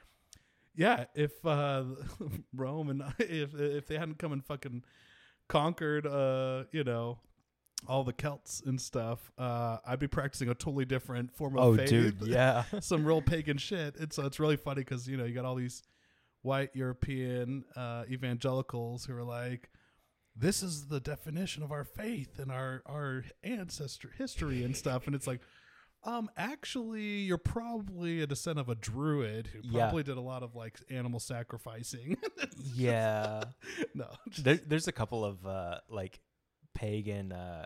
[0.76, 1.84] yeah, if uh,
[2.55, 4.84] Rome and if if they hadn't come and fucking
[5.49, 7.20] conquered, uh, you know.
[7.86, 9.32] All the Celts and stuff.
[9.38, 11.89] Uh, I'd be practicing a totally different form of Oh, faith.
[11.89, 12.63] dude, yeah.
[12.82, 13.95] some real pagan shit.
[13.97, 15.84] And so it's really funny because you know you got all these
[16.41, 19.69] white European uh, evangelicals who are like,
[20.36, 25.15] "This is the definition of our faith and our our ancestor history and stuff," and
[25.15, 25.41] it's like.
[26.03, 29.86] Um, actually, you're probably a descendant of a druid who Yeah.
[29.86, 32.17] probably did a lot of like animal sacrificing.
[32.63, 33.43] yeah.
[33.95, 34.07] no,
[34.38, 36.19] there, there's a couple of uh, like
[36.78, 37.65] pagan uh,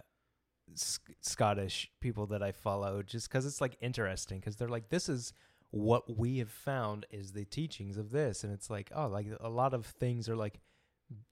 [0.74, 5.10] Sc- Scottish people that I follow just because it's like interesting because they're like, this
[5.10, 5.34] is
[5.72, 9.50] what we have found is the teachings of this, and it's like, oh, like a
[9.50, 10.62] lot of things are like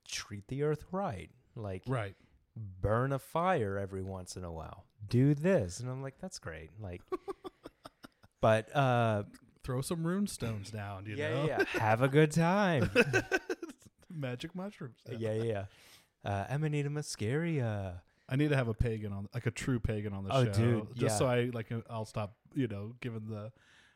[0.06, 2.14] treat the earth right, like right.
[2.56, 6.70] burn a fire every once in a while, do this, and I'm like, that's great,
[6.80, 7.00] like.
[8.40, 9.24] But uh,
[9.62, 11.44] Throw some rune stones down, you yeah, know.
[11.44, 12.90] yeah, have a good time.
[14.10, 14.96] magic mushrooms.
[15.18, 15.42] yeah, yeah.
[15.42, 15.64] yeah.
[16.24, 18.00] Uh, Amanita muscaria.
[18.28, 20.52] I need to have a pagan on, like a true pagan on the Oh, show,
[20.52, 21.26] dude, just so.
[21.26, 21.72] I like.
[21.72, 23.50] uh, I'll stop, you know, giving the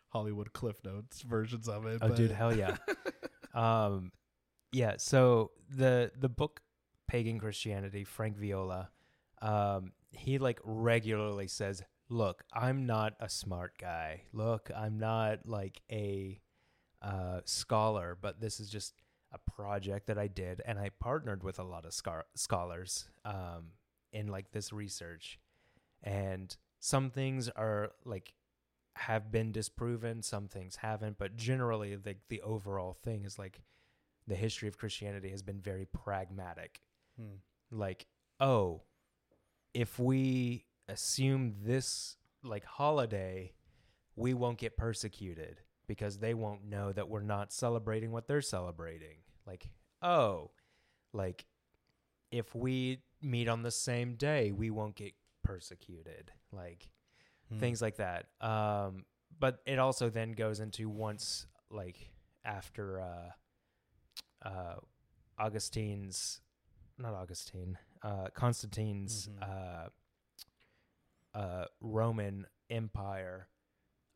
[0.09, 1.99] Hollywood Cliff Notes versions of it.
[2.03, 2.77] Oh, but dude, hell yeah.
[3.55, 4.11] um,
[4.73, 4.95] yeah.
[4.99, 6.63] So the the book
[7.07, 8.91] Pagan Christianity, Frank Viola,
[9.41, 14.23] um, he like regularly says, "Look, I'm not a smart guy.
[14.33, 16.41] Look, I'm not like a
[17.03, 18.95] uh, scholar, but this is just
[19.35, 23.73] a project that I did, and I partnered with a lot of scar- scholars um,
[24.13, 25.39] in like this research,
[26.03, 28.33] and some things are like."
[28.97, 33.61] have been disproven some things haven't but generally the the overall thing is like
[34.29, 36.81] the history of Christianity has been very pragmatic
[37.19, 37.39] Hmm.
[37.73, 38.07] like
[38.39, 38.83] oh
[39.75, 43.53] if we assume this like holiday
[44.15, 49.19] we won't get persecuted because they won't know that we're not celebrating what they're celebrating
[49.47, 49.69] like
[50.03, 50.51] oh
[51.13, 51.45] like
[52.31, 55.13] if we meet on the same day we won't get
[55.43, 56.89] persecuted like
[57.51, 57.59] Hmm.
[57.59, 58.27] things like that.
[58.41, 59.05] Um,
[59.39, 62.11] but it also then goes into once like
[62.43, 63.31] after uh,
[64.49, 64.77] uh,
[65.39, 66.41] Augustine's,
[66.97, 69.43] not Augustine, uh, Constantine's Mhm.
[69.43, 73.49] uh, uh, Roman Empire.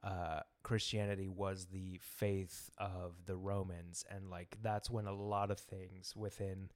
[0.03, 5.59] Uh, Christianity was the faith of the Romans, and like that's when a lot of
[5.59, 6.71] things within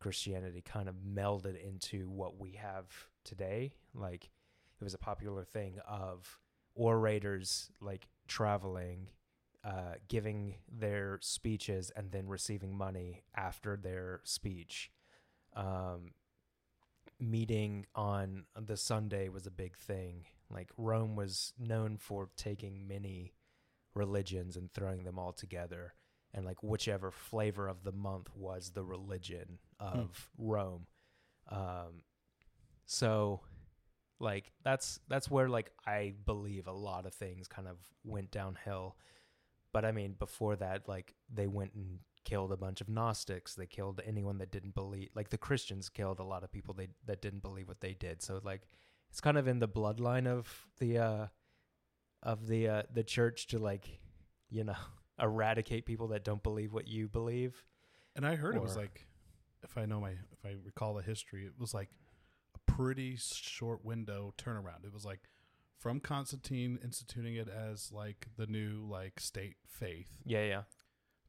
[0.00, 2.86] Christianity kind of melded into what we have
[3.24, 3.74] today.
[3.94, 4.30] Like
[4.80, 6.38] it was a popular thing of
[6.74, 9.08] orators like traveling,
[9.64, 14.90] uh, giving their speeches, and then receiving money after their speech.
[15.54, 16.12] Um,
[17.20, 20.26] meeting on the Sunday was a big thing.
[20.50, 23.32] Like Rome was known for taking many
[23.94, 25.94] religions and throwing them all together.
[26.32, 30.86] And like whichever flavor of the month was the religion of Rome.
[31.48, 32.02] Um,
[32.86, 33.40] so
[34.20, 38.96] like that's that's where like I believe a lot of things kind of went downhill.
[39.72, 43.54] But I mean, before that, like they went and killed a bunch of Gnostics.
[43.54, 45.10] They killed anyone that didn't believe.
[45.14, 48.22] Like the Christians killed a lot of people they that didn't believe what they did.
[48.22, 48.62] So like
[49.14, 51.26] it's kind of in the bloodline of the uh
[52.20, 54.00] of the uh the church to like
[54.50, 54.74] you know
[55.22, 57.62] eradicate people that don't believe what you believe.
[58.16, 59.06] And I heard it was like,
[59.62, 61.90] if I know my, if I recall the history, it was like
[62.56, 64.84] a pretty short window turnaround.
[64.84, 65.20] It was like
[65.78, 70.62] from Constantine instituting it as like the new like state faith Yeah, yeah.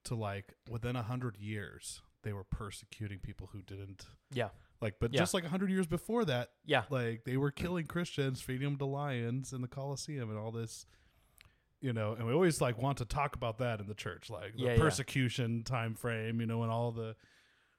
[0.06, 4.50] to like within a hundred years they were persecuting people who didn't Yeah.
[4.86, 4.96] Like.
[5.00, 5.20] But Yeah.
[5.20, 6.84] just like a hundred years before that, Yeah.
[6.90, 10.86] like they were killing Christians, feeding them to lions in the Colosseum, and all this.
[11.82, 14.54] You know, and we always like want to talk about that in the church, like
[14.56, 14.78] the Yeah, yeah.
[14.80, 16.40] persecution time frame.
[16.40, 17.16] You know, and all the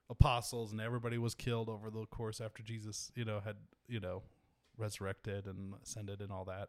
[0.09, 3.57] apostles and everybody was killed over the course after Jesus, you know, had
[3.89, 4.23] you know
[4.77, 6.69] resurrected and ascended and all that.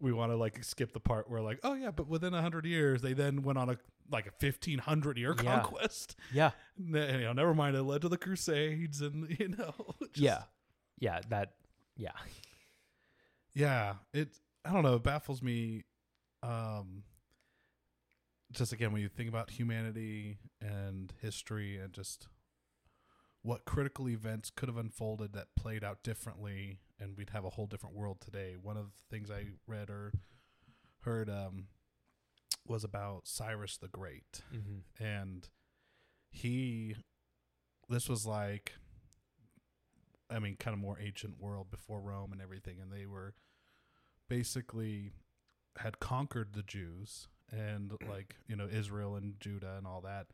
[0.00, 2.64] We want to like skip the part where like, oh yeah, but within a hundred
[2.66, 3.76] years they then went on a
[4.10, 5.60] like a fifteen hundred year Yeah.
[5.60, 6.16] conquest.
[6.32, 6.50] Yeah.
[6.78, 9.74] You know, never mind, it led to the Crusades and you know,
[10.12, 10.42] just- yeah.
[11.00, 11.52] Yeah, that
[11.96, 12.12] yeah.
[13.54, 14.28] yeah it
[14.64, 15.84] i don't know it baffles me
[16.42, 17.02] um
[18.52, 22.28] just again when you think about humanity and history and just
[23.42, 27.66] what critical events could have unfolded that played out differently and we'd have a whole
[27.66, 28.56] different world today.
[28.60, 30.12] One of the things i read or
[31.00, 31.68] heard um
[32.66, 34.42] was about cyrus the great.
[34.54, 35.02] Mm-hmm.
[35.02, 35.48] and
[36.30, 36.96] he
[37.88, 38.74] this was like
[40.30, 42.78] i mean kind of more ancient world before rome and everything.
[42.80, 43.34] And they were
[44.28, 45.12] basically
[45.78, 50.26] had conquered the jews and like you know israel and judah and all that.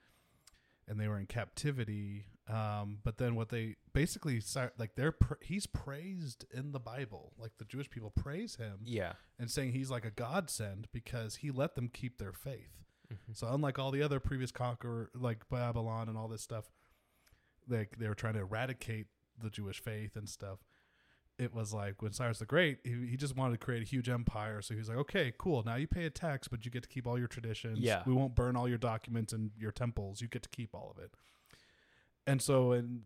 [0.87, 4.41] And they were in captivity um but then what they basically
[4.79, 9.15] like they're pr- he's praised in the bible like the jewish people praise him Yeah.
[9.39, 13.35] and saying he's like a godsend because he let them keep their faith Mhm.
[13.37, 16.71] so unlike all the other previous conqueror, like Babylon and all this stuff,
[17.69, 19.07] like they were trying to eradicate
[19.43, 20.59] the Jewish faith and stuff.
[21.39, 24.09] It was like when Cyrus the Great, he, he just wanted to create a huge
[24.09, 24.63] empire.
[24.63, 25.63] So he was like, okay, cool.
[25.65, 27.79] Now you pay a tax, but you get to keep all your traditions.
[27.81, 28.03] Yeah.
[28.07, 30.21] We won't burn all your documents and your temples.
[30.23, 31.13] You get to keep all of it.
[32.27, 33.03] And so, and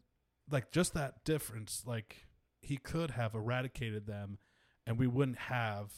[0.51, 2.27] like just that difference, like
[2.63, 4.39] he could have eradicated them
[4.87, 5.93] and we wouldn't have,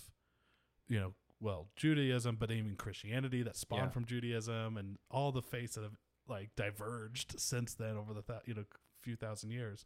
[0.89, 3.89] you know, well, Judaism, but even Christianity that spawned Yeah.
[3.91, 5.97] from Judaism and all the faiths that have
[6.29, 8.65] like diverged since then over the th- you know
[9.01, 9.85] few thousand years.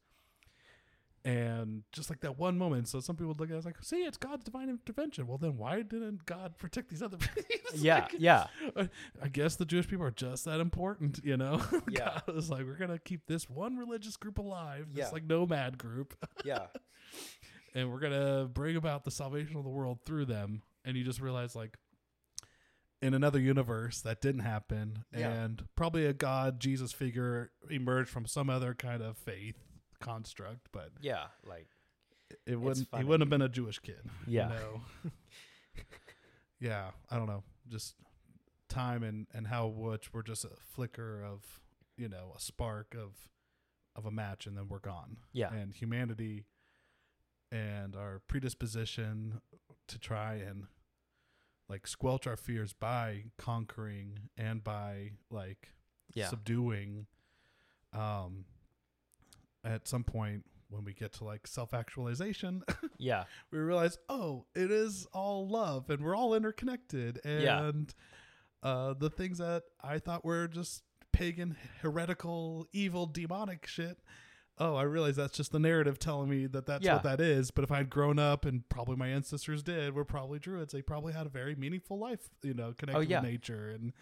[1.26, 3.82] And just like that one moment, so some people would look at it as like,
[3.82, 5.26] see, it's God's divine intervention.
[5.26, 7.16] Well, then why didn't God protect these other
[7.48, 7.48] people?
[7.76, 8.46] Yeah, like- yeah,
[9.22, 11.62] I guess the Jewish people are just that important, you know?
[11.88, 12.20] Yeah.
[12.26, 15.10] God was like, we're going to keep this one religious group alive, this Yeah.
[15.12, 16.14] like nomad group,
[16.44, 16.66] yeah,
[17.74, 20.60] and we're going to bring about the salvation of the world through them.
[20.84, 21.78] And you just realize, like,
[23.00, 25.04] in another universe, that didn't happen.
[25.16, 25.30] Yeah.
[25.30, 29.56] And probably a God, Jesus figure emerged from some other kind of faith
[30.04, 31.24] construct, but yeah.
[31.48, 31.66] Like,
[32.46, 34.00] it wouldn't, he wouldn't have been a Jewish kid.
[34.26, 34.48] you Yeah.
[34.48, 34.80] know?
[36.60, 37.42] yeah, I don't know.
[37.68, 37.94] Just
[38.68, 41.60] time and and how much we're just a flicker of
[41.96, 43.28] you know a spark of
[43.96, 45.18] of a match, and then we're gone.
[45.32, 46.44] yeah, And humanity
[47.52, 49.40] and our predisposition
[49.86, 50.64] to try and
[51.68, 55.68] like squelch our fears by conquering and by like
[56.14, 57.06] yeah, subduing
[57.92, 58.44] um
[59.64, 62.62] at some point when we get to like self-actualization
[62.98, 67.20] yeah, we realize, oh, it is all love and we're all interconnected.
[67.24, 67.64] Yeah.
[67.64, 67.94] And
[68.62, 73.98] uh, the things that I thought were just pagan, heretical, evil, demonic shit.
[74.56, 76.94] Oh, I realize that's just the narrative telling me that that's Yeah.
[76.94, 77.50] what that is.
[77.50, 80.72] But if I'd grown up and probably my ancestors did, were probably druids.
[80.72, 83.20] They probably had a very meaningful life, you know, connected Oh, yeah.
[83.20, 83.92] with nature and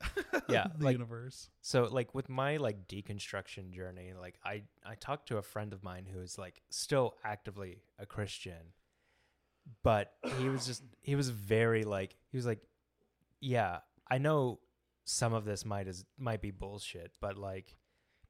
[0.48, 1.48] Yeah, the like- universe.
[1.62, 5.84] So like with my like deconstruction journey, like I I talked to a friend of
[5.84, 8.72] mine who is like still actively a Christian,
[9.84, 12.60] but he was just he was very like he was like,
[13.40, 13.78] yeah,
[14.10, 14.58] I know
[15.04, 17.76] some of this might is might be bullshit, but like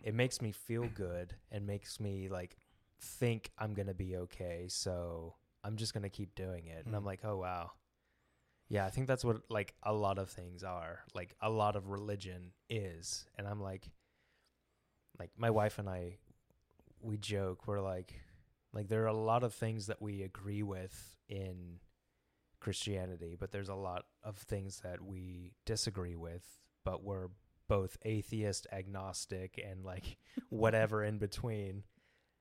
[0.04, 2.56] it makes me feel good and makes me like
[3.00, 5.34] think I'm gonna be okay, so
[5.64, 6.86] I'm just gonna keep doing it.
[6.86, 7.06] And I'm Mm.
[7.06, 7.72] like, oh wow.
[8.68, 11.00] Yeah, I think that's what like a lot of things are.
[11.14, 13.26] Like a lot of religion is.
[13.36, 13.90] And I'm like
[15.18, 16.18] like my wife and I
[17.02, 18.14] we joke, we're like
[18.72, 21.80] like there are a lot of things that we agree with in
[22.60, 26.44] Christianity, but there's a lot of things that we disagree with,
[26.84, 27.28] but we're
[27.70, 30.16] both atheist, agnostic and like
[30.50, 31.84] whatever in between.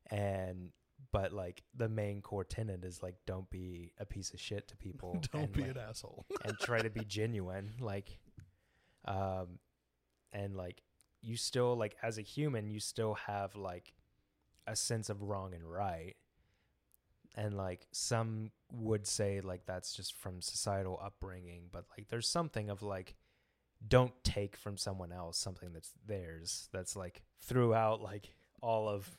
[0.09, 0.71] And
[1.11, 4.75] but like the main core tenet is like don't be a piece of shit to
[4.75, 5.21] people.
[5.31, 6.25] Don't and, be like, an asshole.
[6.43, 8.17] and try to be genuine like
[9.05, 9.59] um
[10.33, 10.81] and like
[11.21, 13.93] you still like as a human you still have like
[14.67, 16.15] a sense of wrong and right
[17.35, 22.69] and like some would say like that's just from societal upbringing but like there's something
[22.69, 23.15] of like
[23.87, 29.17] don't take from someone else something that's theirs that's like throughout like all of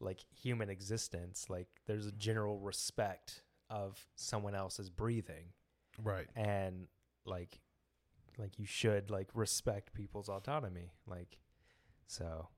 [0.00, 5.46] like human existence like there's a general respect of someone else's breathing
[6.02, 6.26] right.
[6.36, 6.88] and
[7.24, 7.60] like
[8.36, 11.38] like you should like respect people's autonomy like
[12.06, 12.48] so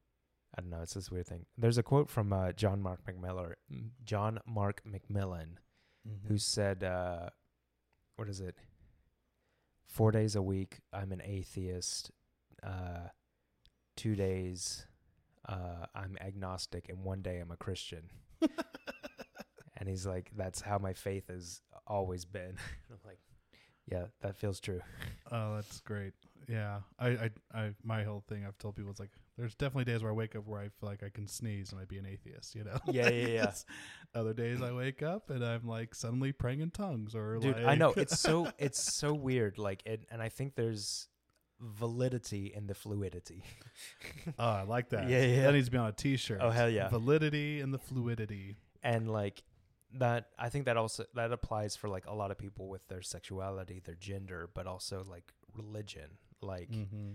[0.56, 3.52] i don't know it's this weird thing there's a quote from uh, john mark mcmillan
[4.04, 5.58] john mark mcmillan
[6.08, 6.28] Mhm.
[6.28, 7.28] who said uh
[8.14, 8.56] what is it
[9.86, 12.10] four days a week i'm an atheist.
[12.62, 13.08] Uh
[13.96, 14.86] two days
[15.48, 18.10] uh i'm agnostic and one day i'm a christian.
[19.78, 22.56] And he's like that's how my faith has always been.
[22.90, 23.18] I'm like
[23.90, 24.80] yeah that feels true.
[25.30, 26.14] Oh, that's great.
[26.48, 30.02] Yeah, I, I, I, my whole thing I've told people is like, there's definitely days
[30.02, 32.06] where I wake up where I feel like I can sneeze and I'd be an
[32.06, 32.78] atheist, you know?
[32.90, 33.52] Yeah, yeah, yeah.
[34.14, 37.66] Other days I wake up and I'm like suddenly praying in tongues or dude like,
[37.66, 41.08] i know it's so it's so weird like it and i think there's
[41.60, 43.42] validity in the fluidity
[44.38, 45.08] oh, I like that.
[45.08, 45.42] Yeah, yeah.
[45.42, 46.38] That needs to be on a T-shirt.
[46.42, 46.88] Oh, hell yeah.
[46.88, 48.56] Validity and the fluidity.
[48.82, 49.42] and like
[49.94, 53.00] that i think that also that applies for like a lot of people with their
[53.00, 56.10] sexuality their gender but also like religion
[56.42, 57.12] like Mm-hmm.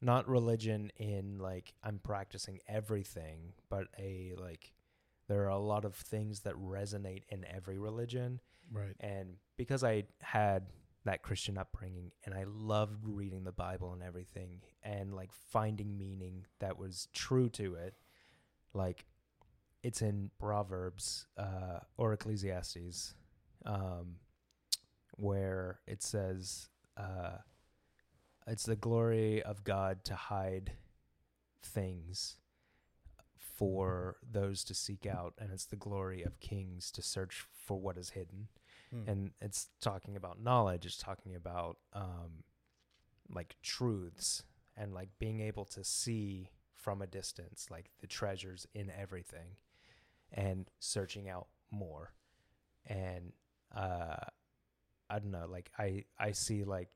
[0.00, 4.72] Not religion in like i'm practicing everything but a like
[5.28, 8.40] there are a lot of things that resonate in every religion
[8.72, 8.94] Right.
[9.00, 10.66] and because i had
[11.04, 16.44] that christian upbringing and i loved reading the bible and everything and like finding meaning
[16.60, 17.94] that was true to it
[18.74, 19.06] like
[19.82, 23.14] it's in proverbs uh or ecclesiastes
[23.64, 24.16] um
[25.16, 27.38] where it says uh
[28.48, 30.72] it's the glory of god to hide
[31.62, 32.36] things
[33.36, 37.96] for those to seek out and it's the glory of kings to search for what
[37.96, 38.48] is hidden
[38.94, 39.06] Mm.
[39.06, 42.42] and it's talking about knowledge it's talking about um
[43.30, 44.44] like truths
[44.78, 49.56] and like being able to see from a distance like the treasures in everything
[50.32, 52.14] and searching out more
[52.86, 53.32] and
[53.76, 54.16] uh
[55.10, 56.88] i don't know like i i see like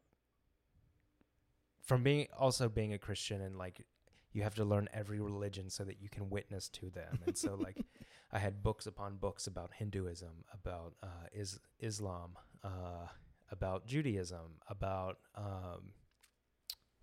[1.82, 3.84] from being also being a christian and like
[4.32, 7.18] you have to learn every religion so that you can witness to them.
[7.26, 7.76] And so like
[8.32, 12.32] I had books upon books about Hinduism, about uh, is Islam,
[12.64, 13.08] uh,
[13.50, 15.92] about Judaism, about um,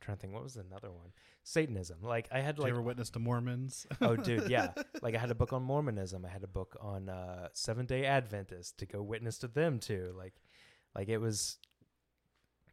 [0.02, 1.12] trying to think what was another one?
[1.44, 1.98] Satanism.
[2.02, 3.86] Like i had Did like you ever witness to Mormons?
[4.02, 4.72] oh dude yeah.
[5.02, 6.26] Like i had a book on mormonism.
[6.26, 10.14] I had a book on uh seventh day adventist to go witness to them too.
[10.18, 10.34] Like
[10.96, 11.58] like it was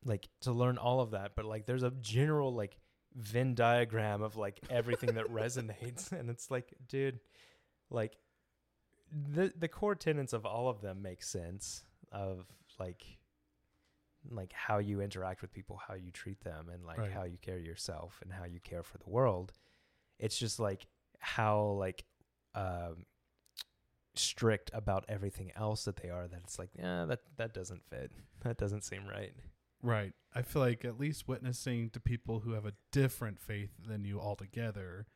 [0.07, 2.79] like to learn all of that but like there's a general like
[3.15, 7.19] venn diagram of like everything that resonates and it's like dude
[7.91, 8.17] like
[9.35, 12.47] the the core tenets of all of them make sense of
[12.79, 13.05] like
[14.31, 17.13] like how you interact with people how you treat them and like Right.
[17.13, 19.53] how you carry yourself and how you care for the world.
[20.19, 20.87] It's just like
[21.21, 22.05] how like
[22.55, 23.07] um
[24.15, 28.11] strict about everything else that they are that it's like yeah that that doesn't fit.
[28.43, 29.33] That doesn't seem right
[29.87, 30.13] Right.
[30.35, 34.21] I feel like at least witnessing to people who have a different faith than you
[34.21, 35.07] altogether,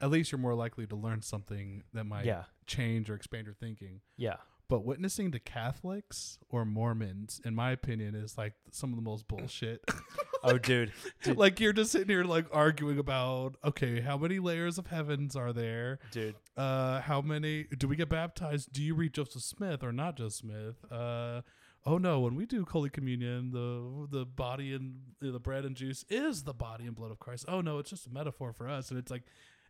[0.00, 3.54] at least you're more likely to learn something that might yeah change or expand your
[3.54, 4.00] thinking.
[4.16, 4.36] yeah
[4.68, 9.28] But witnessing to Catholics or Mormons, in my opinion, is like some of the most
[9.28, 9.84] bullshit.
[10.44, 10.92] oh dude
[11.22, 11.36] Dude.
[11.44, 15.52] like you're just sitting here like arguing about okay, how many layers of heavens are
[15.52, 15.98] there?
[16.12, 18.72] dude Uh, how many do we get baptized?
[18.72, 20.76] Do you read Joseph Smith or not Joseph Smith?
[20.90, 21.42] Uh,
[21.86, 26.04] oh no, when we do Holy Communion, the the body and the bread and juice
[26.08, 27.44] is the body and blood of Christ.
[27.48, 29.22] Oh no, it's just a metaphor for us, and it's like,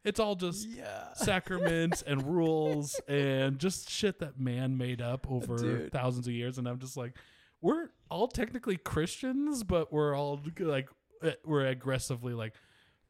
[0.04, 5.56] it's all just yeah sacraments and rules and just shit that man made up over
[5.56, 5.92] Dude.
[5.92, 6.58] thousands of years.
[6.58, 7.14] And I'm just like,
[7.60, 10.88] we're all technically Christians, but we're all like,
[11.22, 12.54] eh, we're aggressively like,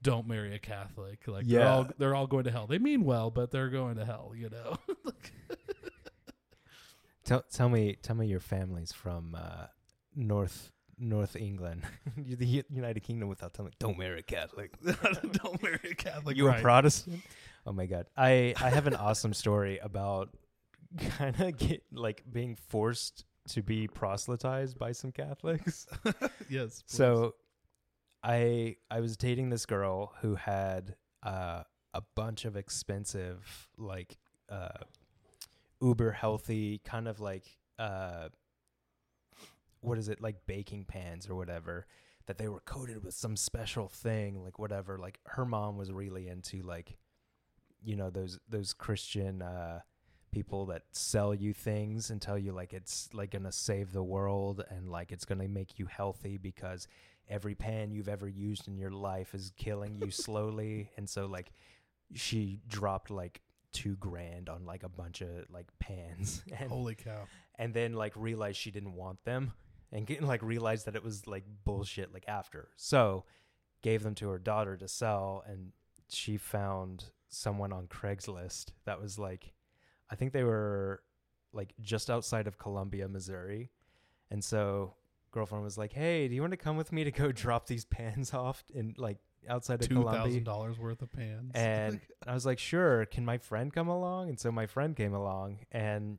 [0.03, 1.27] don't marry a Catholic.
[1.27, 1.73] Like they're Yeah.
[1.75, 2.67] all they're all going to hell.
[2.67, 4.33] They mean well, but they're going to hell.
[4.37, 4.77] You know.
[7.25, 9.67] Tell tell me tell me your family's from uh,
[10.15, 11.83] North North England,
[12.17, 13.29] the United Kingdom.
[13.29, 14.73] Without telling me, don't marry a Catholic.
[14.85, 16.37] don't marry a Catholic.
[16.37, 16.59] you right.
[16.59, 17.23] a Protestant?
[17.67, 20.31] Oh my God, I I have an awesome story about
[21.19, 25.87] kind of get like being forced to be proselytized by some Catholics.
[26.05, 26.15] yes.
[26.49, 26.83] please.
[26.87, 27.35] So
[28.23, 31.63] I I was dating this girl who had uh,
[31.95, 34.19] a bunch of expensive like
[34.49, 34.69] uh,
[35.83, 38.29] uber healthy kind of like uh,
[39.81, 41.87] what is it like baking pans or whatever
[42.27, 46.29] that they were coated with some special thing like whatever like her mom was really
[46.29, 46.97] into like
[47.83, 49.81] you know those those Christian uh
[50.33, 54.03] people that sell you things and tell you like it's like going to save the
[54.03, 56.89] world and like it's going to make you healthy because
[57.29, 60.91] every pan you've ever used in your life is killing you slowly.
[60.97, 61.53] And so like
[62.15, 63.43] she dropped like
[63.73, 66.43] 2 grand on like a bunch of like pans.
[66.59, 67.25] And holy cow.
[67.59, 69.53] and then like realized she didn't want them
[69.93, 72.69] and get, like realized that it was like bullshit like after.
[72.77, 73.25] So
[73.83, 75.73] gave them to her daughter to sell and
[76.09, 79.55] she found someone on craigslist that was like
[80.11, 81.03] i think they were
[81.55, 83.71] like just outside of columbia missouri.
[84.31, 84.95] And so
[85.31, 87.85] girlfriend was like hey do you want to come with me to go drop these
[87.87, 89.19] pans off and like
[89.49, 91.53] outside of Two thousand dollars worth of pans.
[91.55, 94.29] and I was like, sure, can my friend come along?
[94.29, 96.19] And so my friend came along and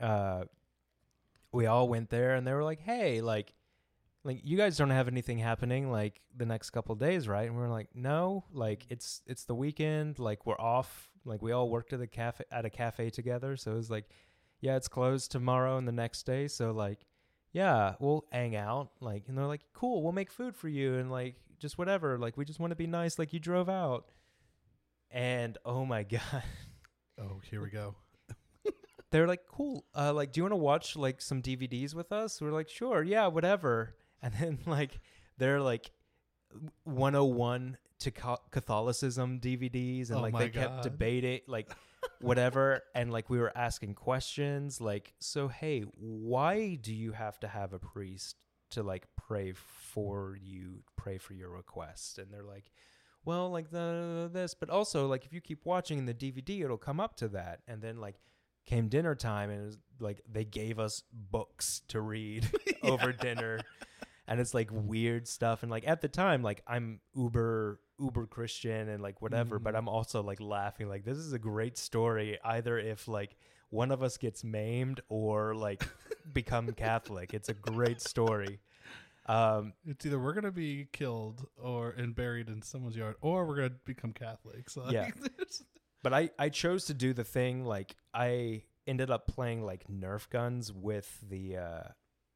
[0.00, 0.44] uh
[1.52, 3.54] we all went there and they were like, Hey, like
[4.24, 7.46] like you guys don't have anything happening like the next couple days, right?
[7.46, 11.52] And we were like, No, like it's it's the weekend, like we're off, like we
[11.52, 13.56] all worked at the cafe at a cafe together.
[13.56, 14.08] So it was like,
[14.60, 16.48] Yeah, it's closed tomorrow and the next day.
[16.48, 17.04] So like
[17.52, 18.90] yeah, we'll hang out.
[19.00, 22.18] Like, and they're like, cool, we'll make food for you and like just whatever.
[22.18, 23.18] Like, we just want to be nice.
[23.18, 24.06] Like, you drove out.
[25.10, 26.42] And oh my God,
[27.20, 27.94] oh, here we go.
[29.10, 29.84] they're like, cool.
[29.94, 32.40] Uh, like, do you want to watch like some DVDs with us?
[32.40, 33.94] We're like, sure, yeah, whatever.
[34.24, 35.00] And then like,
[35.36, 35.90] they're like
[36.84, 38.10] 101 to
[38.52, 40.10] Catholicism DVDs.
[40.10, 41.68] And Oh like, they kept debating, like,
[42.22, 42.82] whatever.
[42.94, 47.72] and like, we were asking questions like, so, hey, why do you have to have
[47.72, 48.36] a priest
[48.70, 52.18] to like pray for you, pray for your request?
[52.18, 52.70] And they're like,
[53.24, 56.76] well, like the this, but also like if you keep watching in the DVD, it'll
[56.76, 57.60] come up to that.
[57.68, 58.16] And then like
[58.66, 62.48] came dinner time, and it was like they gave us books to read
[62.82, 63.60] over dinner,
[64.26, 65.62] and it's like weird stuff.
[65.62, 69.78] And like at the time, like I'm uber uber Christian and like whatever, but Mhm.
[69.78, 72.38] I'm also like laughing like this is a great story.
[72.44, 73.36] Either if like
[73.70, 75.82] one of us gets maimed or like
[76.32, 78.60] become Catholic, it's a great story.
[79.26, 83.56] Um, It's either we're gonna be killed or and buried in someone's yard, or we're
[83.56, 84.76] gonna become Catholics.
[84.76, 85.10] Like, Yeah.
[86.02, 90.28] But I, I chose to do the thing like I ended up playing like Nerf
[90.28, 91.82] guns with the uh,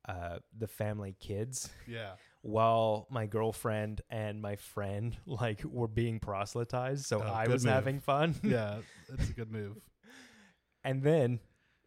[0.08, 2.12] uh, the family kids yeah.
[2.46, 7.04] While my girlfriend and my friend like were being proselytized.
[7.06, 7.74] So Oh, I was move.
[7.74, 8.34] having fun.
[8.42, 8.78] yeah,
[9.08, 9.76] that's a good move.
[10.84, 11.40] and then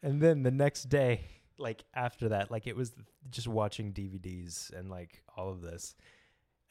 [0.03, 1.21] and then the next day
[1.57, 2.93] like after that like it was
[3.29, 5.93] just watching dvds and like all of this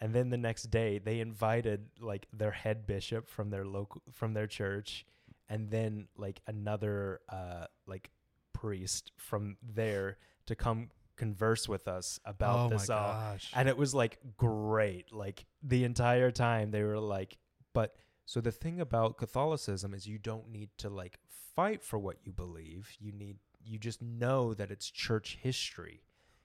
[0.00, 4.32] and then the next day they invited like their head bishop from their local from
[4.32, 5.04] their church
[5.50, 8.10] and then like another uh like
[8.54, 10.16] priest from there
[10.46, 10.88] to come
[11.18, 13.12] converse with us about oh this my all.
[13.12, 13.52] gosh.
[13.54, 17.36] and it was like great like the entire time they were like
[17.74, 21.18] but so the thing about catholicism is you don't need to like
[21.58, 22.88] fight for what you believe.
[23.00, 26.04] You need you just know that it's church history.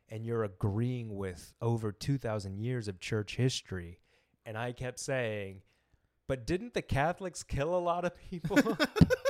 [0.10, 4.00] And you're agreeing with over 2000 years of church history.
[4.46, 5.62] And i kept saying
[6.28, 8.58] but didn't the catholics kill a lot of people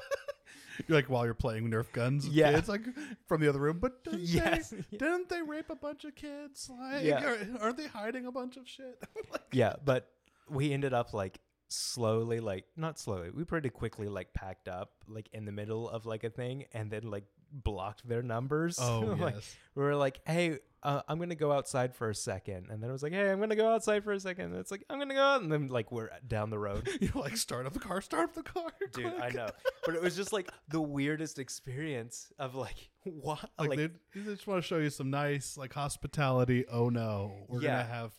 [0.88, 2.52] You're like while you're playing Nerf guns Yeah.
[2.54, 2.82] kids, like
[3.28, 3.80] from the other room.
[3.80, 6.70] But didn't, yes they, didn't they rape a bunch of kids?
[6.80, 7.24] Like, Yeah.
[7.24, 9.02] are, aren't they hiding a bunch of shit?
[9.32, 10.10] Like- yeah but
[10.50, 11.40] we ended up like
[11.70, 16.06] slowly like not slowly we pretty quickly like packed up like in the middle of
[16.06, 17.24] like a thing and then like
[17.54, 18.80] blocked their numbers.
[18.82, 19.56] Oh like yes.
[19.76, 22.68] we were like hey uh, i'm gonna go outside for a second.
[22.70, 24.46] And then it was like hey i'm gonna go outside for a second.
[24.52, 25.42] And it's like i'm gonna go out.
[25.42, 26.90] And then like we're down the road.
[27.00, 29.50] You're like start up the car, start up the car, dude i know.
[29.86, 34.32] But it was just like the weirdest experience of like what Like, like, they, they
[34.32, 36.66] just want to show you some nice like hospitality.
[36.72, 37.82] Oh no, we're Yeah.
[37.84, 38.12] gonna have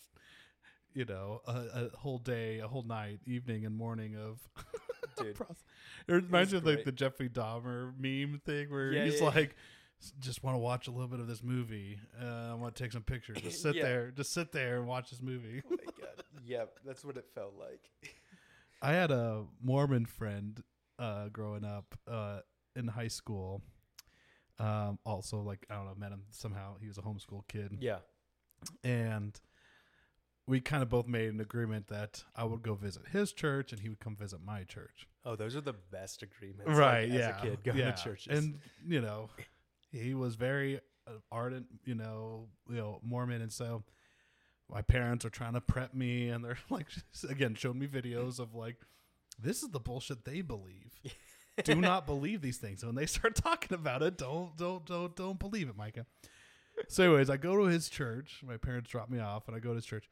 [0.95, 1.53] you know a,
[1.93, 4.39] a whole day, a whole night, evening, and morning of.
[5.17, 5.37] Dude.
[6.09, 9.27] It reminds me of like the Jeffrey Dahmer meme thing where Yeah, he's yeah.
[9.29, 9.55] like,
[10.03, 12.01] "S- just want to watch a little bit of this movie.
[12.21, 13.41] Uh, I want to take some pictures.
[13.41, 13.83] Just sit Yeah.
[13.85, 15.63] there, just sit there and watch this movie.
[15.65, 17.91] oh my god yep that's what it felt like
[18.83, 20.61] I had a Mormon friend
[20.99, 22.41] uh, growing up uh,
[22.75, 23.63] in high school.
[24.59, 26.75] Um, also, like I don't know, met him somehow.
[26.81, 27.99] He was a homeschool kid, yeah
[28.83, 29.39] and
[30.47, 33.81] we kind of both made an agreement that I would go visit his church and
[33.81, 35.09] he would come visit my church.
[35.25, 37.09] oh those are the best agreements like, right?
[37.09, 37.39] as yeah.
[37.39, 37.93] a kid going yeah.
[37.93, 39.31] to churches and you know,
[39.91, 43.83] he was very uh, ardent, you know, you know, Mormon, and so
[44.71, 46.87] my parents are trying to prep me, and they're like,
[47.29, 48.77] again, showing me videos of like,
[49.39, 50.93] this is the bullshit they believe.
[51.65, 52.85] Do not believe these things.
[52.85, 56.07] When they start talking about it, don't don't don't don't believe it, Micah.
[56.89, 58.43] So, anyways, I go to his church.
[58.45, 60.09] My parents drop me off, and I go to his church.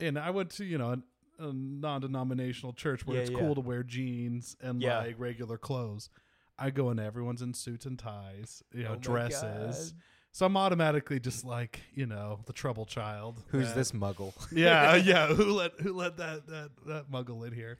[0.00, 0.90] And I went to you know
[1.38, 3.38] a, a non-denominational church where Yeah, it's yeah.
[3.38, 4.98] cool to wear jeans and Yeah.
[4.98, 6.10] like regular clothes.
[6.58, 9.90] I go in, everyone's in suits and ties, you know, Oh my dresses.
[9.92, 10.00] God.
[10.30, 13.42] So I'm automatically just like, you know, the trouble child.
[13.48, 15.28] who's that- this muggle yeah, yeah.
[15.28, 17.78] Who let who let that that that muggle in here?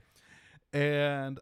[0.73, 1.39] And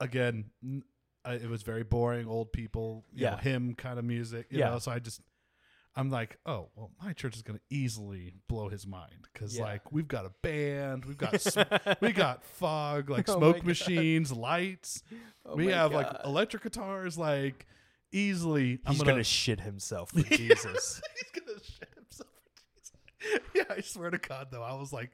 [0.00, 0.84] again, n-
[1.24, 2.26] I, it was very boring.
[2.26, 3.40] Old people, you know, Yeah.
[3.40, 4.46] hymn kind of music.
[4.50, 4.70] You Yeah.
[4.70, 5.20] know, so I just.
[5.96, 9.64] I'm like, oh well, my church is going to easily blow his mind because Yeah.
[9.64, 11.60] like we've got a band, we've got sm-
[12.00, 15.02] we got fog, like Oh smoke machines, lights.
[15.44, 17.66] Oh we have like electric guitars, like
[18.12, 18.78] easily.
[18.86, 21.00] I'm he's gonna, gonna shit himself for jesus
[21.34, 22.28] He's gonna shit himself.
[22.38, 22.52] for
[23.20, 23.42] Jesus.
[23.54, 25.10] Yeah, I swear to God, though, I was like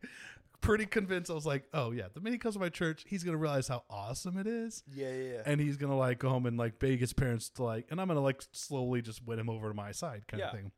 [0.60, 1.30] pretty convinced.
[1.30, 3.68] I was like, oh yeah, the minute he comes to my church, he's gonna realize
[3.68, 7.00] how awesome it is, yeah yeah and he's gonna like go home and like beg
[7.00, 9.92] his parents to like, and I'm gonna like slowly just win him over to my
[9.92, 10.46] side, kind Yeah.
[10.46, 10.72] of thing.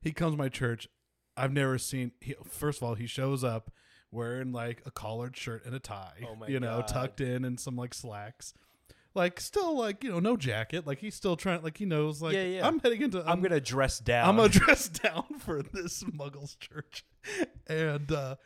[0.00, 0.88] He comes to my church.
[1.36, 2.12] I've never seen.
[2.20, 3.70] He, first of all, he shows up
[4.10, 6.20] wearing like a collared shirt and a tie.
[6.28, 6.88] Oh my you know, God.
[6.88, 8.52] tucked in and some like slacks.
[9.14, 12.32] Like still like you know no jacket like he's still trying like he knows like
[12.34, 12.66] Yeah, yeah.
[12.66, 14.26] I'm heading into I'm gonna dress down.
[14.28, 17.04] I'm gonna dress down for this Muggles church,
[17.66, 18.36] and uh,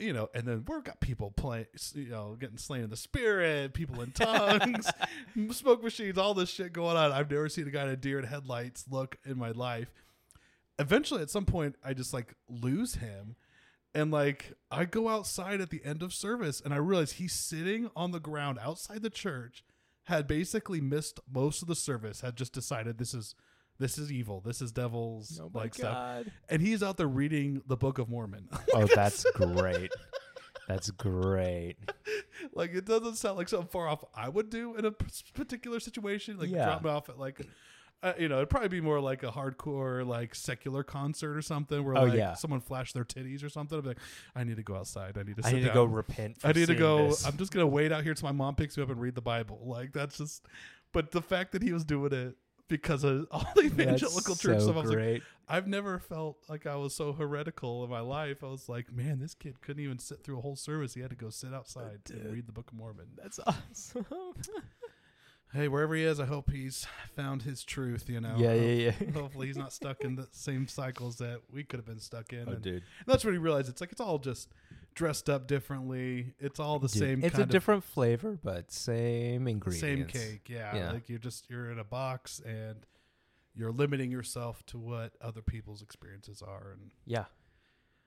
[0.00, 3.74] you know, and then we've got people playing, you know, getting slain in the spirit,
[3.74, 4.88] people in tongues,
[5.50, 7.12] smoke machines, all this shit going on.
[7.12, 9.92] I've never seen a guy in a deer in headlights look in my life.
[10.78, 13.36] Eventually, at some point, I just like lose him.
[13.94, 17.90] And like I go outside at the end of service and I realize he's sitting
[17.94, 19.64] on the ground outside the church,
[20.04, 23.34] had basically missed most of the service, had just decided this is
[23.80, 26.24] this is evil, this is devil's oh my like stuff.
[26.48, 28.48] And he's out there reading the Book of Mormon.
[28.74, 29.90] Oh, that's great.
[30.68, 31.76] That's great.
[32.54, 34.92] like it doesn't sound like something far off I would do in a
[35.34, 36.38] particular situation.
[36.38, 36.66] Like Yeah.
[36.66, 37.40] drop me off at like,
[38.02, 41.82] uh, you know, it'd probably be more like a hardcore like secular concert or something
[41.84, 42.34] where Oh, like yeah.
[42.34, 43.76] someone flashed their titties or something.
[43.78, 43.98] I'd be like,
[44.36, 45.18] I need to go outside.
[45.18, 45.42] I need to.
[45.44, 46.40] I Sit need to go repent.
[46.40, 47.08] For I need to go.
[47.08, 47.26] this.
[47.26, 49.22] I'm just gonna wait out here till my mom picks me up and read the
[49.22, 49.60] Bible.
[49.64, 50.46] Like that's just.
[50.92, 52.36] But the fact that he was doing it
[52.70, 56.38] because of all the evangelical That's church so stuff, I was like, I've never felt
[56.48, 58.42] like I was so heretical in my life.
[58.42, 60.94] I was like, man, this kid couldn't even sit through a whole service.
[60.94, 63.08] He had to go sit outside and read the Book of Mormon.
[63.20, 64.06] That's awesome.
[65.52, 66.86] hey, wherever he is, I hope he's
[67.16, 68.08] found his truth.
[68.08, 68.36] You know.
[68.38, 69.10] yeah, yeah, yeah.
[69.14, 72.44] Hopefully, he's not stuck in the same cycles that we could have been stuck in.
[72.48, 72.84] oh, and dude.
[73.06, 74.48] that's when he realized it's like it's all just
[74.94, 76.34] dressed up differently.
[76.38, 77.24] It's all the Dude, same.
[77.24, 79.80] It's a different flavor, but same ingredients.
[79.80, 80.48] same cake.
[80.48, 80.92] Yeah, Yeah.
[80.92, 82.84] like you're just you're in a box and
[83.54, 87.24] you're limiting yourself to what other people's experiences are, and Yeah.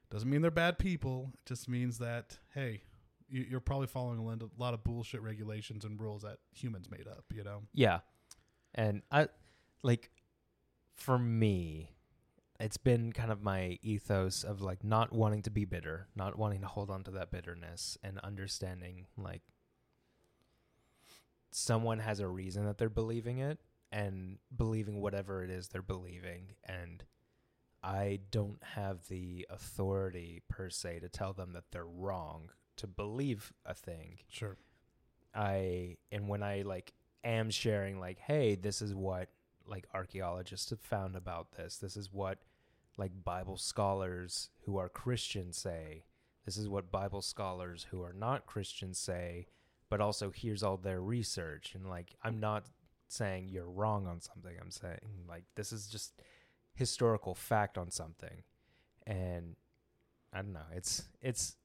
[0.09, 1.31] doesn't mean they're bad people.
[1.33, 2.83] It just means that hey,
[3.27, 7.25] you, you're probably following a lot of bullshit regulations and rules that humans made up.
[7.33, 7.63] You know.
[7.73, 7.99] Yeah.
[8.75, 9.27] And I
[9.83, 10.09] like
[10.95, 11.92] for me,
[12.59, 16.61] it's been kind of my ethos of like not wanting to be bitter, not wanting
[16.61, 19.41] to hold on to that bitterness and understanding like
[21.51, 23.59] someone has a reason that they're believing it
[23.91, 27.03] and believing whatever it is they're believing and
[27.83, 33.51] I don't have the authority per se to tell them that they're wrong to believe
[33.65, 34.19] a thing.
[34.29, 34.57] Sure.
[35.35, 36.93] I and when I like
[37.23, 39.29] am sharing like, hey, this is what
[39.67, 41.77] like archaeologists have found about this.
[41.77, 42.39] This is what
[42.97, 46.03] like Bible scholars who are Christians say.
[46.45, 49.47] This is what Bible scholars who are not Christians say,
[49.89, 52.65] but also here's all their research and like I'm not
[53.07, 54.55] saying you're wrong on something.
[54.59, 56.13] I'm saying like this is just
[56.73, 58.43] historical fact on something.
[59.05, 59.55] And
[60.31, 60.61] I don't know.
[60.75, 61.55] It's it's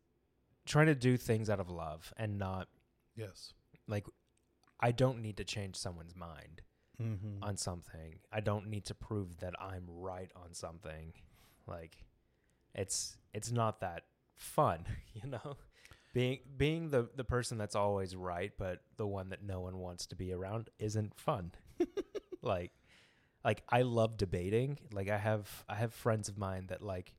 [0.66, 2.68] trying to do things out of love and not
[3.16, 3.54] Yes.
[3.86, 4.06] like
[4.80, 6.62] I don't need to change someone's mind
[7.00, 7.44] Mm-hmm.
[7.44, 8.18] on something.
[8.32, 11.12] I don't need to prove that I'm right on something.
[11.66, 11.96] Like
[12.74, 14.02] it's it's not that
[14.34, 14.84] fun,
[15.14, 15.56] you know?
[16.12, 20.06] Being being the the person that's always right but the one that no one wants
[20.06, 21.52] to be around isn't fun.
[22.42, 22.72] like
[23.44, 24.78] like I love debating.
[24.92, 27.14] Like I have I have friends of mine that like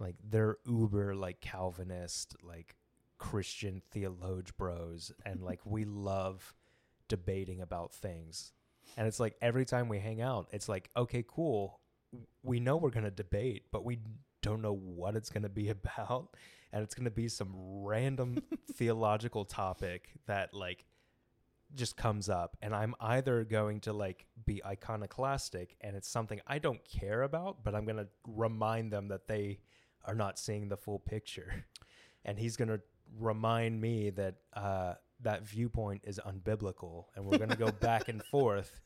[0.00, 2.74] like they're uber like Calvinist, like
[3.18, 6.54] Christian theologue bros and like we love
[7.08, 8.52] debating about things.
[8.96, 11.80] And it's like every time we hang out, it's like, okay, cool.
[12.42, 13.98] We know we're going to debate, but we
[14.42, 16.34] don't know what it's going to be about.
[16.72, 18.42] And it's going to be some random
[18.74, 20.84] theological topic that like
[21.74, 22.56] just comes up.
[22.62, 27.64] And I'm either going to like be iconoclastic and it's something I don't care about,
[27.64, 29.58] but I'm going to remind them that they
[30.04, 31.64] are not seeing the full picture.
[32.26, 32.80] And he's going to
[33.18, 34.94] remind me that uh,
[35.24, 38.80] that viewpoint is unbiblical, and we're going to go back and forth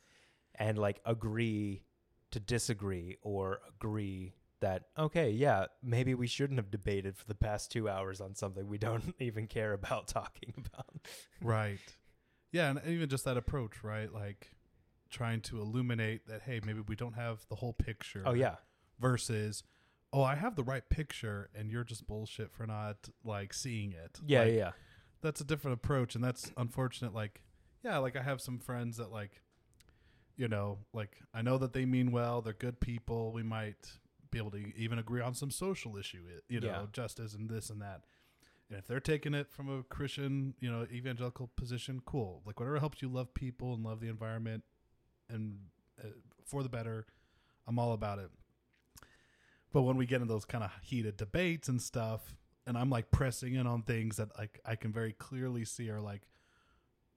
[0.54, 1.82] and like agree
[2.30, 7.70] to disagree or agree that okay, yeah, maybe we shouldn't have debated for the past
[7.70, 10.86] two hours on something we don't even care about talking about.
[11.42, 11.78] Right.
[12.50, 14.12] Yeah, and even just that approach, right?
[14.12, 14.50] Like
[15.10, 18.22] trying to illuminate that hey, maybe we don't have the whole picture.
[18.26, 18.56] Oh yeah,
[19.00, 19.62] Versus,
[20.12, 24.18] oh, I have the right picture, and you're just bullshit for not like seeing it.
[24.26, 24.70] yeah, Like, yeah,
[25.20, 27.12] That's a different approach, and that's unfortunate.
[27.14, 27.42] Like,
[27.82, 29.42] yeah, like I have some friends that like,
[30.36, 32.40] you know, like I know that they mean well.
[32.40, 33.32] They're good people.
[33.32, 33.90] We might
[34.30, 36.86] be able to even agree on some social issue, you know, Yeah.
[36.92, 38.02] justice and this and that.
[38.68, 42.42] And if they're taking it from a Christian, you know, evangelical position, cool.
[42.44, 44.62] Like whatever helps you love people and love the environment
[45.30, 45.60] and
[46.02, 46.08] uh,
[46.44, 47.06] for the better,
[47.66, 48.30] I'm all about it.
[49.72, 52.34] But when we get in those kind of heated debates and stuff,
[52.68, 56.00] and I'm like pressing in on things that like I can very clearly see are
[56.00, 56.22] like,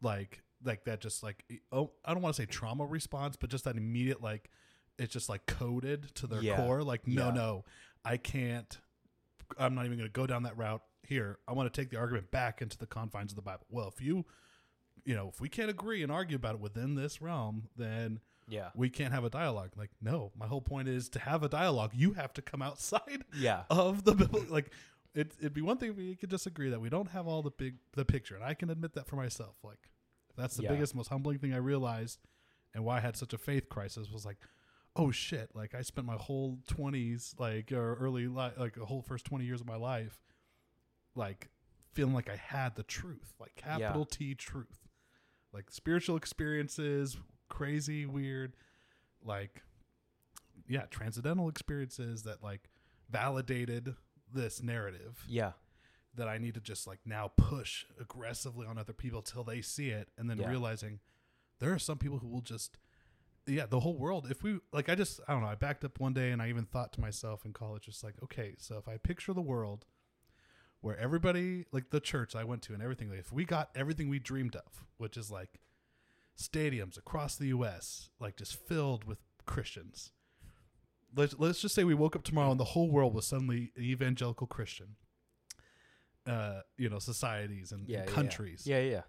[0.02, 3.66] like, like that, just like oh, I don't want to say trauma response, but just
[3.66, 4.50] that immediate like,
[4.98, 6.56] it's just like coded to their Yeah.
[6.58, 6.84] core.
[6.84, 7.34] Like, no, Yeah.
[7.34, 7.66] no,
[8.06, 8.80] I can't.
[9.58, 11.38] I'm not even going to go down that route here.
[11.48, 13.66] I want to take the argument back into the confines of the Bible.
[13.70, 14.26] Well, if you,
[15.04, 18.70] you know, if we can't agree and argue about it within this realm, then yeah,
[18.76, 19.72] we can't have a dialogue.
[19.76, 21.92] Like, no, my whole point is to have a dialogue.
[21.94, 24.14] You have to come outside yeah, of the.
[24.50, 24.72] Like,
[25.14, 27.42] it, it'd be one thing if we could just agree that we don't have all
[27.42, 29.56] the big the picture, and I can admit that for myself.
[29.64, 29.90] Like,
[30.38, 30.70] that's the Yeah.
[30.74, 32.20] biggest, most humbling thing I realized,
[32.74, 34.38] and why I had such a faith crisis was like,
[34.96, 35.50] oh shit!
[35.54, 39.46] Like, I spent my whole twenties, like, or early, li- like, the whole first twenty
[39.46, 40.22] years of my life,
[41.16, 41.50] like,
[41.94, 44.88] feeling like I had the truth, like capital T truth,
[45.52, 47.18] like spiritual experiences,
[47.50, 48.56] crazy, weird,
[49.22, 49.62] like,
[50.68, 52.70] yeah, transcendental experiences that like
[53.10, 53.96] validated
[54.34, 55.52] this narrative yeah,
[56.16, 59.90] that I need to just like now push aggressively on other people till they see
[59.90, 60.50] it and then Yeah.
[60.50, 61.00] realizing
[61.60, 62.78] there are some people who will just
[63.48, 66.00] yeah, the whole world if we like I just I don't know, I backed up
[66.00, 68.88] one day and I even thought to myself in college just like, okay, so if
[68.88, 69.86] I picture the world
[70.82, 74.10] where everybody like the church I went to and everything, like if we got everything
[74.10, 75.60] we dreamed of, which is like
[76.38, 80.12] stadiums across the US, like just filled with Christians.
[81.16, 83.84] Let's let's just say we woke up tomorrow and the whole world was suddenly an
[83.84, 84.96] evangelical Christian.
[86.28, 88.64] Uh, you know, societies and, yeah, and countries.
[88.66, 89.02] Yeah, yeah,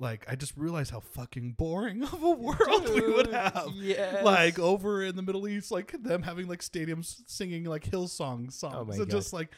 [0.00, 3.68] like I just realized how fucking boring of a world we would have.
[3.74, 8.52] Yeah, Like over in the Middle East, like them having like stadiums singing like Hillsong
[8.52, 8.74] songs.
[8.74, 9.10] Oh and God.
[9.10, 9.50] just like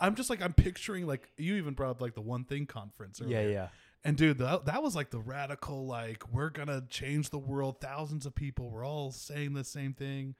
[0.00, 3.20] I'm just like I'm picturing like you even brought up like the one thing conference.
[3.24, 3.50] Yeah, earlier.
[3.50, 3.68] yeah.
[4.02, 7.82] And dude, that, that was like the radical, like, we're going to change the world.
[7.82, 10.36] Thousands of people, we're all saying the same thing.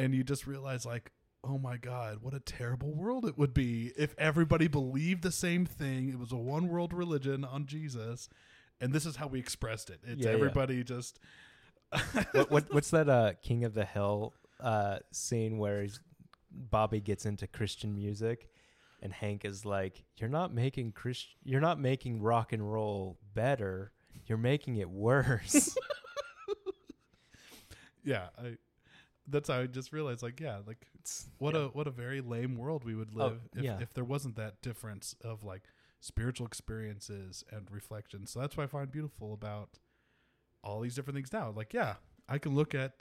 [0.00, 1.10] And you just realize, like,
[1.44, 5.64] oh my God, what a terrible world it would be if everybody believed the same
[5.66, 6.08] thing.
[6.08, 8.28] It was a one world religion on Jesus.
[8.80, 10.00] And this is how we expressed it.
[10.04, 10.36] It's Yeah, yeah.
[10.36, 11.18] everybody just.
[12.32, 15.98] what, what what's that uh King of the Hill uh scene where he's,
[16.50, 18.48] Bobby gets into Christian music
[19.02, 23.90] and Hank is like you're not making Christ you're not making rock and roll better
[24.26, 25.76] you're making it worse
[28.04, 28.28] yeah.
[28.38, 28.56] I,
[29.30, 30.86] that's how I just realized, like, yeah, like,
[31.38, 31.62] what yeah.
[31.62, 33.78] a what a very lame world we would Oh, live if, yeah.
[33.80, 35.62] if there wasn't that difference of like
[36.00, 38.26] spiritual experiences and reflection.
[38.26, 39.78] So that's what I find beautiful about
[40.62, 41.52] all these different things now.
[41.54, 41.94] Like, yeah,
[42.28, 42.92] I can look at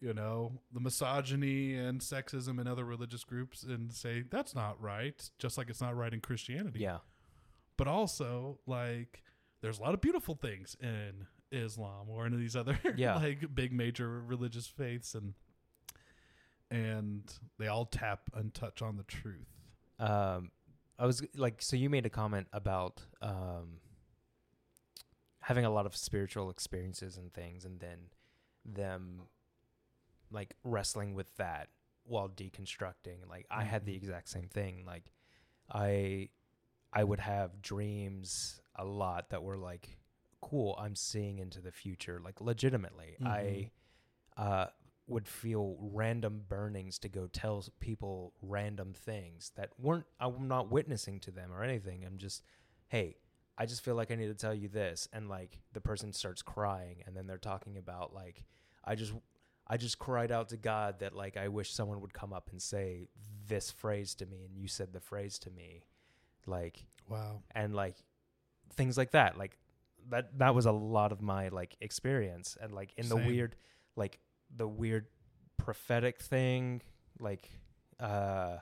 [0.00, 5.30] you know the misogyny and sexism in other religious groups and say that's not right,
[5.38, 6.80] just like it's not right in Christianity.
[6.80, 6.98] yeah
[7.76, 9.22] But also, like,
[9.62, 11.26] there's a lot of beautiful things in
[11.56, 13.16] Islam or in these other Yeah.
[13.16, 15.34] like big major religious faiths and
[16.70, 19.46] and they all tap and touch on the truth.
[19.98, 20.50] um
[20.98, 23.80] I was like so you made a comment about um
[25.40, 27.98] having a lot of spiritual experiences and things and then
[28.64, 29.22] them
[30.30, 31.68] like wrestling with that
[32.04, 33.96] while deconstructing like I had the Mhm.
[33.96, 35.12] exact same thing like
[35.70, 36.30] I
[36.92, 39.98] I would have dreams a lot that were like
[40.40, 43.70] cool I'm seeing into the future like legitimately I
[44.36, 44.66] uh
[45.08, 51.20] would feel random burnings to go tell people random things that weren't I'm not witnessing
[51.20, 52.04] to them or anything.
[52.04, 52.42] I'm just,
[52.88, 53.16] hey,
[53.56, 56.42] I just feel like I need to tell you this, and like the person starts
[56.42, 58.44] crying, and then they're talking about like
[58.84, 59.12] I just
[59.68, 62.60] I just cried out to God that like I wish someone would come up and
[62.60, 63.06] say
[63.46, 65.84] this phrase to me, and you said the phrase to me,
[66.46, 67.42] like Wow.
[67.54, 67.94] and like
[68.74, 69.56] things like that like
[70.10, 73.56] that that was a lot of my like experience and like in the weird
[73.96, 74.18] like
[74.54, 75.06] the weird
[75.56, 76.82] prophetic thing
[77.18, 77.50] like
[78.00, 78.56] uh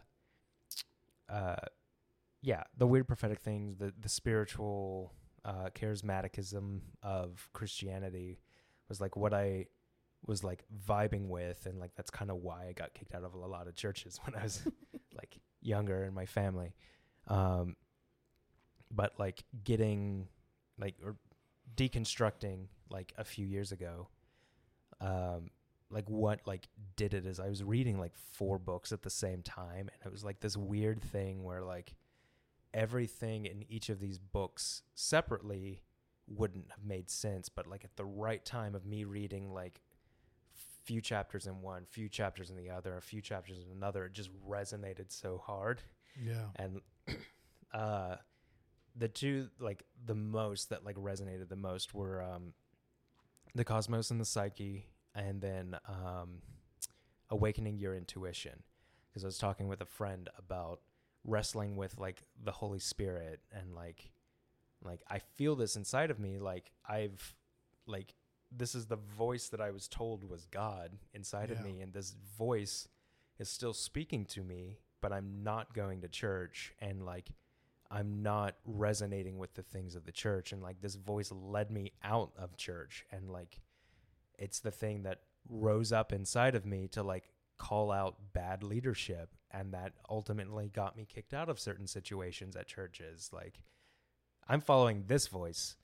[1.29, 1.57] uh
[2.43, 5.13] yeah the weird prophetic things the the spiritual
[5.45, 8.39] uh charismaticism of christianity
[8.89, 9.67] was like what i
[10.27, 13.35] was like vibing with and like that's kind of why i got kicked out of
[13.35, 14.63] a lot of churches when i was
[15.15, 16.75] like younger in my family.
[17.27, 17.77] Um
[18.91, 20.29] but like getting
[20.79, 21.17] like or
[21.77, 24.09] deconstructing like a few years ago
[25.01, 25.51] um
[25.91, 29.43] like what like did it is i was reading like four books at the same
[29.43, 31.95] time and it was like this weird thing where like
[32.73, 35.83] everything in each of these books separately
[36.27, 39.81] wouldn't have made sense but like at the right time of me reading like
[40.85, 44.13] few chapters in one few chapters in the other a few chapters in another it
[44.13, 45.81] just resonated so hard
[46.23, 46.47] Yeah.
[46.57, 46.81] and
[47.73, 48.17] uh
[48.97, 52.53] the two like the most that like resonated the most were um
[53.55, 56.41] the cosmos and the psyche and then um
[57.31, 58.63] awakening your intuition.
[59.09, 60.81] Because i was talking with a friend about
[61.25, 64.11] wrestling with like the holy spirit and like
[64.83, 67.35] like i feel this inside of me like i've
[67.87, 68.15] like
[68.53, 72.15] this is the voice that i was told was god inside of me and this
[72.37, 72.89] voice
[73.39, 77.31] is still speaking to me but i'm not going to church and like
[77.91, 80.53] i'm not resonating with the things of the church.
[80.53, 83.05] And like this voice led me out of church.
[83.11, 83.61] And like
[84.39, 89.31] it's the thing that rose up inside of me to like call out bad leadership.
[89.51, 93.31] And that ultimately got me kicked out of certain situations at churches.
[93.33, 93.61] Like
[94.49, 95.77] i'm following this voice.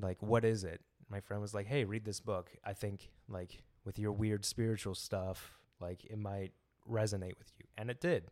[0.00, 0.80] Like what is it?
[1.08, 2.50] My friend was like hey read this book.
[2.64, 6.52] I think like with your weird spiritual stuff like it might
[6.88, 7.66] resonate with you.
[7.76, 8.30] And it did.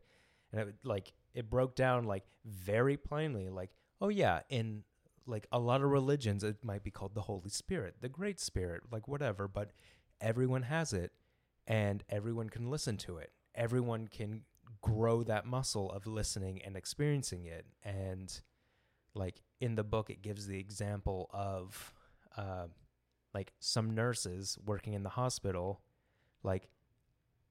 [0.52, 3.70] And it like it broke down like very plainly like
[4.01, 4.82] oh yeah in
[5.27, 8.82] like a lot of religions it might be called the holy spirit the great spirit
[8.90, 9.70] like whatever but
[10.20, 11.12] everyone has it
[11.66, 13.31] and everyone can listen to it.
[13.55, 14.43] Everyone can
[14.81, 18.40] grow that muscle of listening and experiencing it and
[19.15, 21.94] like in the book it gives the example of
[22.36, 22.66] uh,
[23.35, 25.81] like some nurses working in the hospital
[26.43, 26.69] like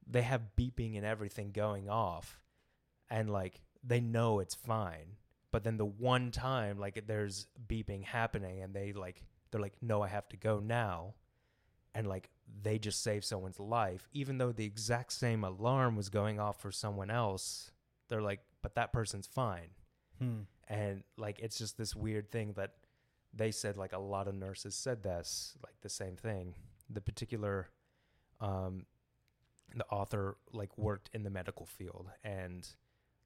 [0.08, 2.40] they have beeping and everything going off
[3.10, 5.16] and like they know it's fine
[5.52, 10.02] but then the one time like there's beeping happening and they like they're like no
[10.02, 11.14] i have to go now
[11.95, 12.30] and like
[12.62, 16.72] they just save someone's life even though the exact same alarm was going off for
[16.72, 17.72] someone else
[18.10, 19.70] they're like but that person's fine
[20.20, 20.41] Hmm.
[20.68, 22.72] and like it's just this weird thing that
[23.34, 26.56] they said like a lot of nurses said this, like the same thing.
[26.90, 27.68] The particular,
[28.41, 28.88] um,
[29.76, 32.68] the author like worked in the medical field and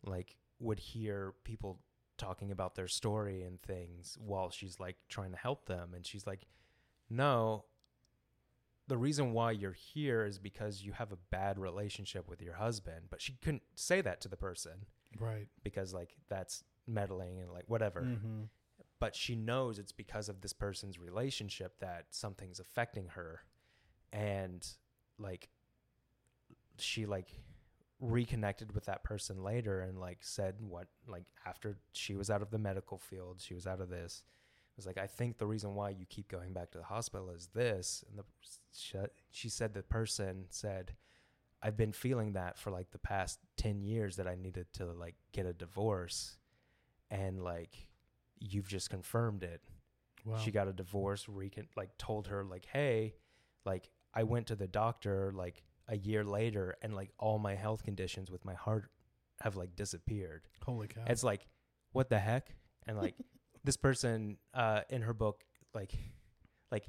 [0.05, 1.79] like would hear people
[2.17, 6.25] talking about their story and things while she's like trying to help them, and she's
[6.27, 6.45] like,
[7.09, 7.65] no.
[8.87, 13.05] The reason why you're here is because you have a bad relationship with your husband,
[13.09, 14.85] but she couldn't say that to the person
[15.19, 15.47] Right.
[15.63, 18.41] because like that's meddling and like whatever Mm-hmm.
[18.99, 23.41] but she knows it's because of this person's relationship that something's affecting her
[24.11, 24.67] and
[25.17, 25.49] like
[26.77, 27.29] she like
[28.01, 32.49] reconnected with that person later and like said what like after she was out of
[32.49, 34.23] the medical field she was out of this
[34.71, 37.29] it was like i think the reason why you keep going back to the hospital
[37.29, 38.23] is this and the
[38.73, 38.97] she,
[39.29, 40.95] she said the person said
[41.61, 45.13] i've been feeling that for like the past 10 years that i needed to like
[45.31, 46.37] get a divorce
[47.11, 47.87] and like
[48.39, 49.61] you've just confirmed it
[50.25, 50.37] Wow.
[50.37, 53.13] she got a divorce recon like told her like hey
[53.65, 57.83] like i went to the doctor like a year later and like all my health
[57.83, 58.89] conditions with my heart
[59.41, 60.47] have like disappeared.
[60.65, 61.01] Holy cow.
[61.05, 61.45] it's like
[61.91, 62.55] what the heck?
[62.87, 63.15] And like
[63.63, 65.43] this person uh in her book
[65.75, 65.93] like
[66.71, 66.87] like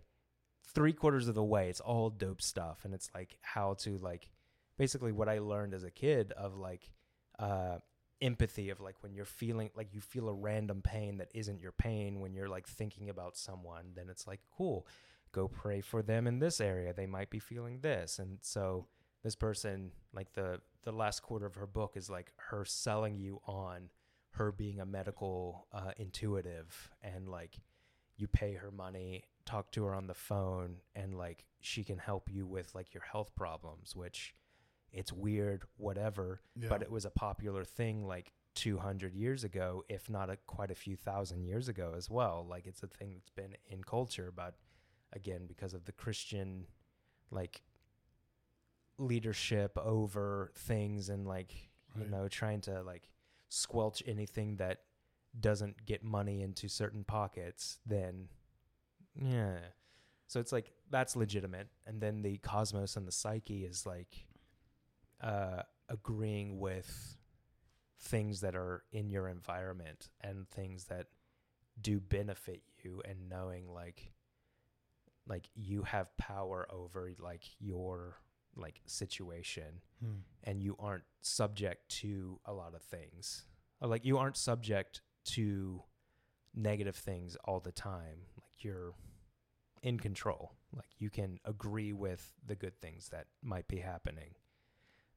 [0.74, 2.84] three quarters of the way it's all dope stuff.
[2.84, 4.30] And it's like how to like
[4.78, 6.90] basically what i learned as a kid of like
[7.38, 7.76] uh
[8.20, 11.72] empathy of like when you're feeling like you feel a random pain that isn't your
[11.72, 14.86] pain when you're like thinking about someone then it's like cool
[15.32, 16.92] go pray for them in this area.
[16.92, 18.18] They might be feeling this.
[18.18, 18.86] And so
[19.22, 23.40] this person like the the last quarter of her book is like her selling you
[23.46, 23.90] on
[24.30, 27.58] her being a medical uh, intuitive and like
[28.16, 32.28] you pay her money talk to her on the phone and like she can help
[32.30, 34.34] you with like your health problems which
[34.92, 36.68] it's weird whatever yeah.
[36.68, 40.74] but it was a popular thing like 200 years ago if not a, quite a
[40.74, 42.46] few thousand years ago as well.
[42.48, 44.54] Like it's a thing that's been in culture but
[45.12, 46.66] again because of the christian
[47.30, 47.62] like
[48.98, 53.08] leadership over things and like you know trying to like
[53.48, 54.78] squelch anything that
[55.40, 58.28] doesn't get money into certain pockets then
[59.20, 59.58] yeah.
[60.26, 61.68] So it's like that's legitimate.
[61.86, 64.26] And then the cosmos and the psyche is like
[65.22, 67.16] uh agreeing with
[68.00, 71.06] things that are in your environment and things that
[71.80, 74.12] do benefit you and knowing like
[75.28, 78.18] like you have power over like your
[78.56, 80.22] like situation Hmm.
[80.44, 83.44] and you aren't subject to a lot of things
[83.80, 85.82] or like you aren't subject to
[86.54, 88.92] negative things all the time like you're
[89.82, 94.34] in control like you can agree with the good things that might be happening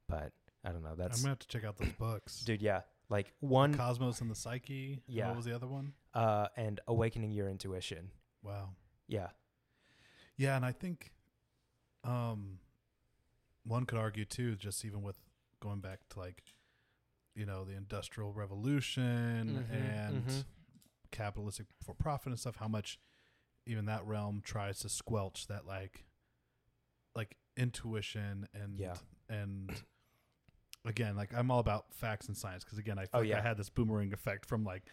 [0.07, 0.31] but
[0.63, 2.41] i don't know That's I'm gonna have to check out those books.
[2.41, 5.01] dude yeah like one Cosmos and the Psyche.
[5.07, 5.27] Yeah.
[5.27, 5.93] What was the other one?
[6.13, 8.11] uh and awakening your intuition
[8.43, 8.69] Wow.
[9.07, 9.27] yeah
[10.37, 11.11] Yeah, and I think
[12.03, 12.59] um
[13.63, 15.17] one could argue too, just even with
[15.59, 16.43] going back to like,
[17.35, 20.45] you know, the industrial revolution Mhm, and mhm.
[21.11, 22.99] capitalistic for profit and stuff, how much
[23.65, 26.05] even that realm tries to squelch that like
[27.15, 28.95] like intuition and Yeah.
[29.29, 29.71] and
[30.85, 33.41] again, like I'm all about facts and science because again, I feel Oh, like I
[33.41, 34.83] had this boomerang effect from like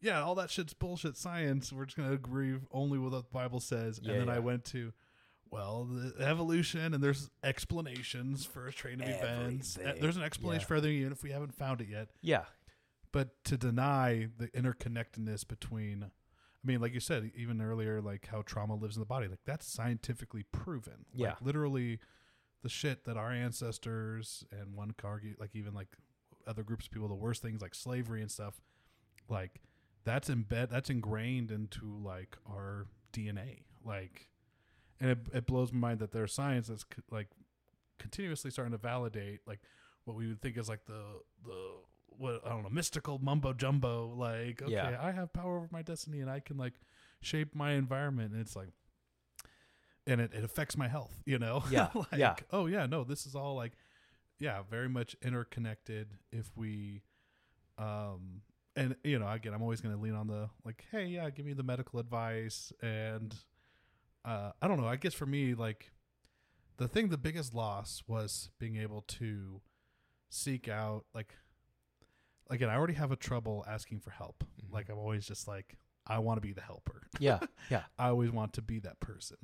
[0.00, 1.72] yeah, all that shit's bullshit science.
[1.72, 4.00] We're just gonna agree only with what the Bible says.
[4.02, 4.92] Yeah, and then I went to,
[5.50, 9.76] well, the evolution, and there's explanations for a train of events.
[9.78, 10.66] Everything, There's an explanation yeah.
[10.66, 12.08] for everything, even if we haven't found it yet.
[12.22, 12.44] yeah
[13.12, 18.42] But to deny the interconnectedness between, I mean, like you said, even earlier, like how
[18.42, 21.04] trauma lives in the body, like that's scientifically proven.
[21.12, 21.30] Yeah.
[21.30, 21.98] Like literally,
[22.62, 25.88] the shit that our ancestors and one argue, like even like
[26.46, 28.60] other groups of people, the worst things like slavery and stuff,
[29.28, 29.60] like
[30.04, 33.62] that's embed that's ingrained into like our DNA.
[33.84, 34.28] Like,
[35.00, 37.28] and it, it blows my mind that there's science that's c- like
[37.98, 39.60] continuously starting to validate like
[40.04, 41.02] what we would think is like the
[41.44, 41.72] the
[42.08, 44.14] what I don't know mystical mumbo jumbo.
[44.16, 44.98] Like, okay, Yeah.
[45.00, 46.74] I have power over my destiny and I can like
[47.22, 48.32] shape my environment.
[48.32, 48.68] And it's like,
[50.06, 51.22] and it, it affects my health.
[51.24, 51.62] You know?
[51.70, 52.34] Yeah, like, yeah.
[52.52, 53.72] Oh yeah, no, this is all like,
[54.38, 56.08] yeah, very much interconnected.
[56.32, 57.02] If we,
[57.78, 58.42] um,
[58.76, 61.44] and you know, again, I'm always going to lean on the like, hey, yeah, give
[61.46, 63.34] me the medical advice, and
[64.24, 64.86] uh, I don't know.
[64.86, 65.92] I guess for me, like,
[66.76, 69.60] the thing, the biggest loss was being able to
[70.28, 71.34] seek out, like,
[72.50, 74.44] again, I already have a trouble asking for help.
[74.62, 74.72] Mhm.
[74.72, 75.76] Like, I'm always just like,
[76.06, 77.06] I want to be the helper.
[77.18, 77.38] yeah
[77.70, 79.36] yeah I always want to be that person.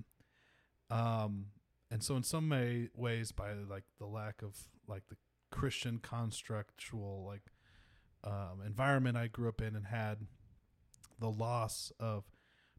[0.91, 1.47] Um,
[1.91, 4.57] and so in some way, ways, by like the lack of
[4.89, 5.17] like the
[5.51, 7.43] Christian constructual like
[8.27, 10.19] um, environment I grew up in and had,
[11.19, 12.25] the loss of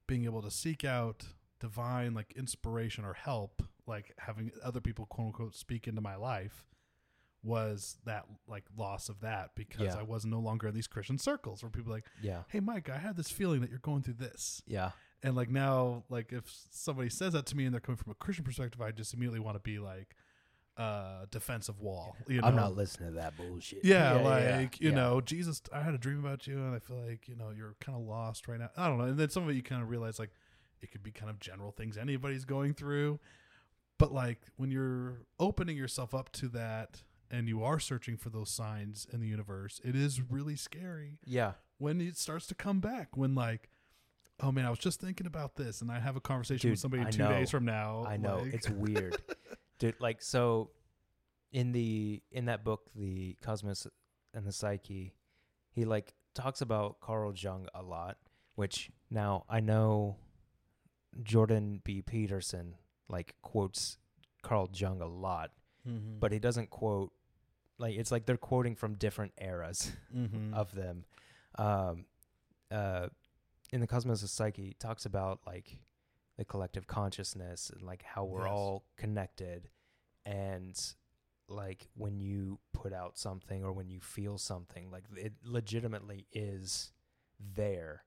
[0.05, 1.25] being able to seek out
[1.59, 6.65] divine like inspiration or help, like having other people quote unquote speak into my life
[7.43, 9.99] was that like loss of that because Yeah.
[9.99, 12.43] I was no longer in these Christian circles where people like, Yeah.
[12.49, 14.61] Hey Mike, I had this feeling that you're going through this.
[14.67, 14.91] Yeah.
[15.23, 18.15] And like now, like if somebody says that to me and they're coming from a
[18.15, 20.15] Christian perspective, I just immediately want to be like
[20.77, 22.15] uh defensive wall.
[22.27, 22.47] You know?
[22.47, 23.83] I'm not listening to that bullshit.
[23.83, 24.95] Yeah, yeah, like you yeah.
[24.95, 25.61] know, Jesus.
[25.73, 28.03] I had a dream about you, and I feel like you know you're kind of
[28.05, 28.69] lost right now.
[28.77, 30.31] I don't know, and then some of it you kind of realize like
[30.81, 33.19] it could be kind of general things anybody's going through,
[33.97, 37.01] but like when you're opening yourself up to that
[37.31, 41.53] and you are searching for those signs in the universe, it is really scary Yeah.
[41.79, 43.17] when it starts to come back.
[43.17, 43.69] When like,
[44.39, 47.03] oh man, I was just thinking about this, and I have a conversation with somebody
[47.03, 47.29] I two know.
[47.31, 48.05] days from now.
[48.07, 49.17] I know like- it's weird,
[49.79, 49.99] dude.
[49.99, 50.71] Like so,
[51.51, 53.87] in the in that book, the Cosmos
[54.33, 55.13] and the Psyche,
[55.71, 58.17] he like talks about Carl Jung a lot.
[58.55, 60.17] Which now I know
[61.23, 62.01] Jordan B.
[62.01, 62.75] Peterson
[63.09, 63.97] like quotes
[64.41, 65.51] Carl Jung a lot,
[65.87, 66.19] Mhm.
[66.19, 67.13] but he doesn't quote
[67.77, 70.53] like it's like they're quoting from different eras Mhm.
[70.53, 71.05] of them.
[71.55, 72.05] Um,
[72.71, 73.09] uh,
[73.71, 75.79] in the Cosmos of Psyche, he talks about like
[76.37, 78.51] the collective consciousness and like how we're Yes.
[78.51, 79.69] all connected,
[80.25, 80.79] and
[81.49, 86.91] like when you put out something or when you feel something, like it legitimately is
[87.39, 88.03] there,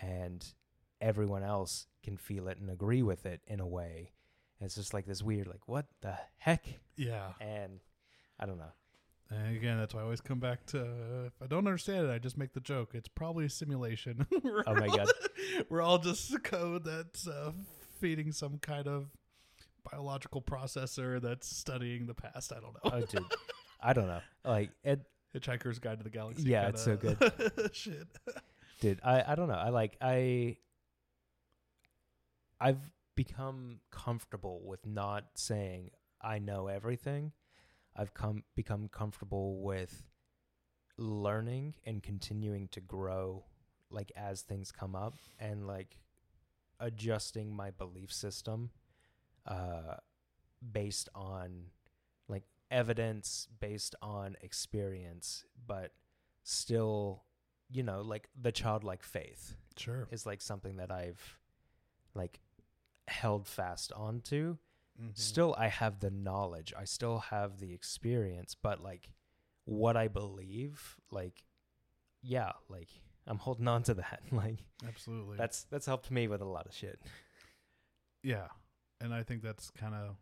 [0.00, 0.54] and
[1.00, 4.12] everyone else can feel it and agree with it in a way.
[4.60, 6.64] And it's just like this weird, like what the heck?
[6.96, 7.32] yeah.
[7.40, 7.80] And
[8.38, 8.72] I don't know.
[9.34, 12.10] And again, that's why I always come back to uh, if I don't understand it,
[12.12, 12.90] I just make the joke.
[12.94, 14.26] It's probably a simulation.
[14.66, 15.08] Oh my all- God.
[15.70, 17.52] We're all just code that's uh,
[18.00, 19.06] feeding some kind of
[19.90, 22.52] biological processor that's studying the past.
[22.52, 22.90] I don't know.
[22.92, 23.24] Oh, dude,
[23.80, 24.20] I don't know.
[24.44, 25.00] Like it,
[25.34, 26.44] Hitchhiker's Guide to the Galaxy.
[26.48, 27.18] Yeah, it's so good.
[27.72, 28.06] Shit.
[28.80, 30.56] dude i i don't know i like i
[32.60, 32.80] i've
[33.14, 35.90] become comfortable with not saying
[36.20, 37.30] i know everything
[37.96, 40.04] i've come become comfortable with
[40.98, 43.44] learning and continuing to grow
[43.90, 45.98] like as things come up and like
[46.80, 48.70] adjusting my belief system
[49.46, 49.96] uh
[50.72, 51.64] based on
[52.28, 55.92] like evidence based on experience but
[56.44, 57.24] still
[57.70, 60.06] you know like the childlike faith Sure.
[60.10, 61.38] is like something that i've
[62.14, 62.40] like
[63.08, 64.56] held fast onto
[65.00, 65.16] Mhm.
[65.16, 69.10] still i have the knowledge i still have the experience but like
[69.64, 71.44] what i believe like
[72.20, 72.88] yeah like
[73.26, 75.36] i'm holding on to that like Absolutely.
[75.38, 77.00] that's that's helped me with a lot of shit
[78.22, 78.48] Yeah,
[79.00, 80.16] and I think that's kind of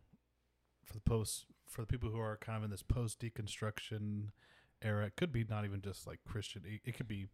[0.85, 4.29] for the post for the people who are kind of in this post deconstruction
[4.81, 5.05] era.
[5.05, 6.63] It could be not even just like Christian.
[6.65, 7.27] It, it could be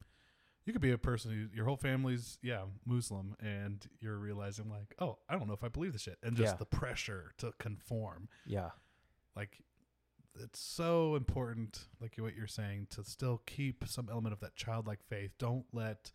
[0.68, 4.94] you could be a person who your whole family's yeah Muslim, and you're realizing like,
[5.00, 6.58] oh, I don't know if I believe this shit, and just Yeah.
[6.58, 8.30] the pressure to conform.
[8.46, 8.72] yeah
[9.36, 9.64] Like
[10.40, 15.04] it's so important, like what you're saying, to still keep some element of that childlike
[15.08, 15.32] faith.
[15.40, 16.12] Don't let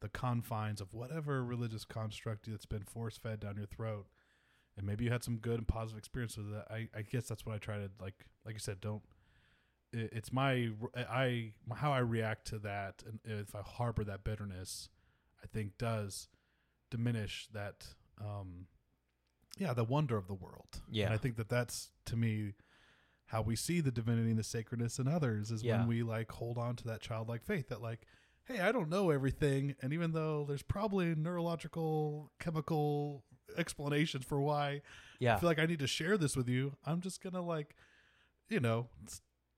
[0.00, 4.06] the confines of whatever religious construct that's been force fed down your throat.
[4.76, 6.66] And maybe you had some good and positive experience with that.
[6.70, 8.24] I, I guess that's what I try to like.
[8.46, 9.02] Like you said, don't.
[9.92, 14.88] It, it's my I how I react to that, and if I harbor that bitterness,
[15.42, 16.28] I think does
[16.90, 17.86] diminish that.
[18.20, 18.66] um
[19.58, 20.80] Yeah, the wonder of the world.
[20.90, 21.06] Yeah.
[21.06, 22.54] and I think that that's to me
[23.26, 25.78] how we see the divinity and the sacredness in others is Yeah.
[25.78, 28.00] when we like hold on to that childlike faith that like
[28.44, 33.24] hey i don't know everything and even though there's probably neurological chemical
[33.56, 34.82] explanations for why
[35.18, 37.74] yeah i feel like i need to share this with you i'm just gonna like
[38.50, 38.88] you know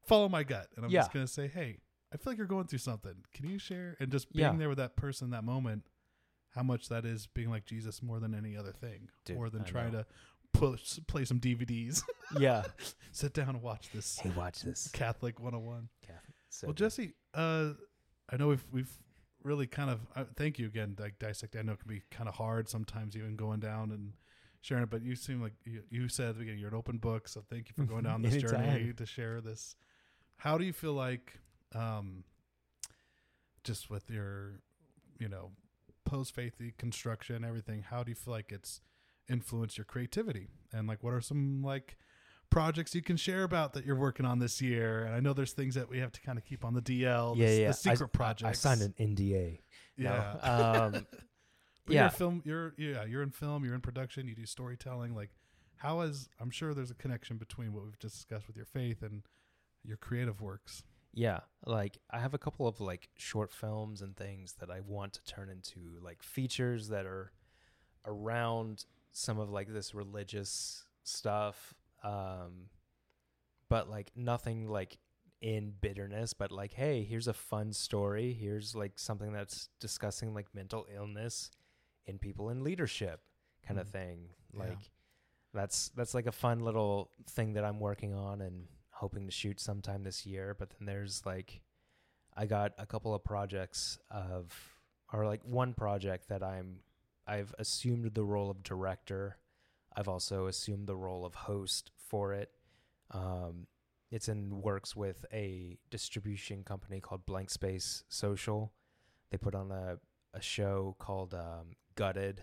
[0.07, 1.01] follow my gut and i'm Yeah.
[1.01, 1.79] just gonna say hey
[2.13, 4.57] i feel like you're going through something can you share and just being Yeah.
[4.59, 5.85] there with that person in that moment
[6.55, 9.63] how much that is being like jesus more than any other thing Dude, more than
[9.63, 10.01] I trying know.
[10.03, 10.07] to
[10.53, 12.03] push play some dvds
[12.39, 12.63] yeah
[13.13, 15.89] sit down and watch this hey watch this Catholic 101.
[16.49, 16.77] so well, good.
[16.77, 17.71] Jesse, uh,
[18.31, 18.93] I know we've we've
[19.43, 20.97] really kind of uh, thank you again.
[20.99, 24.13] Like dissect, I know it can be kind of hard sometimes, even going down and
[24.63, 24.91] sharing it.
[24.91, 27.29] But you seem like you, you said at the beginning, you're an open book.
[27.29, 29.77] So thank you for going down this journey to share this.
[30.39, 31.41] How do you feel like,
[31.75, 32.25] um,
[33.63, 34.61] just with your,
[35.19, 35.53] you know,
[36.05, 37.83] post faith construction, everything?
[37.89, 38.81] How do you feel like it's
[39.29, 40.49] influenced your creativity?
[40.73, 41.97] And like, what are some like
[42.51, 45.05] projects you can share about that you're working on this year?
[45.05, 47.37] And I know there's things that we have to kind of keep on the DL.
[47.37, 48.67] yeah the, yeah the secret I, projects.
[48.67, 49.59] I signed an nda
[49.97, 50.35] Yeah.
[50.45, 50.95] no.
[50.97, 51.07] um
[51.87, 52.03] But yeah.
[52.03, 52.43] You're film.
[52.45, 53.05] You're yeah.
[53.05, 53.65] You're in film.
[53.65, 54.27] You're in production.
[54.27, 55.15] You do storytelling.
[55.15, 55.31] Like,
[55.77, 56.29] how is?
[56.41, 59.23] I'm sure there's a connection between what we've just discussed with your faith and
[59.85, 60.83] your creative works.
[61.13, 65.13] Yeah, like I have a couple of like short films and things that I want
[65.15, 67.31] to turn into like features that are
[68.05, 72.69] around some of like this religious stuff um
[73.69, 74.99] but like nothing like
[75.41, 80.47] in bitterness but like hey here's a fun story here's like something that's discussing like
[80.55, 81.51] mental illness
[82.07, 83.21] in people in leadership
[83.67, 83.93] kind of Mm.
[83.93, 84.19] thing
[84.53, 84.61] Yeah.
[84.61, 84.91] like
[85.53, 89.61] that's that's like a fun little thing that I'm working on and hoping to shoot
[89.61, 91.61] sometime this year but then there's like
[92.37, 94.53] I got a couple of projects of
[95.13, 96.81] or like one project that I'm
[97.27, 99.39] I've assumed the role of director.
[99.97, 102.51] I've also assumed the role of host for it.
[103.13, 103.67] Um,
[104.11, 108.73] it's in works with a distribution company called Blank Space Social.
[109.31, 109.99] They put on a,
[110.35, 112.43] a show called um, Gutted,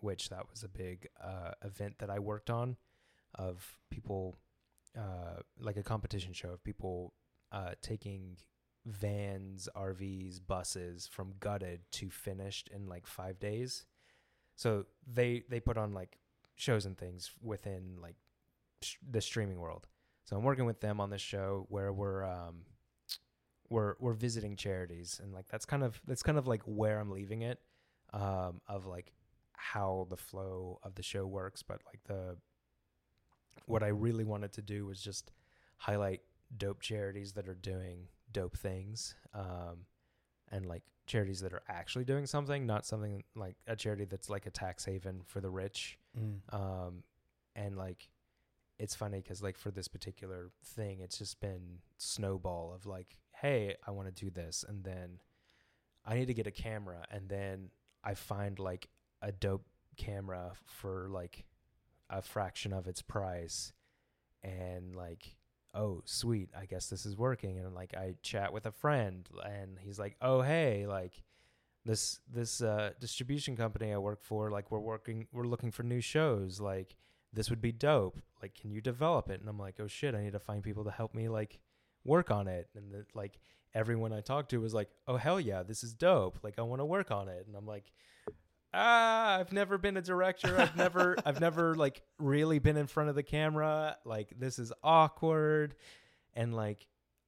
[0.00, 2.76] which that was a big uh, event that I worked on
[3.34, 4.38] of people,
[4.96, 7.14] uh, like a competition show of people
[7.52, 8.36] uh, taking
[8.86, 13.84] vans, RVs, buses from gutted to finished in like five days.
[14.56, 16.18] So they they put on like
[16.54, 18.16] shows and things within like
[18.82, 19.86] sh- the streaming world.
[20.24, 22.62] So I'm working with them on this show where we're um
[23.70, 27.10] we're we're visiting charities and like that's kind of that's kind of like where I'm
[27.10, 27.58] leaving it
[28.12, 29.12] um of like
[29.52, 32.36] how the flow of the show works but like the
[33.66, 35.32] what I really wanted to do was just
[35.76, 36.20] highlight
[36.56, 39.78] dope charities that are doing dope things um
[40.50, 44.46] and like charities that are actually doing something not something like a charity that's like
[44.46, 46.38] a tax haven for the rich Mm.
[46.54, 47.02] um
[47.56, 48.08] and like
[48.78, 53.74] it's funny because like for this particular thing it's just been snowball of like hey
[53.86, 55.18] i want to do this and then
[56.06, 57.70] i need to get a camera and then
[58.04, 58.88] i find like
[59.22, 59.64] a dope
[59.96, 61.44] camera for like
[62.14, 63.72] a fraction of its price
[64.42, 65.36] and like
[65.74, 67.58] oh sweet i guess this is working.
[67.58, 71.22] And like i chat with a friend and he's like oh hey like
[71.84, 76.00] this this uh distribution company i work for like we're working we're looking for new
[76.00, 76.96] shows like
[77.32, 78.16] this would be dope.
[78.40, 79.40] Like can you develop it?
[79.40, 81.58] And i'm like oh shit i need to find people to help me like
[82.04, 82.68] work on it.
[82.76, 83.38] And the, like
[83.74, 86.38] everyone i talked to was like oh hell yeah this is dope.
[86.42, 87.46] Like i want to work on it.
[87.46, 87.90] And i'm like
[88.74, 93.08] ah i've never been a director i've never i've never like really been in front
[93.08, 95.74] of the camera like this is awkward
[96.34, 96.86] and like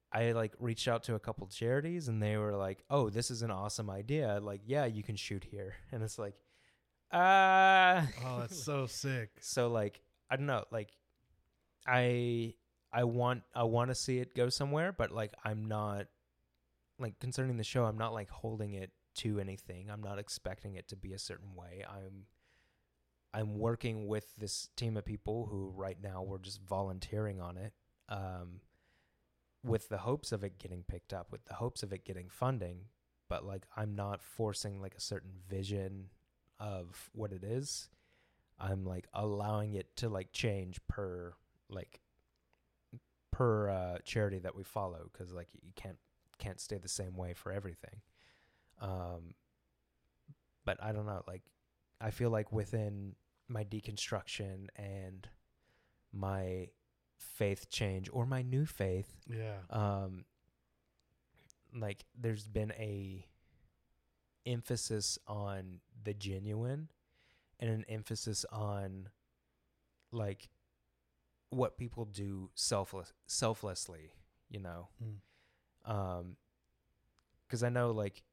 [0.09, 3.41] I like reached out to a couple charities and they were like, "Oh, this is
[3.41, 4.39] an awesome idea.
[4.41, 6.33] Like, yeah, you can shoot here." And it's like,
[7.11, 9.31] ah, Oh, that's so sick.
[9.41, 10.91] so like I don't know, like
[11.85, 12.53] I
[12.91, 16.07] I want I want to see it go somewhere, but like I'm not
[16.99, 19.89] like concerning the show, I'm not like holding it to anything.
[19.91, 21.83] I'm not expecting it to be a certain way.
[21.87, 22.25] I'm
[23.33, 27.73] I'm working with this team of people who right now we're just volunteering on it.
[28.09, 28.61] Um
[29.63, 32.85] with the hopes of it getting picked up, with the hopes of it getting funding,
[33.29, 36.09] but like I'm not forcing like a certain vision
[36.59, 37.89] of what it is.
[38.59, 41.33] I'm like allowing it to like change per
[41.69, 41.99] like
[43.31, 45.97] per uh, charity that we follow because like you can't
[46.39, 48.01] can't stay the same way for everything.
[48.79, 49.33] Um,
[50.65, 51.23] but I don't know.
[51.27, 51.43] Like
[52.01, 53.15] I feel like within
[53.47, 55.27] my deconstruction and
[56.13, 56.67] my
[57.17, 59.57] faith change or my new faith, Yeah.
[59.69, 60.25] um
[61.75, 63.25] like there's been a
[64.45, 66.89] emphasis on the genuine
[67.59, 69.09] and an emphasis on
[70.11, 70.49] like
[71.49, 74.11] what people do selfless selflessly
[74.49, 75.91] you know Mm.
[75.91, 76.37] um
[77.45, 78.23] because i know like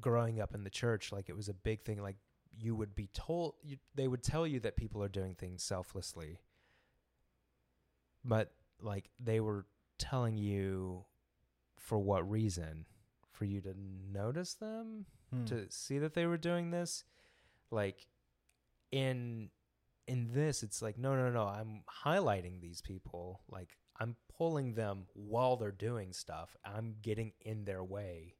[0.00, 2.16] growing up in the church like it was a big thing like
[2.60, 6.40] you would be told you, they would tell you that people are doing things selflessly
[8.24, 9.66] but like they were
[9.98, 11.04] telling you
[11.76, 12.86] for what reason?
[13.32, 13.74] For you to
[14.12, 15.06] notice them?
[15.30, 15.44] Hmm.
[15.44, 17.04] to see that they were doing this?
[17.70, 18.06] Like
[18.90, 19.50] in
[20.06, 23.42] in this it's like no no no i'm highlighting these people.
[23.48, 26.56] Like i'm pulling them while they're doing stuff.
[26.64, 28.34] I'm getting in their way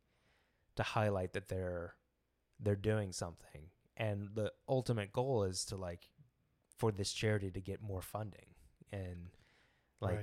[0.79, 1.95] to highlight that they're
[2.61, 3.71] they're doing something.
[3.97, 6.09] And the ultimate goal is to like
[6.77, 8.55] for this charity to get more funding.
[8.93, 9.31] And
[10.01, 10.17] like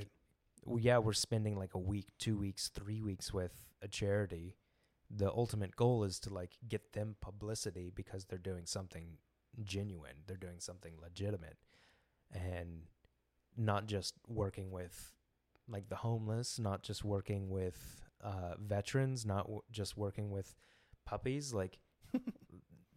[0.65, 0.81] Right.
[0.81, 4.55] yeah we're spending like a week two weeks three weeks with a charity.
[5.11, 9.17] The ultimate goal is to like get them publicity because they're doing something
[9.61, 10.23] genuine.
[10.25, 11.57] They're doing something legitimate.
[12.31, 12.83] And
[13.57, 15.11] not just working with
[15.67, 20.55] like the homeless not just working with uh, veterans not w- just working with
[21.05, 21.79] puppies like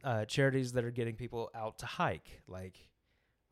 [0.05, 2.89] uh, charities that are getting people out to hike like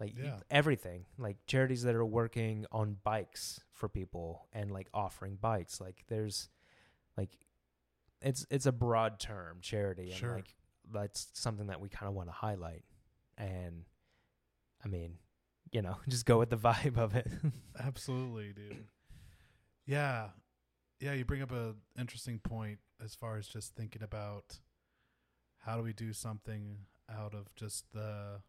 [0.00, 0.36] like Yeah.
[0.50, 6.04] everything like charities that are working on bikes for people and like offering bikes like
[6.08, 6.48] there's
[7.16, 7.30] like
[8.22, 10.34] it's it's a broad term charity and Sure.
[10.36, 10.54] like
[10.92, 12.84] that's something that we kind of want to highlight
[13.36, 13.84] and
[14.84, 15.14] I mean,
[15.72, 17.26] you know, just go with the vibe of it.
[17.78, 18.84] Absolutely, dude.
[19.84, 20.28] Yeah.
[21.00, 24.58] Yeah, you bring up a interesting point as far as just thinking about
[25.58, 26.78] how do we do something
[27.10, 28.40] out of just the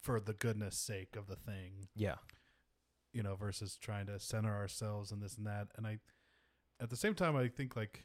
[0.00, 2.16] for the goodness sake of the thing, yeah.
[3.12, 5.68] you know, versus trying to center ourselves and this and that.
[5.76, 5.98] And I
[6.80, 8.04] at the same time I think like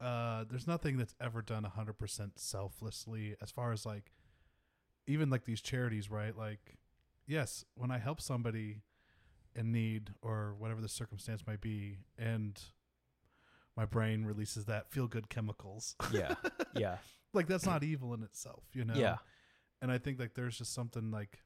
[0.00, 4.10] uh there's nothing that's ever done 100% selflessly as far as like
[5.06, 6.36] even like these charities, right?
[6.36, 6.76] Like
[7.26, 8.82] yes, when I help somebody
[9.54, 12.60] in need or whatever the circumstance might be and
[13.76, 15.94] my brain releases that feel good chemicals.
[16.12, 16.34] Yeah.
[16.74, 16.98] Yeah.
[17.34, 18.94] like that's not evil in itself, you know.
[18.94, 19.16] Yeah.
[19.82, 21.42] And I think like there's just something like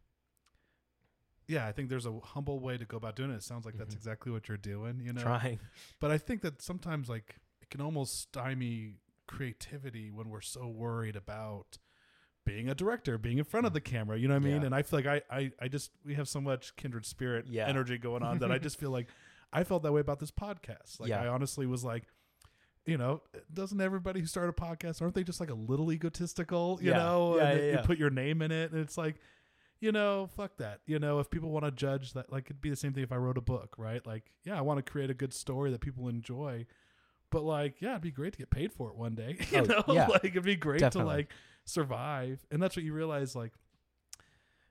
[1.48, 3.34] yeah, I think there's a humble way to go about doing it.
[3.34, 3.98] It sounds like that's Mhm.
[3.98, 5.20] exactly what you're doing, you know.
[5.22, 5.58] Trying.
[5.98, 11.16] But I think that sometimes like it can almost stymie creativity when we're so worried
[11.16, 11.78] about
[12.44, 14.60] being a director, being in front of the camera, you know what I mean?
[14.60, 14.66] Yeah.
[14.66, 17.66] And I feel like I, I I just we have so much kindred spirit Yeah.
[17.66, 19.08] energy going on that I just feel like
[19.52, 21.00] I felt that way about this podcast.
[21.00, 21.22] Like Yeah.
[21.24, 22.04] I honestly was like
[22.86, 26.78] you know, doesn't everybody who start a podcast aren't they just like a little egotistical,
[26.82, 26.98] you Yeah.
[26.98, 27.36] know?
[27.36, 29.16] Yeah, yeah, you put your name in it and it's like
[29.82, 30.80] you know, fuck that.
[30.86, 33.12] You know, if people want to judge that, like, it'd be the same thing if
[33.12, 34.06] I wrote a book, right?
[34.06, 36.66] Like, yeah, I want to create a good story that people enjoy,
[37.30, 39.38] but like, yeah, it'd be great to get paid for it one day.
[39.50, 41.10] You Oh, know, like it'd be great Definitely.
[41.12, 41.28] to like
[41.64, 43.34] survive, and that's what you realize.
[43.34, 43.52] Like,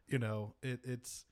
[0.08, 1.26] you know, it, it's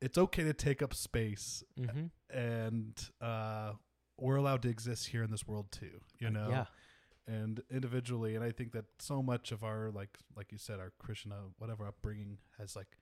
[0.00, 2.06] it's okay to take up space, Mm-hmm.
[2.34, 3.72] and uh,
[4.18, 6.00] we're allowed to exist here in this world too.
[6.18, 6.64] You know, Yeah.
[7.26, 10.92] and individually and i think that so much of our like like you said our
[10.98, 12.96] Christian whatever upbringing has like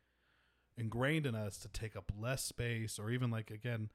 [0.77, 3.89] ingrained in us to take up less space or even like again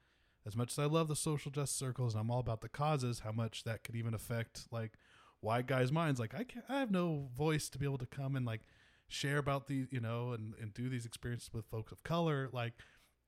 [0.46, 3.20] as much as i love the social justice circles and i'm all about the causes
[3.20, 4.92] how much that could even affect like
[5.40, 8.34] white guys minds like i can't i have no voice to be able to come
[8.34, 8.62] and like
[9.08, 12.72] share about these you know and, and do these experiences with folks of color like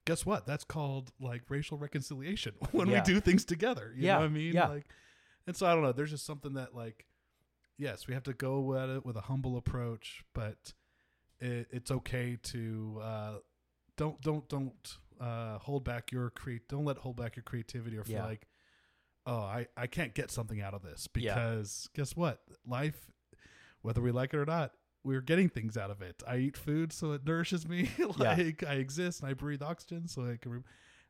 [0.05, 3.01] guess what that's called like racial reconciliation when Yeah.
[3.05, 4.67] we do things together you Yeah, know what i mean yeah.
[4.67, 4.85] like
[5.47, 5.91] and so I don't know.
[5.91, 7.05] There's just something that like,
[7.77, 10.73] yes, we have to go at it with a humble approach, but
[11.39, 13.33] it, it's okay to uh,
[13.95, 16.67] don't don't don't uh, hold back your create.
[16.67, 18.25] Don't let hold back your creativity or feel Yeah.
[18.25, 18.47] like,
[19.27, 23.11] oh, I I can't get something out of this because guess what, life,
[23.83, 24.71] whether we like it or not.
[25.05, 26.21] We're getting things out of it.
[26.27, 27.89] I eat food so it nourishes me.
[28.17, 30.51] like I exist and I breathe oxygen so I can.
[30.51, 30.59] Re-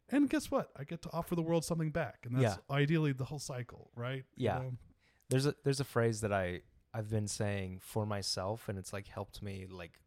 [0.10, 0.70] and guess what?
[0.78, 4.24] I get to offer the world something back, and that's ideally the whole cycle, right?
[4.36, 4.58] You Yeah.
[4.60, 4.72] know?
[5.30, 6.62] There's a there's a phrase that I
[6.94, 10.00] I've been saying for myself, and it's like helped me like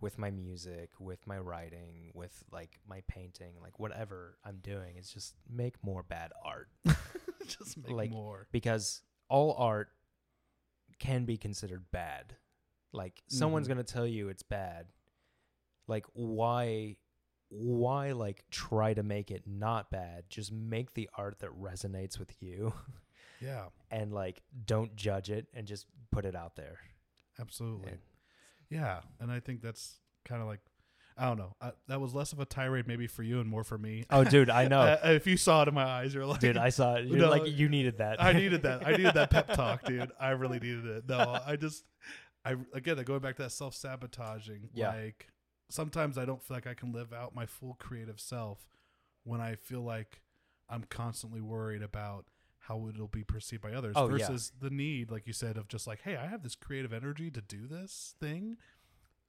[0.00, 4.94] with my music, with my writing, with like my painting, like whatever I'm doing.
[4.96, 6.68] It's just make more bad art
[7.46, 8.46] just make Like- more.
[8.52, 9.88] because all art
[10.98, 12.36] can be considered bad.
[12.94, 13.70] Like someone's Mhm.
[13.70, 14.86] gonna tell you it's bad.
[15.86, 16.96] Like why
[17.48, 20.24] why like try to make it not bad?
[20.30, 22.72] Just make the art that resonates with you
[23.40, 26.78] Yeah, and like don't judge it and just put it out there.
[27.38, 27.90] absolutely.
[27.92, 28.00] And-
[28.70, 30.60] Yeah, and I think that's kind of like
[31.16, 31.54] I don't know.
[31.60, 34.04] I, that was less of a tirade maybe for you and more for me.
[34.10, 34.80] Oh dude, I know.
[34.80, 37.04] Uh, if you saw it in my eyes, you're like, dude, I saw it.
[37.06, 38.20] You're No, like you needed that.
[38.20, 38.84] I needed that.
[38.84, 40.10] I needed that pep talk, dude.
[40.18, 41.08] I really needed it.
[41.08, 41.84] No, I just,
[42.44, 44.70] I again, going back to that self sabotaging.
[44.74, 44.90] Yeah.
[44.94, 45.28] Like
[45.70, 48.66] sometimes I don't feel like I can live out my full creative self
[49.24, 50.20] when I feel like
[50.68, 52.26] I'm constantly worried about
[52.60, 54.26] how it'll be perceived by others Oh, yeah.
[54.26, 57.30] versus the need, like you said, of just like, hey, I have this creative energy
[57.30, 58.56] to do this thing.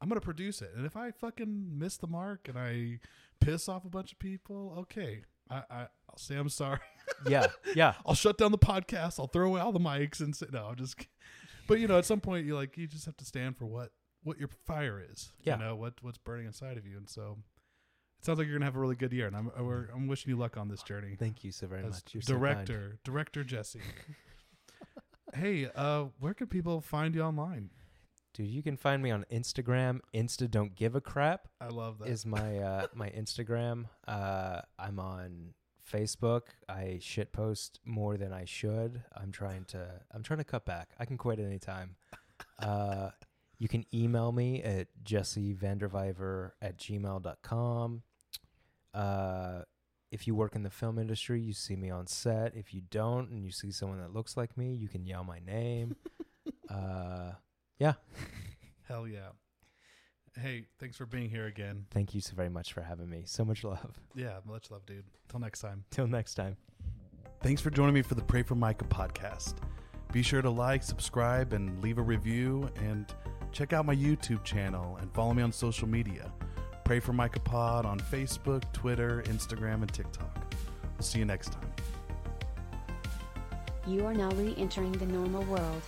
[0.02, 3.00] I'm gonna produce it, and if I fucking miss the mark and I
[3.40, 5.80] piss off a bunch of people, okay, I, I
[6.10, 6.80] I'll say I'm sorry.
[7.28, 9.20] yeah, yeah, I'll shut down the podcast.
[9.20, 10.66] I'll throw away all the mics and say no.
[10.68, 10.96] I'm just.
[11.68, 13.92] But you know, at some point, you like you just have to stand for what
[14.24, 15.32] what your fire is.
[15.44, 15.58] Yeah.
[15.58, 17.38] You know what what's burning inside of you, and so
[18.20, 19.28] it sounds like you're gonna have a really good year.
[19.28, 21.16] And I'm I'm wishing you luck on this journey.
[21.18, 22.14] Thank you so very As much.
[22.14, 23.82] You're so director, director Jesse.
[25.34, 27.70] hey, uh, where can people find you online?
[28.34, 30.02] Dude, you can find me on Instagram.
[30.14, 32.10] Insta don't give a crap I love that.
[32.10, 33.86] is my uh, my Instagram.
[34.08, 35.54] Uh, I'm on
[35.92, 36.42] Facebook.
[36.68, 39.04] I shit post more than I should.
[39.16, 40.90] I'm trying to I'm trying to cut back.
[41.00, 41.96] I can quit at anytime.
[42.60, 43.12] Uh,
[43.60, 48.04] you can email me at jessevanderviver at gmail.com.
[48.94, 49.62] Uh,
[50.12, 52.56] if you work in the film industry, you see me on set.
[52.56, 55.40] If you don't and you see someone that looks like me, you can yell my
[55.40, 55.96] name.
[56.70, 57.32] uh,
[57.80, 57.94] yeah.
[58.88, 59.30] Hell yeah.
[60.42, 61.86] Hey, thanks for being here again.
[61.92, 63.24] Thank you so very much for having me.
[63.26, 64.00] So much love.
[64.16, 65.06] Yeah, much love, dude.
[65.30, 65.86] Till next time.
[65.92, 66.58] Till next time.
[67.42, 69.56] Thanks for joining me for the Pray for Micah podcast.
[70.12, 72.70] Be sure to like, subscribe, and leave a review.
[72.78, 73.14] And
[73.54, 76.32] check out my YouTube channel and follow me on social media.
[76.84, 80.54] Pray for Micah Pod on Facebook, Twitter, Instagram, and TikTok.
[80.96, 81.72] We'll see you next time.
[83.88, 85.82] You are now re entering the normal world.